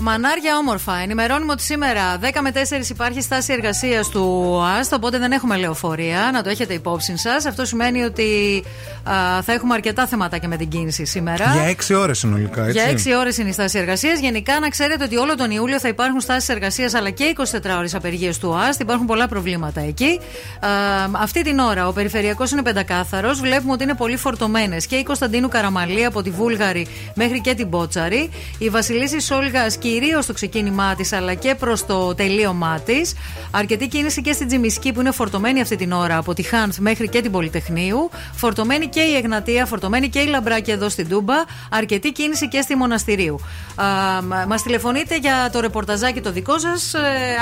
[0.00, 0.96] Μανάρια όμορφα.
[0.96, 6.30] Ενημερώνουμε ότι σήμερα 10 με 4 υπάρχει στάση εργασίας του ΟΑΣΤ, οπότε δεν έχουμε λεωφορεία.
[6.32, 7.46] Να το έχετε υπόψη σας.
[7.46, 8.62] Αυτό σημαίνει ότι
[9.10, 11.44] α, θα έχουμε αρκετά θεματάκια με την κίνηση σήμερα.
[11.52, 13.02] Για 6 ώρες συνολικά, έτσι.
[13.02, 14.18] Για 6 ώρες είναι η στάση εργασίας.
[14.18, 17.86] Γενικά, να ξέρετε ότι όλο τον Ιούλιο θα υπάρχουν στάσεις εργασίας αλλά και 24 ώρε
[17.92, 18.80] απεργίες του ΟΑΣΤ.
[18.80, 20.20] Υπάρχουν πολλά προβλήματα εκεί.
[20.60, 20.68] Α,
[21.12, 23.40] αυτή την ώρα ο περιφερειακός είναι πεντακάθαρος.
[23.40, 27.66] Βλέπουμε ότι είναι πολύ φορτωμένες και η Κωνσταντίνου Καραμαλή από τη Βούλγαρη μέχρι και την
[27.66, 28.30] Μπότσαρη.
[28.58, 33.14] Η Βασιλίση Σόλγα κυρίως στο ξεκίνημά της αλλά και προς το τελείωμά της.
[33.50, 37.08] Αρκετή κίνηση και στην Τζιμισκή που είναι φορτωμένη αυτή την ώρα από τη Χάνθ μέχρι
[37.08, 38.10] και την Πολυτεχνείου.
[38.34, 41.34] Φορτωμένη και η Εγνατία, φορτωμένη και η Λαμπράκη εδώ στην Τούμπα.
[41.70, 43.40] Αρκετή κίνηση και στη Μοναστηρίου.
[44.48, 46.94] Μα τηλεφωνείτε για το ρεπορταζάκι το δικό σας.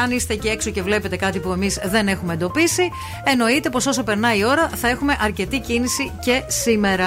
[0.03, 2.91] αν είστε εκεί έξω και βλέπετε κάτι που εμείς δεν έχουμε εντοπίσει,
[3.25, 7.07] εννοείται πως όσο περνάει η ώρα θα έχουμε αρκετή κίνηση και σήμερα.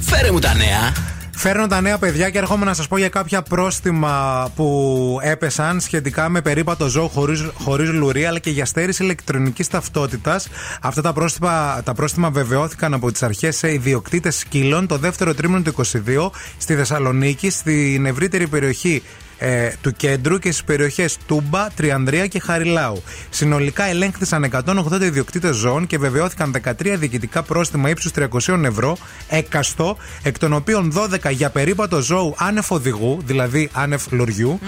[0.00, 0.92] Φέρε μου τα νέα.
[1.36, 6.28] Φέρνω τα νέα παιδιά και έρχομαι να σας πω για κάποια πρόστιμα που έπεσαν σχετικά
[6.28, 10.48] με περίπατο ζώο χωρίς χωρίς λουρί αλλά και για στέρηση ηλεκτρονικής ταυτότητας.
[10.82, 15.62] Αυτά τα πρόστιμα, τα πρόστιμα βεβαιώθηκαν από τις αρχές σε ιδιοκτήτες σκύλων το δεύτερο τρίμηνο
[15.62, 19.02] του 22 στη Θεσσαλονίκη, στην ευρύτερη περιοχή
[19.38, 23.02] ε, του κέντρου και στις περιοχές Τούμπα, Τριανδρία και Χαριλάου.
[23.30, 28.10] Συνολικά ελέγχθησαν 180 ιδιοκτήτες ζώων και βεβαιώθηκαν 13 διοικητικά πρόστιμα ύψους
[28.46, 28.96] 300 ευρώ
[29.28, 34.58] έκαστο, εκ των οποίων 12 για περίπατο ζώου άνευ οδηγού, δηλαδή άνευ λουριού,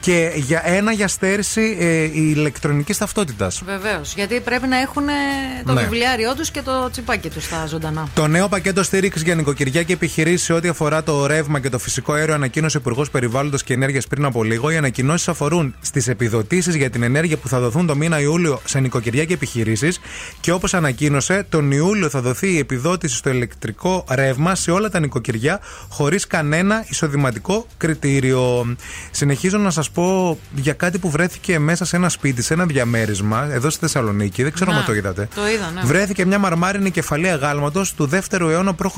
[0.00, 3.62] και για ένα για στέρηση ε, ηλεκτρονικής ταυτότητας.
[3.66, 4.14] Βεβαίως.
[4.14, 5.12] Γιατί πρέπει να έχουν ε,
[5.66, 5.80] το Ναι.
[5.80, 8.08] βιβλιάριό τους και το τσιπάκι τους στα ζωντανά.
[8.14, 11.78] Το νέο πακέτο στήριξης για νοικοκυριά και επιχειρήσεις σε ό,τι αφορά το ρεύμα και το
[11.78, 14.70] φυσικό αέριο ανακοίνωσε ο Υπουργός Περιβάλλοντος και Ενέργειας πριν πριν από λίγο.
[14.70, 18.80] Οι ανακοινώσεις αφορούν στις επιδοτήσεις για την ενέργεια που θα δοθούν το μήνα Ιούλιο σε
[18.80, 20.00] νοικοκυριά και επιχειρήσεις.
[20.40, 25.00] Και όπως ανακοίνωσε, τον Ιούλιο θα δοθεί η επιδότηση στο ηλεκτρικό ρεύμα σε όλα τα
[25.00, 28.74] νοικοκυριά χωρίς κανένα εισοδηματικό κριτήριο.
[29.10, 33.48] Συνεχίζω να σας πω για κάτι που βρέθηκε μέσα σε ένα σπίτι, σε ένα διαμέρισμα,
[33.52, 34.42] εδώ στη Θεσσαλονίκη.
[34.42, 35.28] Δεν ξέρω Να, αν το είδατε.
[35.34, 35.80] το είδα, ναι.
[35.84, 38.96] Βρέθηκε μια μαρμάρινη κεφαλαία γάλματος του 2ου αιώνα π.Χ.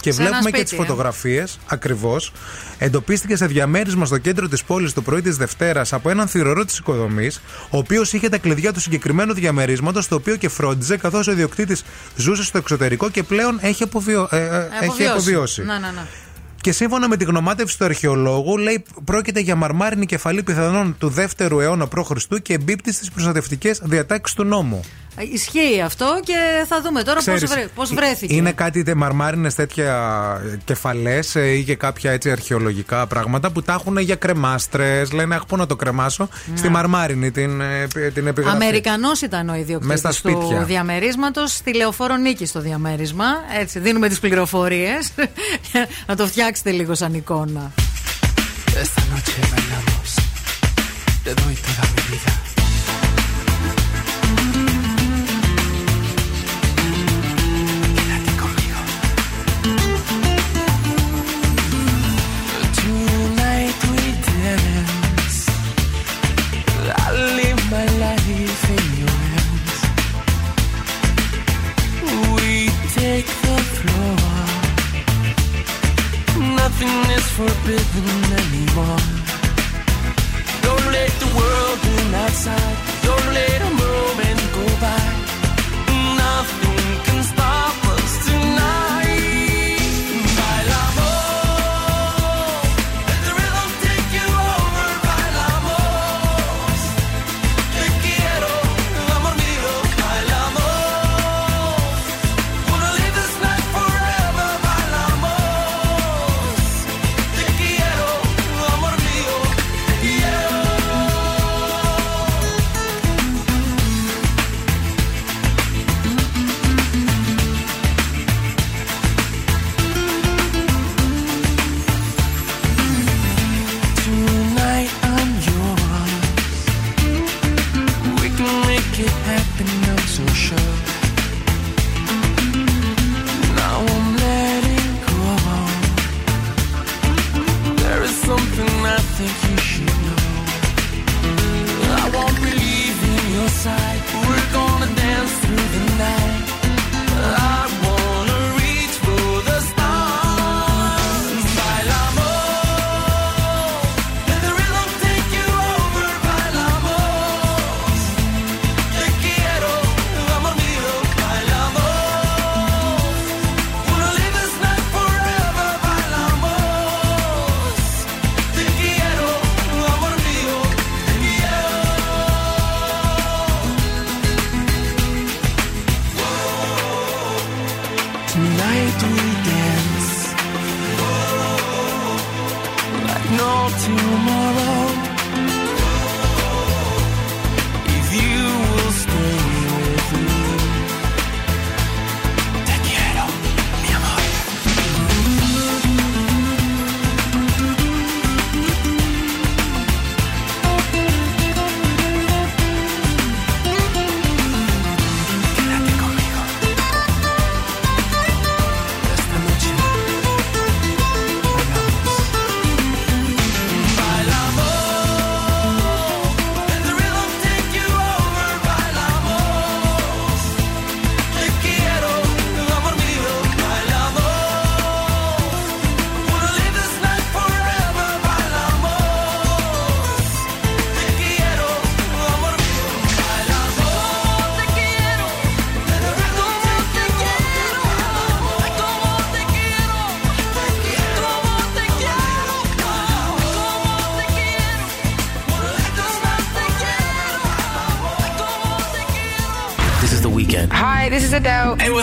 [0.00, 0.76] Και Σε ένα βλέπουμε και σπίτι, τις ε.
[0.76, 2.32] φωτογραφίες ακριβώς.
[2.78, 6.78] Εντοπίστηκε σε διαμέρισμα στο κέντρο της πόλης το πρωί της Δευτέρας από έναν θηρορό της
[6.78, 11.32] οικοδομής, ο οποίος είχε τα κλειδιά του συγκεκριμένου διαμερίσματος, το οποίο και φρόντιζε, καθώς ο
[11.32, 11.84] ιδιοκτήτης
[12.16, 14.28] ζούσε στο εξωτερικό και πλέον έχει, αποβιω...
[14.30, 15.62] ε, ε, έχει αποβιώσει.
[15.62, 16.06] Να, να, να.
[16.60, 21.60] Και σύμφωνα με τη γνωμάτευση του αρχαιολόγου, λέει πρόκειται για μαρμάρινη κεφαλή πιθανόν του 2ου
[21.60, 22.10] αιώνα π.Χ.
[22.42, 24.80] και εμπίπτει στις προστατευτικές διατάξεις του νόμου.
[25.16, 28.34] Ε, Ισχύει αυτό και θα δούμε τώρα πώς Ξέρεις, πώς βρέθηκε.
[28.34, 34.14] Είναι κάτι μαρμάρινες τέτοια κεφαλές ή και κάποια έτσι αρχαιολογικά πράγματα που τα έχουν για
[34.14, 35.12] κρεμάστρες.
[35.12, 36.28] Λένε, Αχ, πού να το κρεμάσω.
[36.54, 38.56] Στη μαρμάρινη την, ε, την επιγραφή.
[38.56, 40.62] Αμερικανός ήταν ο Μες ιδιοκτήτη στα του σπίτια.
[40.64, 41.52] διαμερίσματος.
[41.52, 43.24] Στη λεωφόρο νίκης στο διαμέρισμα.
[43.60, 45.12] Έτσι, δίνουμε τις πληροφορίες.
[46.06, 47.72] να το φτιάξετε λίγο σαν εικόνα.
[48.84, 50.10] Esta noche bailamos.
[51.24, 52.41] Te doy toda mi vida.
[77.22, 78.08] Is forbidden
[78.42, 79.02] anymore.
[80.66, 82.76] Don't let the world in outside.
[83.02, 83.61] Don't let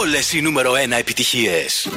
[0.00, 1.88] Όλες οι νούμερο 1 επιτυχίες.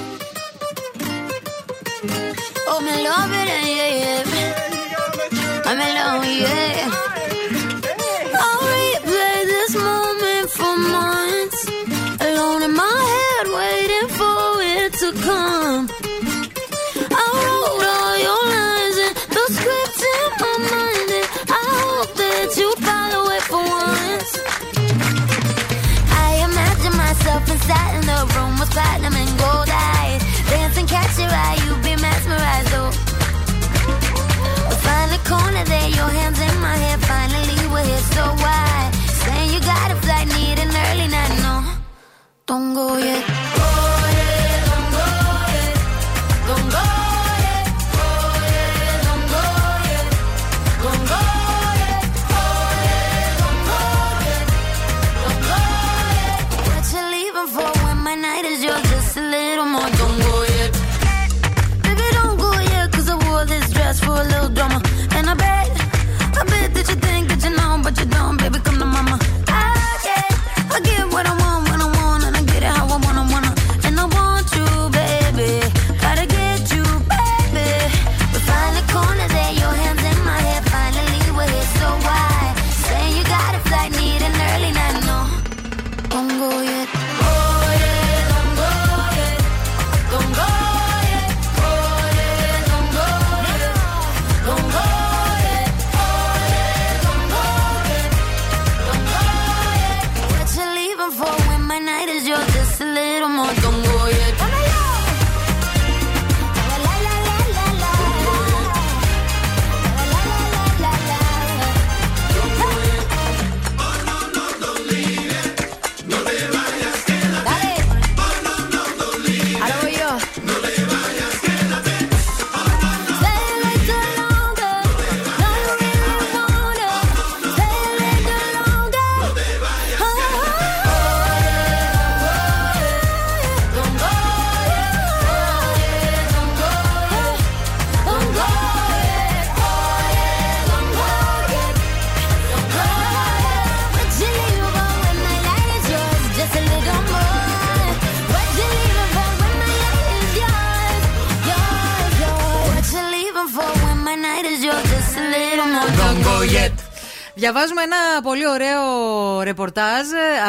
[2.72, 5.70] Oh, me love it, yeah, yeah.
[5.70, 6.69] I'm alone, yeah.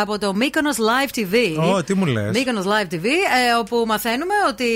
[0.00, 1.62] Από το Mykonos Live TV.
[1.74, 2.30] Ω, τι μου λες.
[2.36, 4.66] Mykonos Live TV, ε, όπου μαθαίνουμε ότι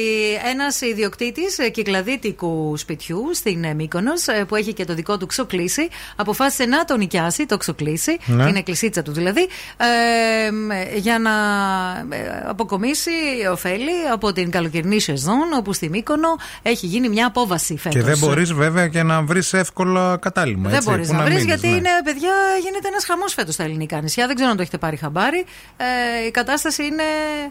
[0.50, 5.26] ένας ιδιοκτήτης ε, κυκλαδίτικου σπιτιού στην ε, Mykonos, ε, που έχει και το δικό του
[5.26, 8.46] ξοκλήσι, αποφάσισε να τον νοικιάσει, το ξοκλήσι, Ναι.
[8.46, 11.30] την εκκλησίτσα του δηλαδή, ε, μ, για να
[12.16, 13.10] ε, αποκομίσει
[13.52, 16.28] ωφέλη από την καλοκαιρινή σεζόν, όπου στη Μύκονο
[16.62, 18.00] έχει γίνει μια απόβαση φέτος.
[18.00, 20.68] Και δεν μπορείς βέβαια και να βρεις εύκολα κατάλημα.
[20.68, 21.72] Δεν έτσι, μπορείς που να βρεις μείνεις, γιατί ναι.
[21.76, 22.30] είναι, παιδιά,
[22.62, 24.26] γίνεται ένας χαμός φέτος στα ελληνικά νησιά.
[24.26, 25.44] Δεν ξέρω αν το έχετε πάρει χαμπάρι.
[25.76, 27.02] Ε, η κατάσταση είναι.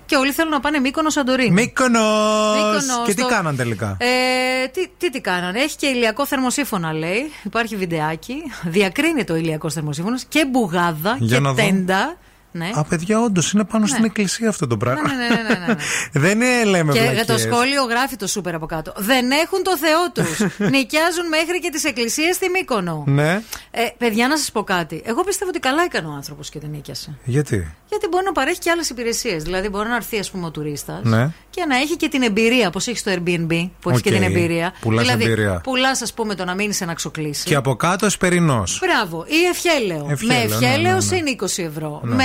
[0.06, 1.52] και όλοι θέλουν να πάνε Μύκονο Σαντορίνη.
[1.52, 2.56] Μύκονος!
[2.56, 6.94] Μύκονος, Και τι το- κάναν τελικά; Ε, τι, τι, τι κάνανε; Έχει και ηλιακό θερμοσύφωνα,
[6.94, 7.32] λέει.
[7.44, 8.36] Υπάρχει βιντεάκι.
[8.64, 11.64] Διακρίνει το ηλιακό θερμοσύφωνα και μπουγάδα Για και να δω.
[11.64, 12.18] τέντα.
[12.56, 12.70] Ναι.
[12.74, 13.90] Α, παιδιά, όντως είναι πάνω Ναι.
[13.90, 15.02] στην εκκλησία αυτό το πράγμα.
[15.14, 15.76] Ναι, ναι, ναι, ναι, ναι.
[16.26, 17.26] Δεν είναι, λέμε Και για βλακίες.
[17.26, 18.94] το σχόλιο γράφει το σούπερ από κάτω.
[18.98, 20.40] Δεν έχουν το Θεό τους.
[20.74, 23.04] Νοικιάζουν μέχρι και τις εκκλησίες στη Μύκονο.
[23.08, 25.02] Ναι, Ε, παιδιά, να σας πω κάτι.
[25.06, 27.18] Εγώ πιστεύω ότι καλά έκανε ο άνθρωπος και δεν νοίκιασε.
[27.24, 29.44] γιατί; Γιατί μπορεί να παρέχει και άλλες υπηρεσίες.
[29.44, 31.30] Δηλαδή, μπορεί να έρθει, ας πούμε, ο τουρίστας Ναι.
[31.50, 34.16] και να έχει και την εμπειρία, όπως έχει στο Airbnb, που έχει και Οκ.
[34.16, 34.74] την εμπειρία.
[34.80, 35.62] Πουλάς δηλαδή, εμπειρία.
[35.64, 37.44] Πουλάς, ας πούμε, το να μείνεις σε ένα ξοκλήσι.
[37.46, 38.64] Και από κάτω εσπερινό.
[38.80, 39.26] Μπράβο.
[39.28, 40.08] Ή ευχέλαιο.
[40.10, 41.02] Ευχέλαιο, με ναι, ευχέλαιο ναι, ναι.
[41.02, 42.02] συν 20 ευρώ.
[42.04, 42.16] Ναι.
[42.16, 42.24] Με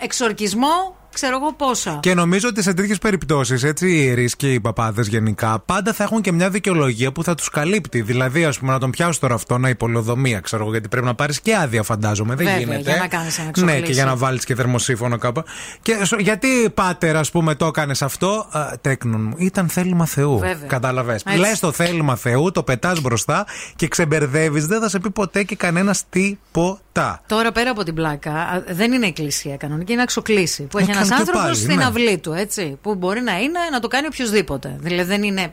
[0.00, 1.98] εξορκισμό, ξέρω εγώ πόσα.
[2.02, 6.04] Και νομίζω ότι σε τέτοιες περιπτώσεις, έτσι, οι ιερείς και οι παπάδες γενικά, πάντα θα
[6.04, 8.00] έχουν και μια δικαιολογία που θα τους καλύπτει.
[8.02, 11.14] Δηλαδή, ας πούμε, να τον πιάσω τώρα αυτό, η πολεοδομία, ξέρω εγώ, γιατί πρέπει να
[11.14, 12.34] πάρεις και άδεια, φαντάζομαι.
[12.34, 12.80] Δεν Βέβαια, γίνεται.
[12.90, 13.82] για να κάνεις ένα Ναι, ξοκλήσι.
[13.82, 15.42] και για να βάλεις και θερμοσύφωνο κάπου.
[15.82, 19.34] Και σο- γιατί, πάτερ, ας πούμε, το έκανες αυτό, α, τέκνον μου.
[19.38, 20.38] Ήταν θέλημα Θεού.
[20.38, 20.66] Βέβαια.
[20.66, 21.22] Κατάλαβες.
[21.26, 21.38] Έτσι.
[21.38, 23.46] Λες το θέλημα Θεού, το πετάς μπροστά
[23.76, 24.66] και ξεμπερδεύεις.
[24.66, 26.91] Δεν θα σε πει ποτέ και κανένας τίποτα.
[27.26, 30.62] Τώρα πέρα από την πλάκα, α, δεν είναι εκκλησία κανονική, είναι ένα ξοκλήσι.
[30.62, 31.84] Που έχει Ε, ένα και άνθρωπος πάλι, στην ναι.
[31.84, 32.78] αυλή του, έτσι.
[32.82, 34.76] Που μπορεί να είναι να το κάνει οποιοδήποτε.
[34.80, 35.52] Δηλαδή δεν είναι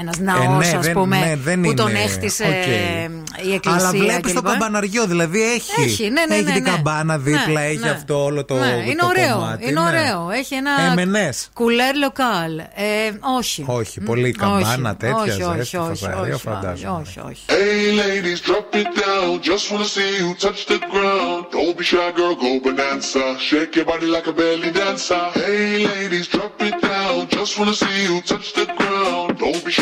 [0.00, 1.98] Ένας Ε, ναό, ναι, ας δεν- πούμε, ναι, δεν που τον είναι.
[2.00, 2.66] έχτισε Οκ.
[3.46, 3.80] η εκκλησία.
[3.80, 4.50] Αλλά βλέπεις το κλπ.
[4.50, 5.80] καμπαναριό, δηλαδή έχει.
[5.82, 6.70] Έχει, ναι, ναι, έχει ναι, την ναι.
[6.70, 7.90] καμπάνα δίπλα, Ναι, έχει ναι.
[7.90, 9.34] αυτό όλο το, ναι, το είναι ωραίο.
[9.36, 9.68] κομμάτι.
[9.68, 9.86] είναι ναι.
[9.86, 10.30] ωραίο.
[10.30, 10.70] Έχει ένα.
[10.90, 11.48] Εμενές.
[11.54, 12.58] Κουλέρ λοκάλ.
[12.58, 12.64] Ε,
[13.38, 13.64] όχι.
[13.66, 16.98] Όχι, πολύ Μ, καμπάνα, όχι, τέτοια όχι, όχι, ζέστη, όχι, φασαρία, όχι, φαντάζομαι.
[17.06, 17.42] όχι, όχι.
[17.48, 19.28] Hey ladies, drop it down.
[19.50, 21.40] Just wanna see you touch the ground.
[21.54, 23.24] Don't be shy, girl, go bonanza.
[23.48, 25.24] Shake your body like a belly dancer.
[25.46, 27.16] Hey ladies, drop it down.
[27.36, 29.28] Just wanna see you touch the ground.
[29.42, 29.81] Don't be shy,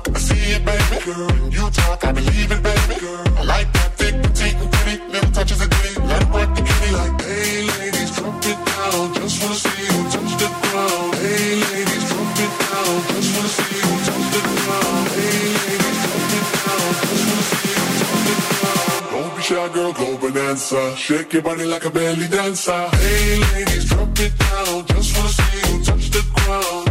[0.65, 0.97] baby.
[1.05, 2.95] Girl, you talk, I believe it, baby.
[2.99, 5.01] Girl, I like that thick, petite, and pretty.
[5.11, 9.13] Little touches of ditty, let it work the kitty like, hey ladies, drop it down.
[9.15, 11.15] Just wanna see you touch the ground.
[11.21, 12.93] Hey ladies, drop it down.
[13.11, 15.07] Just wanna see you touch the ground.
[15.15, 16.89] Hey ladies, drop it down.
[17.01, 19.11] Just wanna see you touch the ground.
[19.11, 20.81] Don't be shy, girl, go bonanza.
[20.95, 22.83] Shake your body like a belly dancer.
[23.01, 24.85] Hey ladies, drop it down.
[24.87, 26.90] Just wanna see you touch the ground.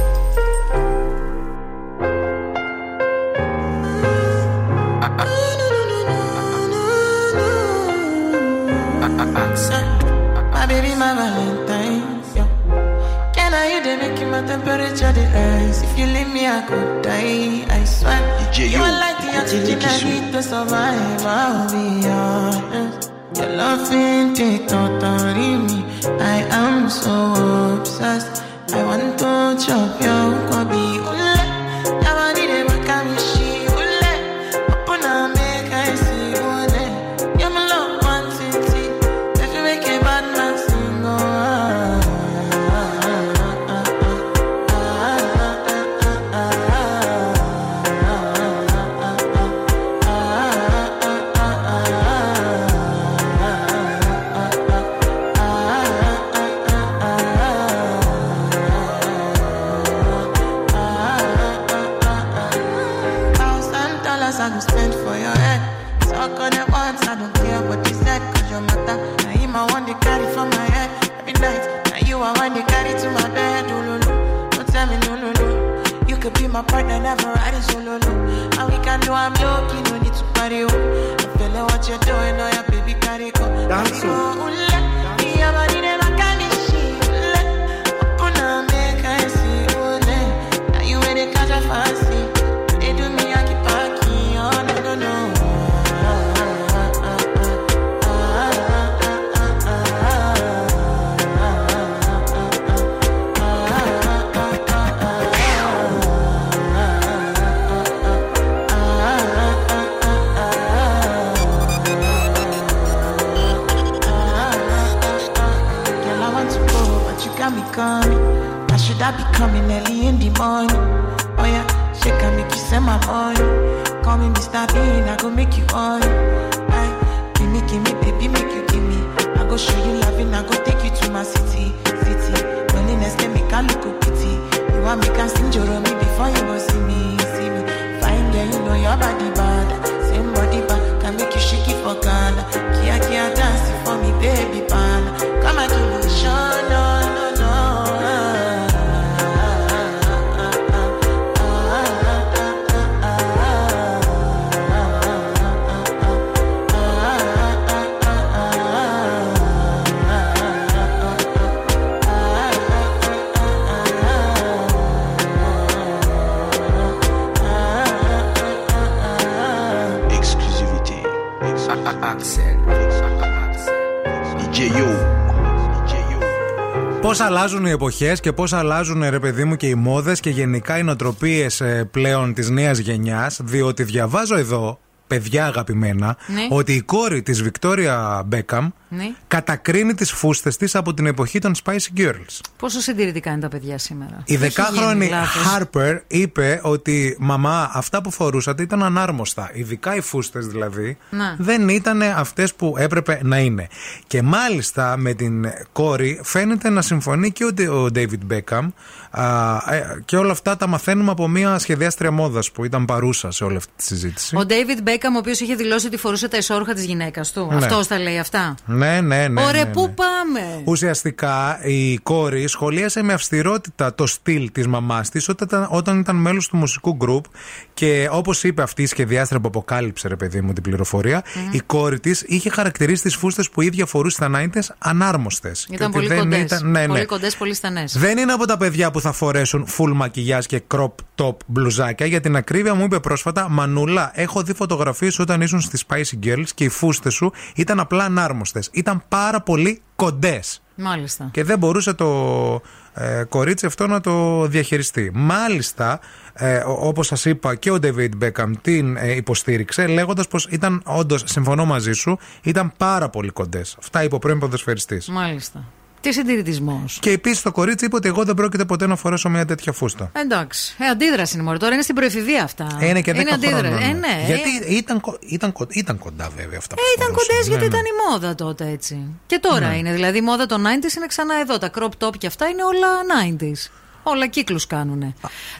[177.41, 180.83] Αλλάζουν οι εποχές και πώς αλλάζουν, ρε παιδί μου, και οι μόδες και γενικά οι
[180.83, 181.61] νοοτροπίες
[181.91, 183.39] πλέον της νέας γενιάς.
[183.43, 186.47] Διότι διαβάζω εδώ, παιδιά αγαπημένα, Ναι.
[186.49, 189.11] ότι η κόρη της Βικτόρια Μπέκαμ Ναι.
[189.27, 192.39] κατακρίνει τις φούστες της από την εποχή των Spice Girls.
[192.57, 194.23] Πόσο συντηρητικά είναι τα παιδιά σήμερα.
[194.25, 195.43] Η Έχει δεκάχρονη γίνει λάθος.
[195.73, 199.49] Harper είπε ότι μαμά, αυτά που φορούσατε ήταν ανάρμοστα.
[199.53, 201.35] Ειδικά οι φούστες δηλαδή Να.
[201.39, 203.67] δεν ήταν αυτές που έπρεπε να είναι.
[204.11, 208.67] Και μάλιστα με την κόρη φαίνεται να συμφωνεί και ο, ο David Beckham.
[209.11, 213.43] Α, ε, και όλα αυτά τα μαθαίνουμε από μια σχεδιάστρια μόδας που ήταν παρούσα σε
[213.43, 214.35] όλη αυτή τη συζήτηση.
[214.35, 217.47] Ο David Beckham, ο οποίος είχε δηλώσει ότι φορούσε τα ισόρροχα της γυναίκας του.
[217.51, 217.55] Ναι.
[217.55, 218.55] Αυτός τα λέει αυτά.
[218.65, 219.41] Ναι, ναι, ναι.
[219.41, 219.71] Ωραία, ναι, ναι.
[219.73, 225.67] πού πάμε; Ουσιαστικά η κόρη σχολίασε με αυστηρότητα το στυλ της μαμάς της όταν, ήταν-
[225.71, 227.25] όταν ήταν μέλος του μουσικού γκρουπ
[227.73, 231.99] και όπως είπε αυτή η σχεδιάστρια που αποκάλυψε ρε παιδί μου την πληροφορία η κόρη
[231.99, 235.65] της είχε χαρακτηρίσει τις φούστες που η ίδια φορούσε στα 90's ανάρμοστες.
[235.69, 236.41] Και Ήταν ότι πολύ δεν κοντές.
[236.41, 236.87] ήταν- ναι, ναι.
[236.87, 237.97] Πολύ κοντές, πολύ στενές.
[237.97, 242.05] Δεν είναι από τα παιδιά που θα φορέσουν full μακιγιάζ και crop top μπλουζάκια.
[242.05, 246.47] Για την ακρίβεια μου είπε πρόσφατα, Μανούλα, έχω δει φωτογραφίες όταν ήσουν στις Spicy Girls
[246.55, 248.69] και οι φούστες σου ήταν απλά ανάρμοστες.
[248.71, 250.61] Ήταν πάρα πολύ κοντές.
[250.75, 251.29] Μάλιστα.
[251.31, 252.61] Και δεν μπορούσε το
[252.93, 255.11] ε, κορίτσι αυτό να το διαχειριστεί.
[255.13, 255.99] Μάλιστα,
[256.33, 261.23] ε, όπως σας είπα, και ο David Beckham την ε, υποστήριξε, λέγοντας πως ήταν όντως,
[261.25, 263.75] συμφωνώ μαζί σου, ήταν πάρα πολύ κοντές.
[263.79, 265.09] Αυτά είπε ο πρώην ποδοσφαιριστής.
[265.09, 265.63] Μάλιστα.
[266.01, 266.97] Τι συντηρητισμός.
[267.01, 270.11] Και επίσης το κορίτσι είπε ότι εγώ δεν πρόκειται ποτέ να φορέσω μια τέτοια φούστα.
[270.13, 270.75] Εντάξει.
[270.79, 271.57] Ε, αντίδραση είναι μόνο.
[271.57, 272.77] Τώρα είναι στην προεφηβεία αυτά.
[272.79, 273.63] Ε, Είναι και 10 αντίδραση.
[273.63, 273.81] χρόνων.
[273.81, 274.23] Ε, ναι.
[274.25, 277.27] Γιατί Ε, ήταν, κο- ήταν, κο- ήταν κοντά βέβαια αυτά που ε, ήταν φορούσαν.
[277.35, 277.75] κοντές γιατί Ναι, ναι.
[277.77, 279.07] ήταν η μόδα τότε έτσι.
[279.25, 279.77] Και τώρα Ναι.
[279.77, 279.91] είναι.
[279.93, 281.57] Δηλαδή η μόδα των 90s είναι ξανά εδώ.
[281.57, 282.87] Τα crop top και αυτά είναι όλα
[283.21, 283.71] 90s.
[284.03, 285.13] Όλα κύκλους κάνουνε.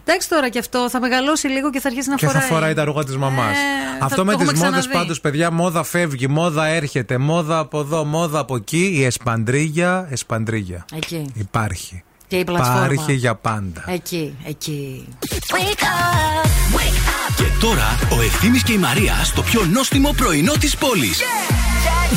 [0.06, 2.48] Εντάξει τώρα και αυτό θα μεγαλώσει λίγο και θα αρχίσει να Και θα φοράει.
[2.50, 3.56] φοράει τα ρούχα της μαμάς.
[3.58, 3.60] Ε,
[4.02, 4.98] Αυτό θα με το τις έχουμε μόδες ξαναδεί.
[5.04, 8.92] πάντως, παιδιά, μόδα φεύγει, μόδα έρχεται, μόδα από εδώ, μόδα από εκεί.
[8.96, 10.86] Η εσπαντρίγια, εσπαντρίγια.
[10.96, 11.26] Εκεί.
[11.34, 12.04] Υπάρχει.
[12.28, 12.86] Και η πλατφόρμα.
[12.92, 13.84] Υπάρχει για πάντα.
[13.88, 15.08] Εκεί, εκεί.
[15.30, 16.46] Wake up,
[16.78, 17.36] wake up.
[17.36, 21.20] Και τώρα ο Ευθύμης και η Μαρία στο πιο νόστιμο πρωινό της πόλης.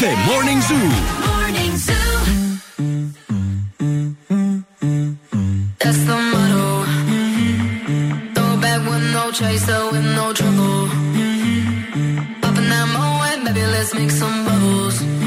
[0.01, 0.93] The Morning Zoo.
[1.25, 2.04] Morning Zoo.
[9.35, 10.87] Chaser, with no trouble.
[12.41, 15.24] Popping that moe, baby, let's make some bubbles.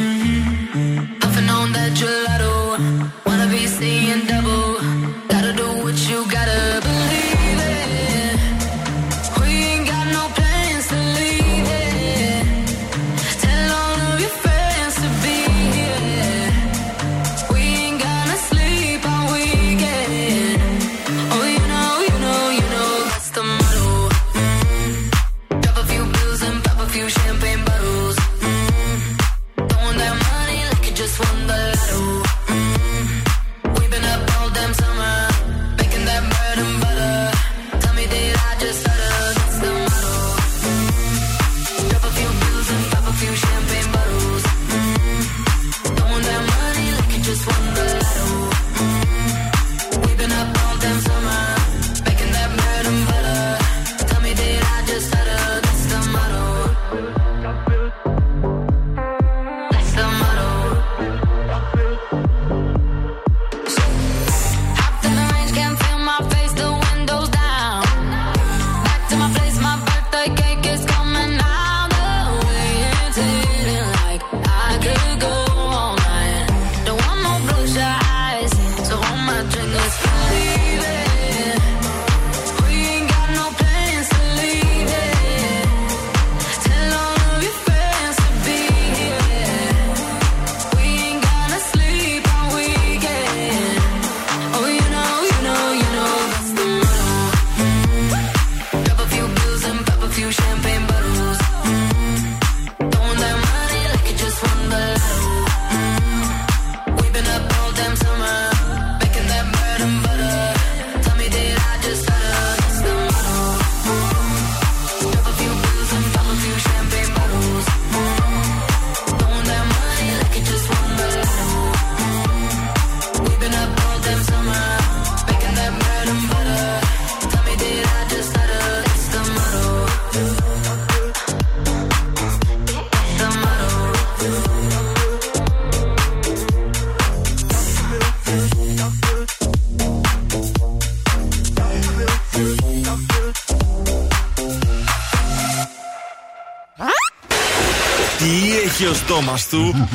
[149.21, 149.87] Στόμα του.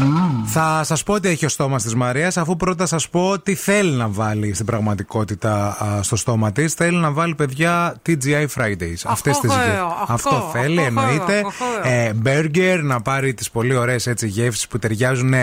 [0.46, 3.90] Θα σας πω τι έχει ο στόμας της Μαρίας, αφού πρώτα σας πω τι θέλει
[3.90, 6.74] να βάλει στην πραγματικότητα α, στο στόμα της.
[6.74, 8.94] Θέλει να βάλει παιδιά TGI Fridays.
[9.04, 11.32] Αυτές τις θέλω, γε- αυτό, Αυτό θέλει, αυτό εννοείται.
[11.32, 11.94] θέλω, αυτό θέλω.
[11.94, 15.34] Ε, burger, να πάρει τις πολύ ωραίες γεύσεις που ταιριάζουν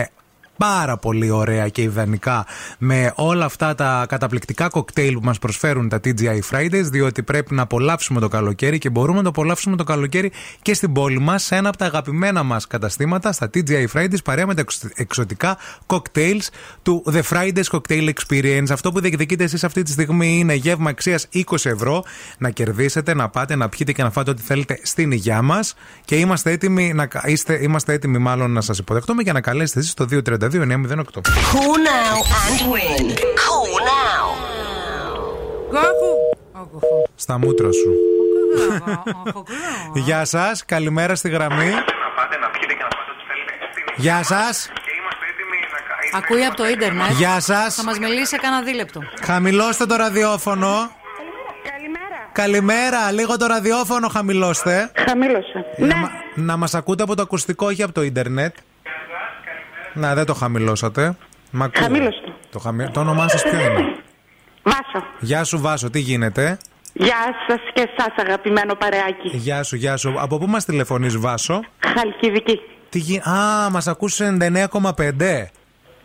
[0.60, 2.46] πάρα πολύ ωραία και ιδανικά
[2.78, 7.62] με όλα αυτά τα καταπληκτικά κοκτέιλ που μας προσφέρουν τα TGI Fridays διότι πρέπει να
[7.62, 10.32] απολαύσουμε το καλοκαίρι και μπορούμε να το απολαύσουμε το καλοκαίρι
[10.62, 14.48] και στην πόλη μας σε ένα από τα αγαπημένα μας καταστήματα στα TGI Fridays παρέα
[14.48, 15.58] με τα εξ- εξωτικά
[15.88, 16.48] cocktails
[16.82, 18.66] του The Fridays Cocktail Experience.
[18.72, 22.04] Αυτό που διεκδικείτε εσείς αυτή τη στιγμή είναι γεύμα αξίας 20 ευρώ
[22.38, 25.74] να κερδίσετε, να πάτε, να πιείτε και να φάτε ό,τι θέλετε στην υγειά μας
[26.06, 29.80] και είμαστε έτοιμοι, να, κα- είστε, είμαστε έτοιμοι μάλλον να σας υποδεχτούμε και να καλέσετε
[29.80, 31.22] εσείς στο 232 908.
[31.52, 33.06] Cool now and win.
[33.46, 34.26] Cool now.
[37.16, 37.94] Στα μούτρα σου.
[39.94, 41.72] Γεια σας, καλημέρα στη γραμμή.
[43.96, 44.70] Γεια σας.
[46.16, 47.12] Ακούει από το ίντερνετ.
[47.12, 47.76] Γεια σας.
[47.76, 49.02] Θα μας μιλήσει σε κανένα δίλεπτο.
[49.24, 50.92] Χαμηλώστε το ραδιόφωνο.
[52.32, 54.92] Καλημέρα, λίγο το ραδιόφωνο χαμηλώστε.
[55.08, 55.66] Χαμήλωσα.
[55.78, 58.56] Να, μα- να μας ακούτε από το ακουστικό, όχι από το ίντερνετ.
[60.00, 61.16] Να, δεν το χαμηλώσατε.
[61.52, 61.82] Μ' ακούω.
[61.84, 62.34] Χαμήλωστο.
[62.52, 62.90] Το, χαμη...
[62.90, 63.96] το όνομά σας ποιο είναι;
[64.64, 65.06] Βάσο.
[65.20, 66.58] Γεια σου Βάσο, τι γίνεται;
[66.94, 67.16] Γεια
[67.48, 69.30] σας και εσά, αγαπημένο παρεάκι.
[69.38, 70.14] Γεια σου, γεια σου.
[70.18, 71.60] Από πού μας τηλεφωνείς Βάσο;
[71.96, 72.60] Χαλκιδική.
[72.90, 73.18] Τι γι...
[73.18, 75.48] Α, μας ακούς σε 99,5.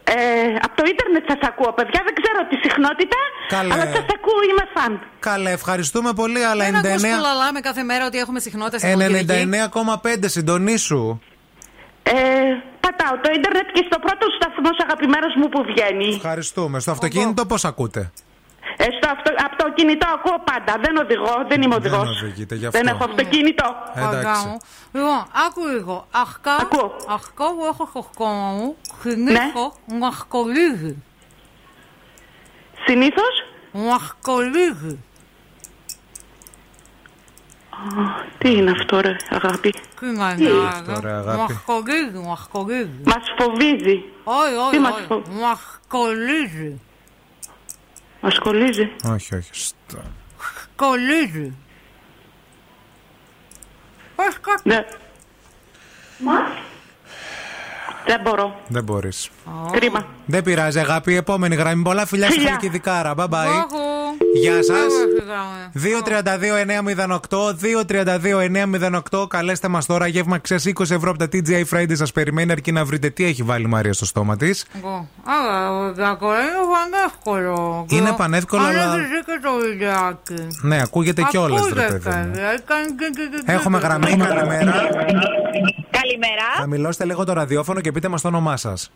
[0.06, 0.14] Ε,
[0.62, 2.00] από το ίντερνετ σας ακούω, παιδιά.
[2.04, 3.16] Δεν ξέρω τη συχνότητα,
[3.48, 3.72] Καλέ.
[3.72, 5.00] αλλά σας ακούω, είμαι φαν.
[5.18, 7.04] Καλέ, ευχαριστούμε πολύ, αλλά Δεν ακούς 99...
[7.16, 9.48] που λαλάμε κάθε μέρα ότι έχουμε συχνότητα στην Ε, Χαλκιδική.
[10.02, 11.18] 99,5 συντονίσου.
[12.06, 12.14] Ε,
[12.81, 16.14] πατάω το ίντερνετ και στο πρώτο σταθμό αγαπημένος μου που βγαίνει.
[16.14, 16.81] Ευχαριστούμε.
[16.81, 18.12] Στο αυτοκίνητο πώς ακούτε;
[18.76, 20.72] Ε, στο αυτο, από το κινητό ακούω πάντα.
[20.85, 22.22] Δεν οδηγώ, δεν είμαι οδηγός.
[22.22, 22.78] οδηγείτε, γι' αυτό.
[22.78, 23.64] Δεν έχω αυτοκίνητο.
[23.94, 24.47] Εντάξει.
[24.47, 24.56] μου.
[24.93, 26.06] Λοιπόν, άκου λίγο.
[26.10, 26.52] Αρχικά,
[27.09, 29.10] αρχικά που έχω στο στόμα μου, Ναι.
[29.10, 31.02] συνήθω μου ασκολίζει.
[32.86, 33.35] Συνήθως;
[33.72, 34.98] Μου ασκολίζει.
[38.38, 42.18] Τι είναι αυτό, ρε, αγάπη; Τι να Τι είναι, είναι αυτό, ρε, Μου αγάπη; ασκολίζει,
[42.18, 43.01] μου ασκολίζει.
[43.05, 44.02] Μας φοβίζει.
[44.24, 45.05] Όχι, όχι, Τι μας όχι.
[45.06, 46.80] φο- Μου ασκολίζει.
[48.20, 48.90] Μας κολλίζει.
[49.09, 49.51] Όχι, όχι.
[49.52, 50.02] Στο-
[50.72, 51.52] Σκολίζει.
[54.16, 54.68] Πες κάτι.
[54.68, 54.84] Ναι.
[58.06, 58.60] Δεν μπορώ.
[58.68, 59.30] Δεν μπορείς.
[59.72, 60.06] Κρίμα.
[60.26, 61.16] Δεν πειράζει, αγάπη.
[61.16, 61.82] Επόμενη γραμμή.
[61.82, 62.51] Πολλά φιλιά στη Φιλιά.
[62.51, 63.14] Χαλκιδικάρα.
[63.16, 63.46] Bye bye.
[64.35, 64.43] Άκου.
[64.43, 64.93] Γεια σας.
[65.19, 65.70] Φύγαμε.
[65.73, 67.55] 232-908.
[69.20, 69.27] 232-908.
[69.28, 70.06] Καλέστε μας τώρα.
[70.06, 73.43] Γεύμα αξία 20 ευρώ από τα TGI Friday σας περιμένει αρκεί να βρείτε τι έχει
[73.43, 74.65] βάλει η Μαρία στο στόμα της.
[74.77, 75.09] Εγώ.
[75.24, 76.40] Άρα, κακό, είναι
[76.73, 77.86] πανεύκολο.
[77.89, 80.56] Είναι πανεύκολο, Αν αλλά- έχεις δει και το βιντεάκι.
[80.62, 82.32] Ναι, ακούγεται κιόλα, ρε Ακούγεται, παιδί μου.
[82.35, 84.73] ε, κάνει και- και- και- Έχουμε και- γραμμή, καλημέρα.
[85.90, 86.47] Καλημέρα.
[86.59, 88.90] Χαμηλώστε λίγο το ραδιόφωνο και πείτε μας το όνομά σας.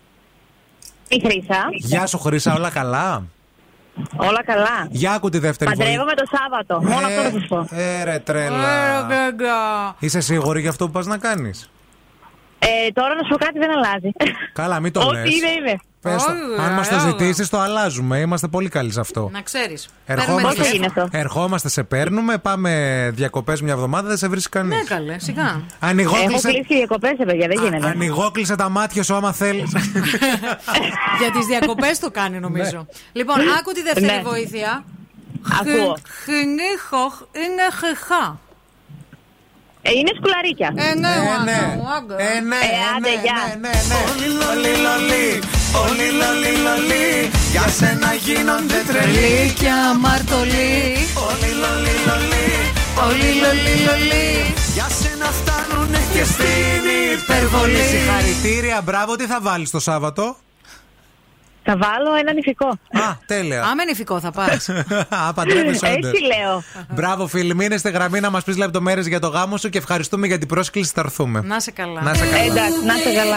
[1.09, 1.65] Η Χρύσα.
[1.73, 3.23] Γεια σου, Χρυσά, όλα καλά;
[4.16, 4.86] Όλα καλά.
[4.90, 6.82] Για άκου τη δεύτερη Παντρεύομαι το Σάββατο.
[6.92, 7.76] Μόνο αυτό θα σας πω.
[7.76, 9.00] Ε, ρε, Ε, τρέλα.
[9.00, 9.54] γάγκα.
[9.98, 11.70] Είσαι σίγουρη για αυτό που πας να κάνεις;
[12.58, 14.10] Ε, τώρα να σου πω κάτι δεν αλλάζει.
[14.52, 15.24] Καλά, μην το Ό,τι λες.
[15.34, 16.62] είναι, είναι.
[16.62, 18.18] Αν μας το ζητήσεις, το αλλάζουμε.
[18.18, 19.28] Είμαστε πολύ καλοί σε αυτό.
[19.32, 19.88] Να ξέρεις.
[20.06, 21.08] Ερχόμαστε, Παίρνουμε είναι αυτό.
[21.10, 24.76] ερχόμαστε, σε παίρνουμε, πάμε διακοπές μια εβδομάδα, δεν σε βρίσκει κανείς.
[24.76, 25.42] Ναι, καλέ, σιγά.
[25.42, 27.86] Έχω Ανοιγόκλεισε, κλείσει διακοπές, παιδιά, δεν γίνεται.
[27.88, 29.70] ανοιγόκλεισε τα μάτια σου άμα θέλεις.
[31.20, 32.86] Για τις διακοπές το κάνει νομίζω.
[33.12, 34.22] Λοιπόν, άκου τη δεύτερη Ναι.
[34.24, 34.84] βοήθεια.
[35.60, 35.96] Ακούω.
[36.24, 38.38] Χινίχοχ είναι χεχά.
[39.82, 40.72] Ε, είναι σκουλαρίκια.
[40.76, 41.74] Ε, ναι, Ε, μάνα ναι.
[41.76, 42.14] μου, άγκα.
[42.22, 42.60] Ε, ναι, Ε,
[42.96, 43.38] άντε, ναι, γεια.
[43.48, 43.96] ναι, ναι, ναι.
[44.10, 44.28] Όλοι
[44.82, 45.42] λολί,
[45.85, 47.31] όλοι λολί, λολί.
[47.51, 49.15] Για σένα γίνονται τρελοί.
[49.15, 50.73] Τρελή και αμαρτωλή.
[51.28, 52.49] Όλοι λολί, λολί.
[53.07, 54.28] Όλοι λολί λολί.
[54.74, 56.82] Για σένα φτάνουνε και στην
[57.15, 57.82] υπερβολή.
[57.90, 60.36] Συγχαρητήρια, μπράβο, τι θα βάλεις το Σάββατο;
[61.62, 62.66] Θα βάλω ένα νηφικό.
[62.69, 63.62] Α, τέλεια.
[63.62, 64.69] Άμα είναι ηφικό θα πάρεις.
[65.28, 66.11] Α, παντρεύεσαι όντως.
[66.11, 66.62] Έτσι λέω.
[66.95, 70.27] Μπράβο, φίλοι, μείνε στη γραμμή να μας πεις λεπτομέρειες για το γάμο σου και ευχαριστούμε
[70.27, 70.93] για την πρόσκληση.
[70.95, 71.40] Θα έρθουμε.
[71.45, 72.03] Να σε καλά.
[72.03, 72.43] Να σε καλά.
[72.43, 73.36] Εντάξει, να είστε καλά.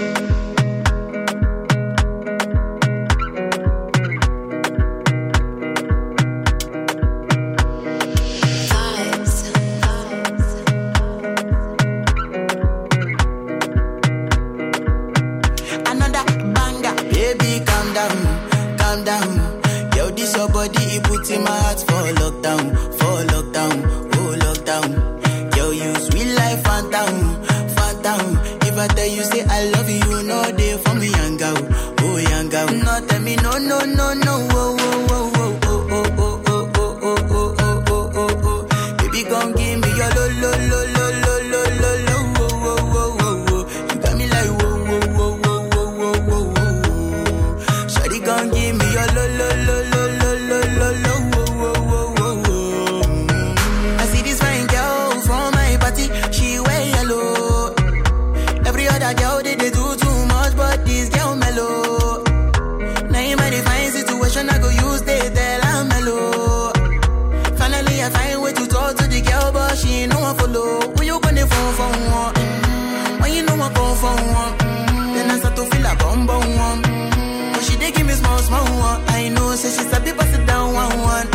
[79.61, 81.27] say she's a people sit down one one.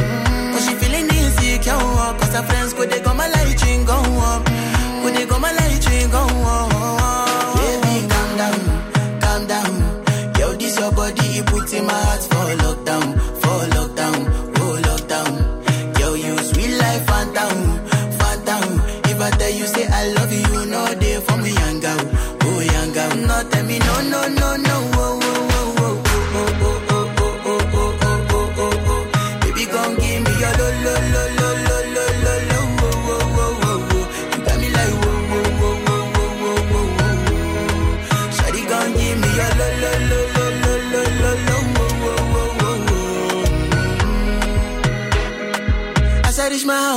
[0.52, 1.78] But she feeling insecure,
[2.18, 3.45] cause her friends go, they come alive.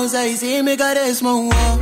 [0.09, 0.75] cosas y si me
[1.13, 1.78] small mon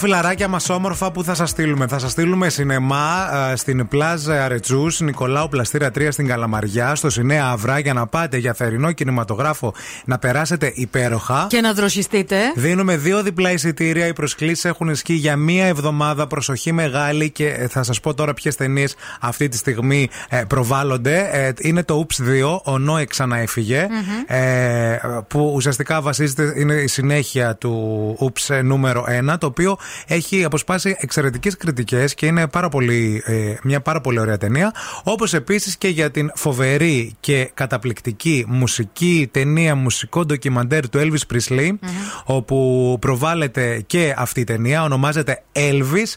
[0.00, 1.86] φιλαράκια μας όμορφα που θα σας στείλουμε.
[1.86, 7.46] Θα σας στείλουμε σινεμά ε, στην Πλάζ Αρετσού, Νικολάου Πλαστήρα 3 στην Καλαμαριά, στο Σινέα
[7.46, 11.46] Αυρά για να πάτε για θερινό κινηματογράφο να περάσετε υπέροχα.
[11.48, 12.36] Και να δροσιστείτε.
[12.54, 14.06] Δίνουμε δύο διπλά εισιτήρια.
[14.06, 16.26] Οι προσκλήσεις έχουν ισχύ για μία εβδομάδα.
[16.26, 21.54] Προσοχή μεγάλη και ε, θα σας πω τώρα ποιες ταινίες αυτή τη στιγμή ε, προβάλλονται.
[21.60, 25.22] Είναι το Oops 2, ο Νόε ξαναέφυγε, mm-hmm.
[25.28, 31.56] που ουσιαστικά βασίζεται, είναι η συνέχεια του Oops νούμερο 1, το οποίο έχει αποσπάσει εξαιρετικές
[31.56, 32.46] κριτικές και είναι
[33.24, 34.72] ε, μια πάρα πολύ ωραία ταινία.
[35.02, 41.70] Όπως επίσης και για την φοβερή και καταπληκτική μουσική ταινία, μουσικό ντοκιμαντέρ του Elvis Presley,
[42.24, 44.82] όπου προβάλλεται και αυτή η ταινία.
[44.82, 46.14] Ονομάζεται Elvis.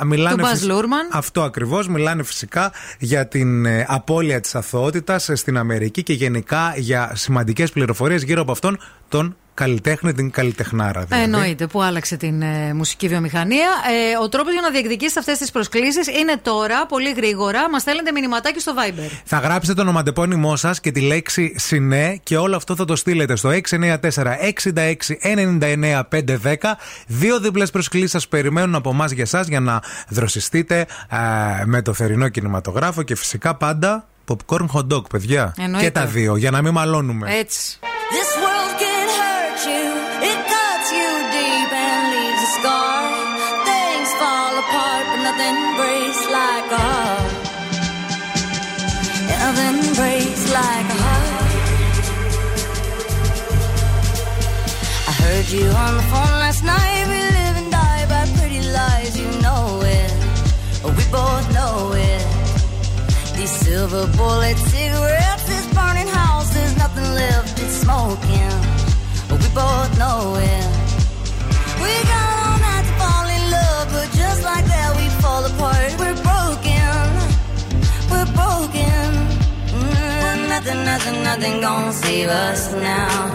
[0.00, 0.66] Ε, μιλάνε του φυσ...
[1.10, 1.88] Αυτό ακριβώς.
[1.88, 8.22] Μιλάνε φυσικά για την ε, απώλεια της αθωότητας στην Αμερική και γενικά για σημαντικές πληροφορίες
[8.22, 8.78] γύρω από αυτόν
[9.08, 11.04] τον καλλιτέχνη, την καλλιτεχνάρα.
[11.04, 11.24] Δηλαδή.
[11.24, 13.68] Εννοείται, που άλλαξε την ε, μουσική βιομηχανία.
[14.12, 17.70] Ε, ο τρόπος για να διεκδικήσετε αυτές τις προσκλήσεις είναι τώρα, πολύ γρήγορα.
[17.70, 19.10] Μας στέλνετε μηνυματάκι στο Viber.
[19.24, 23.36] Θα γράψετε το ονοματεπώνυμό σας και τη λέξη Συνέ και όλο αυτό θα το στείλετε
[23.36, 23.56] στο 694-66-99-510.
[27.06, 31.16] Δύο διπλές προσκλήσεις σας περιμένουν από εμάς για εσά για να δροσιστείτε ε,
[31.64, 35.54] με το θερινό κινηματογράφο και φυσικά πάντα popcorn hot dog, παιδιά.
[35.58, 35.86] Εννοείται.
[35.86, 37.36] Και τα δύο, για να μην μαλώνουμε.
[37.38, 37.78] Έτσι.
[50.52, 51.52] Like a heart.
[55.10, 57.04] I heard you on the phone last night.
[57.12, 60.12] We live and die by pretty lies, you know it.
[60.98, 62.22] We both know it.
[63.36, 68.52] These silver bullet cigarettes, this burning house, there's nothing left, it's smoking.
[69.42, 70.66] We both know it.
[71.82, 75.90] We got all night to fall in love, but just like that we fall apart.
[76.00, 76.71] We're broken,
[80.64, 83.30] nothing, nothing, nothing gonna save us now.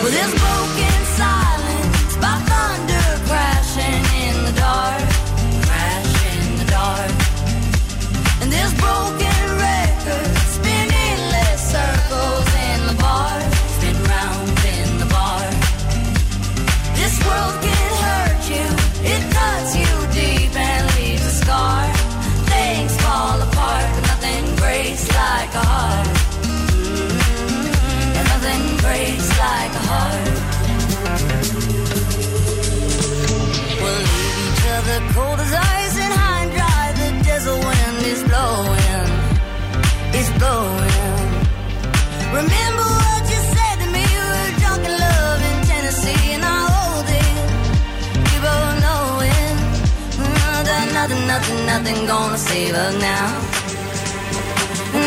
[0.00, 5.02] Well, this broken silence by thunder crashing in the dark,
[5.66, 7.12] crash in the dark.
[8.40, 9.31] And this broken
[51.72, 53.26] nothing, gonna save us now.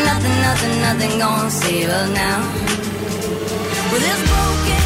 [0.08, 2.40] Nothing, nothing, nothing gonna save us now.
[3.92, 4.85] With this broken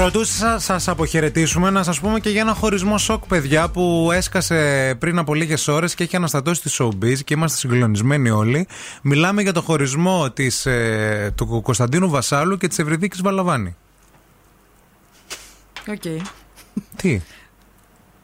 [0.00, 4.94] Προτού σα σας αποχαιρετήσουμε, να σας πούμε και για ένα χωρισμό σοκ, παιδιά, που έσκασε
[4.98, 8.66] πριν από λίγες ώρες και έχει αναστατώσει τη showbiz και είμαστε συγκλονισμένοι όλοι.
[9.02, 13.76] Μιλάμε για το χωρισμό της, ε, του Κωνσταντίνου Βασάλου και της Ευρυδίκης Βαλαβάνη.
[15.88, 16.22] Οκ.
[16.96, 17.20] Τι,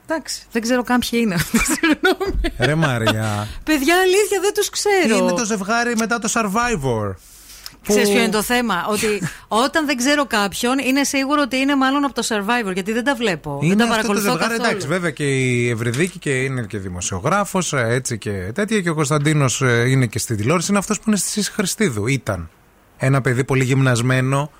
[0.07, 1.59] Εντάξει, δεν ξέρω καν ποιοι είναι αυτοί.
[1.75, 2.55] Συγγνώμη.
[2.59, 3.49] ρε Μάρια.
[3.65, 5.17] Παιδιά, αλήθεια δεν τους ξέρω.
[5.17, 7.15] Είναι το ζευγάρι μετά το Survivor.
[7.87, 9.07] Που- Ξέρεις ποιο είναι το θέμα; Ότι
[9.49, 12.73] όταν δεν ξέρω κάποιον, είναι σίγουρο ότι είναι μάλλον από το survivor.
[12.73, 13.59] Γιατί δεν τα βλέπω.
[13.63, 14.69] Είναι δεν τα αυτό το παρακολουθώ ζευγάρι, καθόλου.
[14.69, 18.81] εντάξει, βέβαια και η Ευρυδίκη και είναι και δημοσιογράφος, έτσι και τέτοια.
[18.81, 20.67] Και ο Κωνσταντίνος είναι και στην τηλεόραση.
[20.71, 22.07] Είναι αυτός που είναι στη Σύση Χριστίδου.
[22.07, 22.51] Ήταν.
[22.99, 24.51] Ένα παιδί πολύ γυμνασμένο.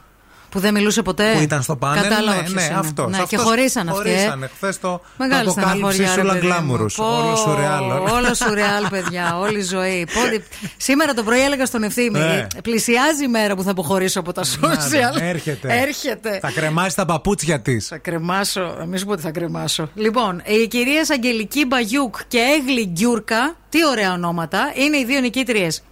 [0.49, 1.33] Που δεν μιλούσε ποτέ.
[1.35, 2.03] Που ήταν στο πάνελ.
[2.03, 2.75] Κατάλαβα ναι, ποιος ναι, είναι.
[2.79, 3.11] αυτός.
[3.11, 4.09] Ναι, και χωρίσαν αυτοί.
[4.11, 4.13] ε.
[4.13, 4.51] Χωρίσανε.
[4.55, 6.53] Χθε το, Μεγάλη το αποκάλυψε στεναχώρια, ρε όλα παιδί μου.
[6.53, 6.87] γκλάμουρου.
[6.97, 7.91] Πω, Όλο σουρεάλ.
[7.91, 9.39] Όλο σουρεάλ, παιδιά.
[9.39, 10.07] Όλη η ζωή.
[10.15, 10.43] Πότε-
[10.77, 12.19] Σήμερα το πρωί έλεγα στον ευθύμη.
[12.19, 12.47] Ναι.
[12.63, 15.21] Πλησιάζει η μέρα που θα αποχωρήσω από τα social.
[15.21, 15.81] Έρχεται.
[15.83, 16.39] Έρχεται.
[16.43, 17.87] Θα κρεμάσει τα παπούτσια της.
[17.87, 19.91] Θα κρεμάσω, να μην σου πω ότι θα κρεμάσω.
[19.95, 25.83] Λοιπόν, οι κυρίες Αγγελική Μπαγιούκ και Έγλη Γκιούρκα, τι ωραία ονόματα, είναι οι δύο νικήτριες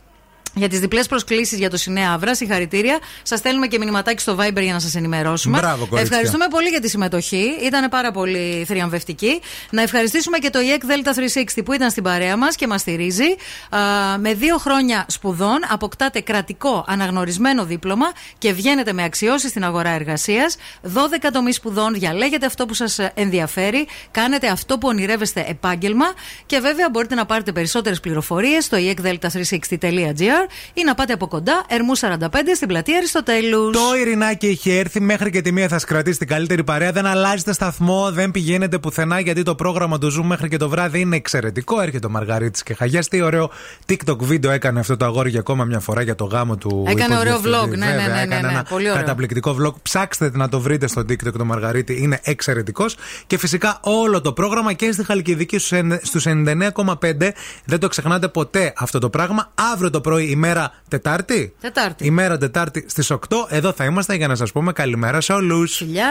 [0.55, 2.99] Για τις διπλές προσκλήσεις για το Σινέα Αύρα, συγχαρητήρια.
[3.23, 5.59] Σας στέλνουμε και μηνυματάκι στο Viber για να σας ενημερώσουμε.
[5.59, 6.03] Μπράβο, κορίτσια.
[6.03, 7.45] Ευχαριστούμε πολύ για τη συμμετοχή.
[7.63, 9.41] Ήταν πάρα πολύ θριαμβευτική.
[9.71, 11.11] Να ευχαριστήσουμε και το EEC Delta
[11.59, 13.25] 360 που ήταν στην παρέα μας και μας στηρίζει.
[13.71, 13.79] Α,
[14.19, 20.57] με δύο χρόνια σπουδών αποκτάτε κρατικό αναγνωρισμένο δίπλωμα και βγαίνετε με αξιώσεις στην αγορά εργασίας.
[20.83, 26.07] 12 τομεί σπουδών, διαλέγετε αυτό που σας ενδιαφέρει, κάνετε αυτό που ονειρεύεστε επάγγελμα
[26.47, 30.44] και βέβαια μπορείτε να πάρετε περισσότερες πληροφορίες στο E eekdelta360.gr
[30.75, 32.19] ή να πάτε από κοντά, Ερμού 45
[32.55, 33.73] στην πλατεία Αριστοτέλους.
[33.73, 36.93] Το Ειρηνάκι έχει έρθει μέχρι και τη μία θα σα κρατήσει την καλύτερη παρέα.
[36.93, 41.01] Δεν αλλάζετε σταθμό, δεν πηγαίνετε πουθενά γιατί το πρόγραμμα του Zoom μέχρι και το βράδυ
[41.01, 41.81] είναι εξαιρετικό.
[41.81, 43.01] Έρχεται ο Μαργαρίτης και Χαγιά.
[43.01, 43.51] Τι ωραίο
[43.87, 46.85] TikTok βίντεο έκανε αυτό το αγόρι για ακόμα μια φορά για το γάμο του.
[46.89, 47.73] Έκανε ωραίο υποδιευθυντή.
[47.73, 49.01] vlog, ναι, ναι, Βέβαια, ναι, ναι, έκανε ναι, ένα πολύ ωραίο.
[49.03, 49.73] Καταπληκτικό vlog.
[49.83, 52.03] Ψάξτε να το βρείτε στο TikTok του Μαργαρίτη.
[52.03, 52.97] Είναι εξαιρετικός.
[53.27, 55.59] Και φυσικά όλο το πρόγραμμα και στη Χαλκιδική
[56.03, 57.33] στους 99,5.
[57.65, 59.53] Δεν το ξεχνάτε ποτέ αυτό το πράγμα.
[59.73, 61.55] Αύριο το πρωί, ημέρα Τετάρτη.
[61.61, 62.07] Τετάρτη.
[62.07, 63.17] Ημέρα Τετάρτη στις 8.
[63.49, 65.77] Εδώ θα είμαστε για να σας πούμε καλημέρα σε όλους.
[65.77, 66.05] Φιλιά!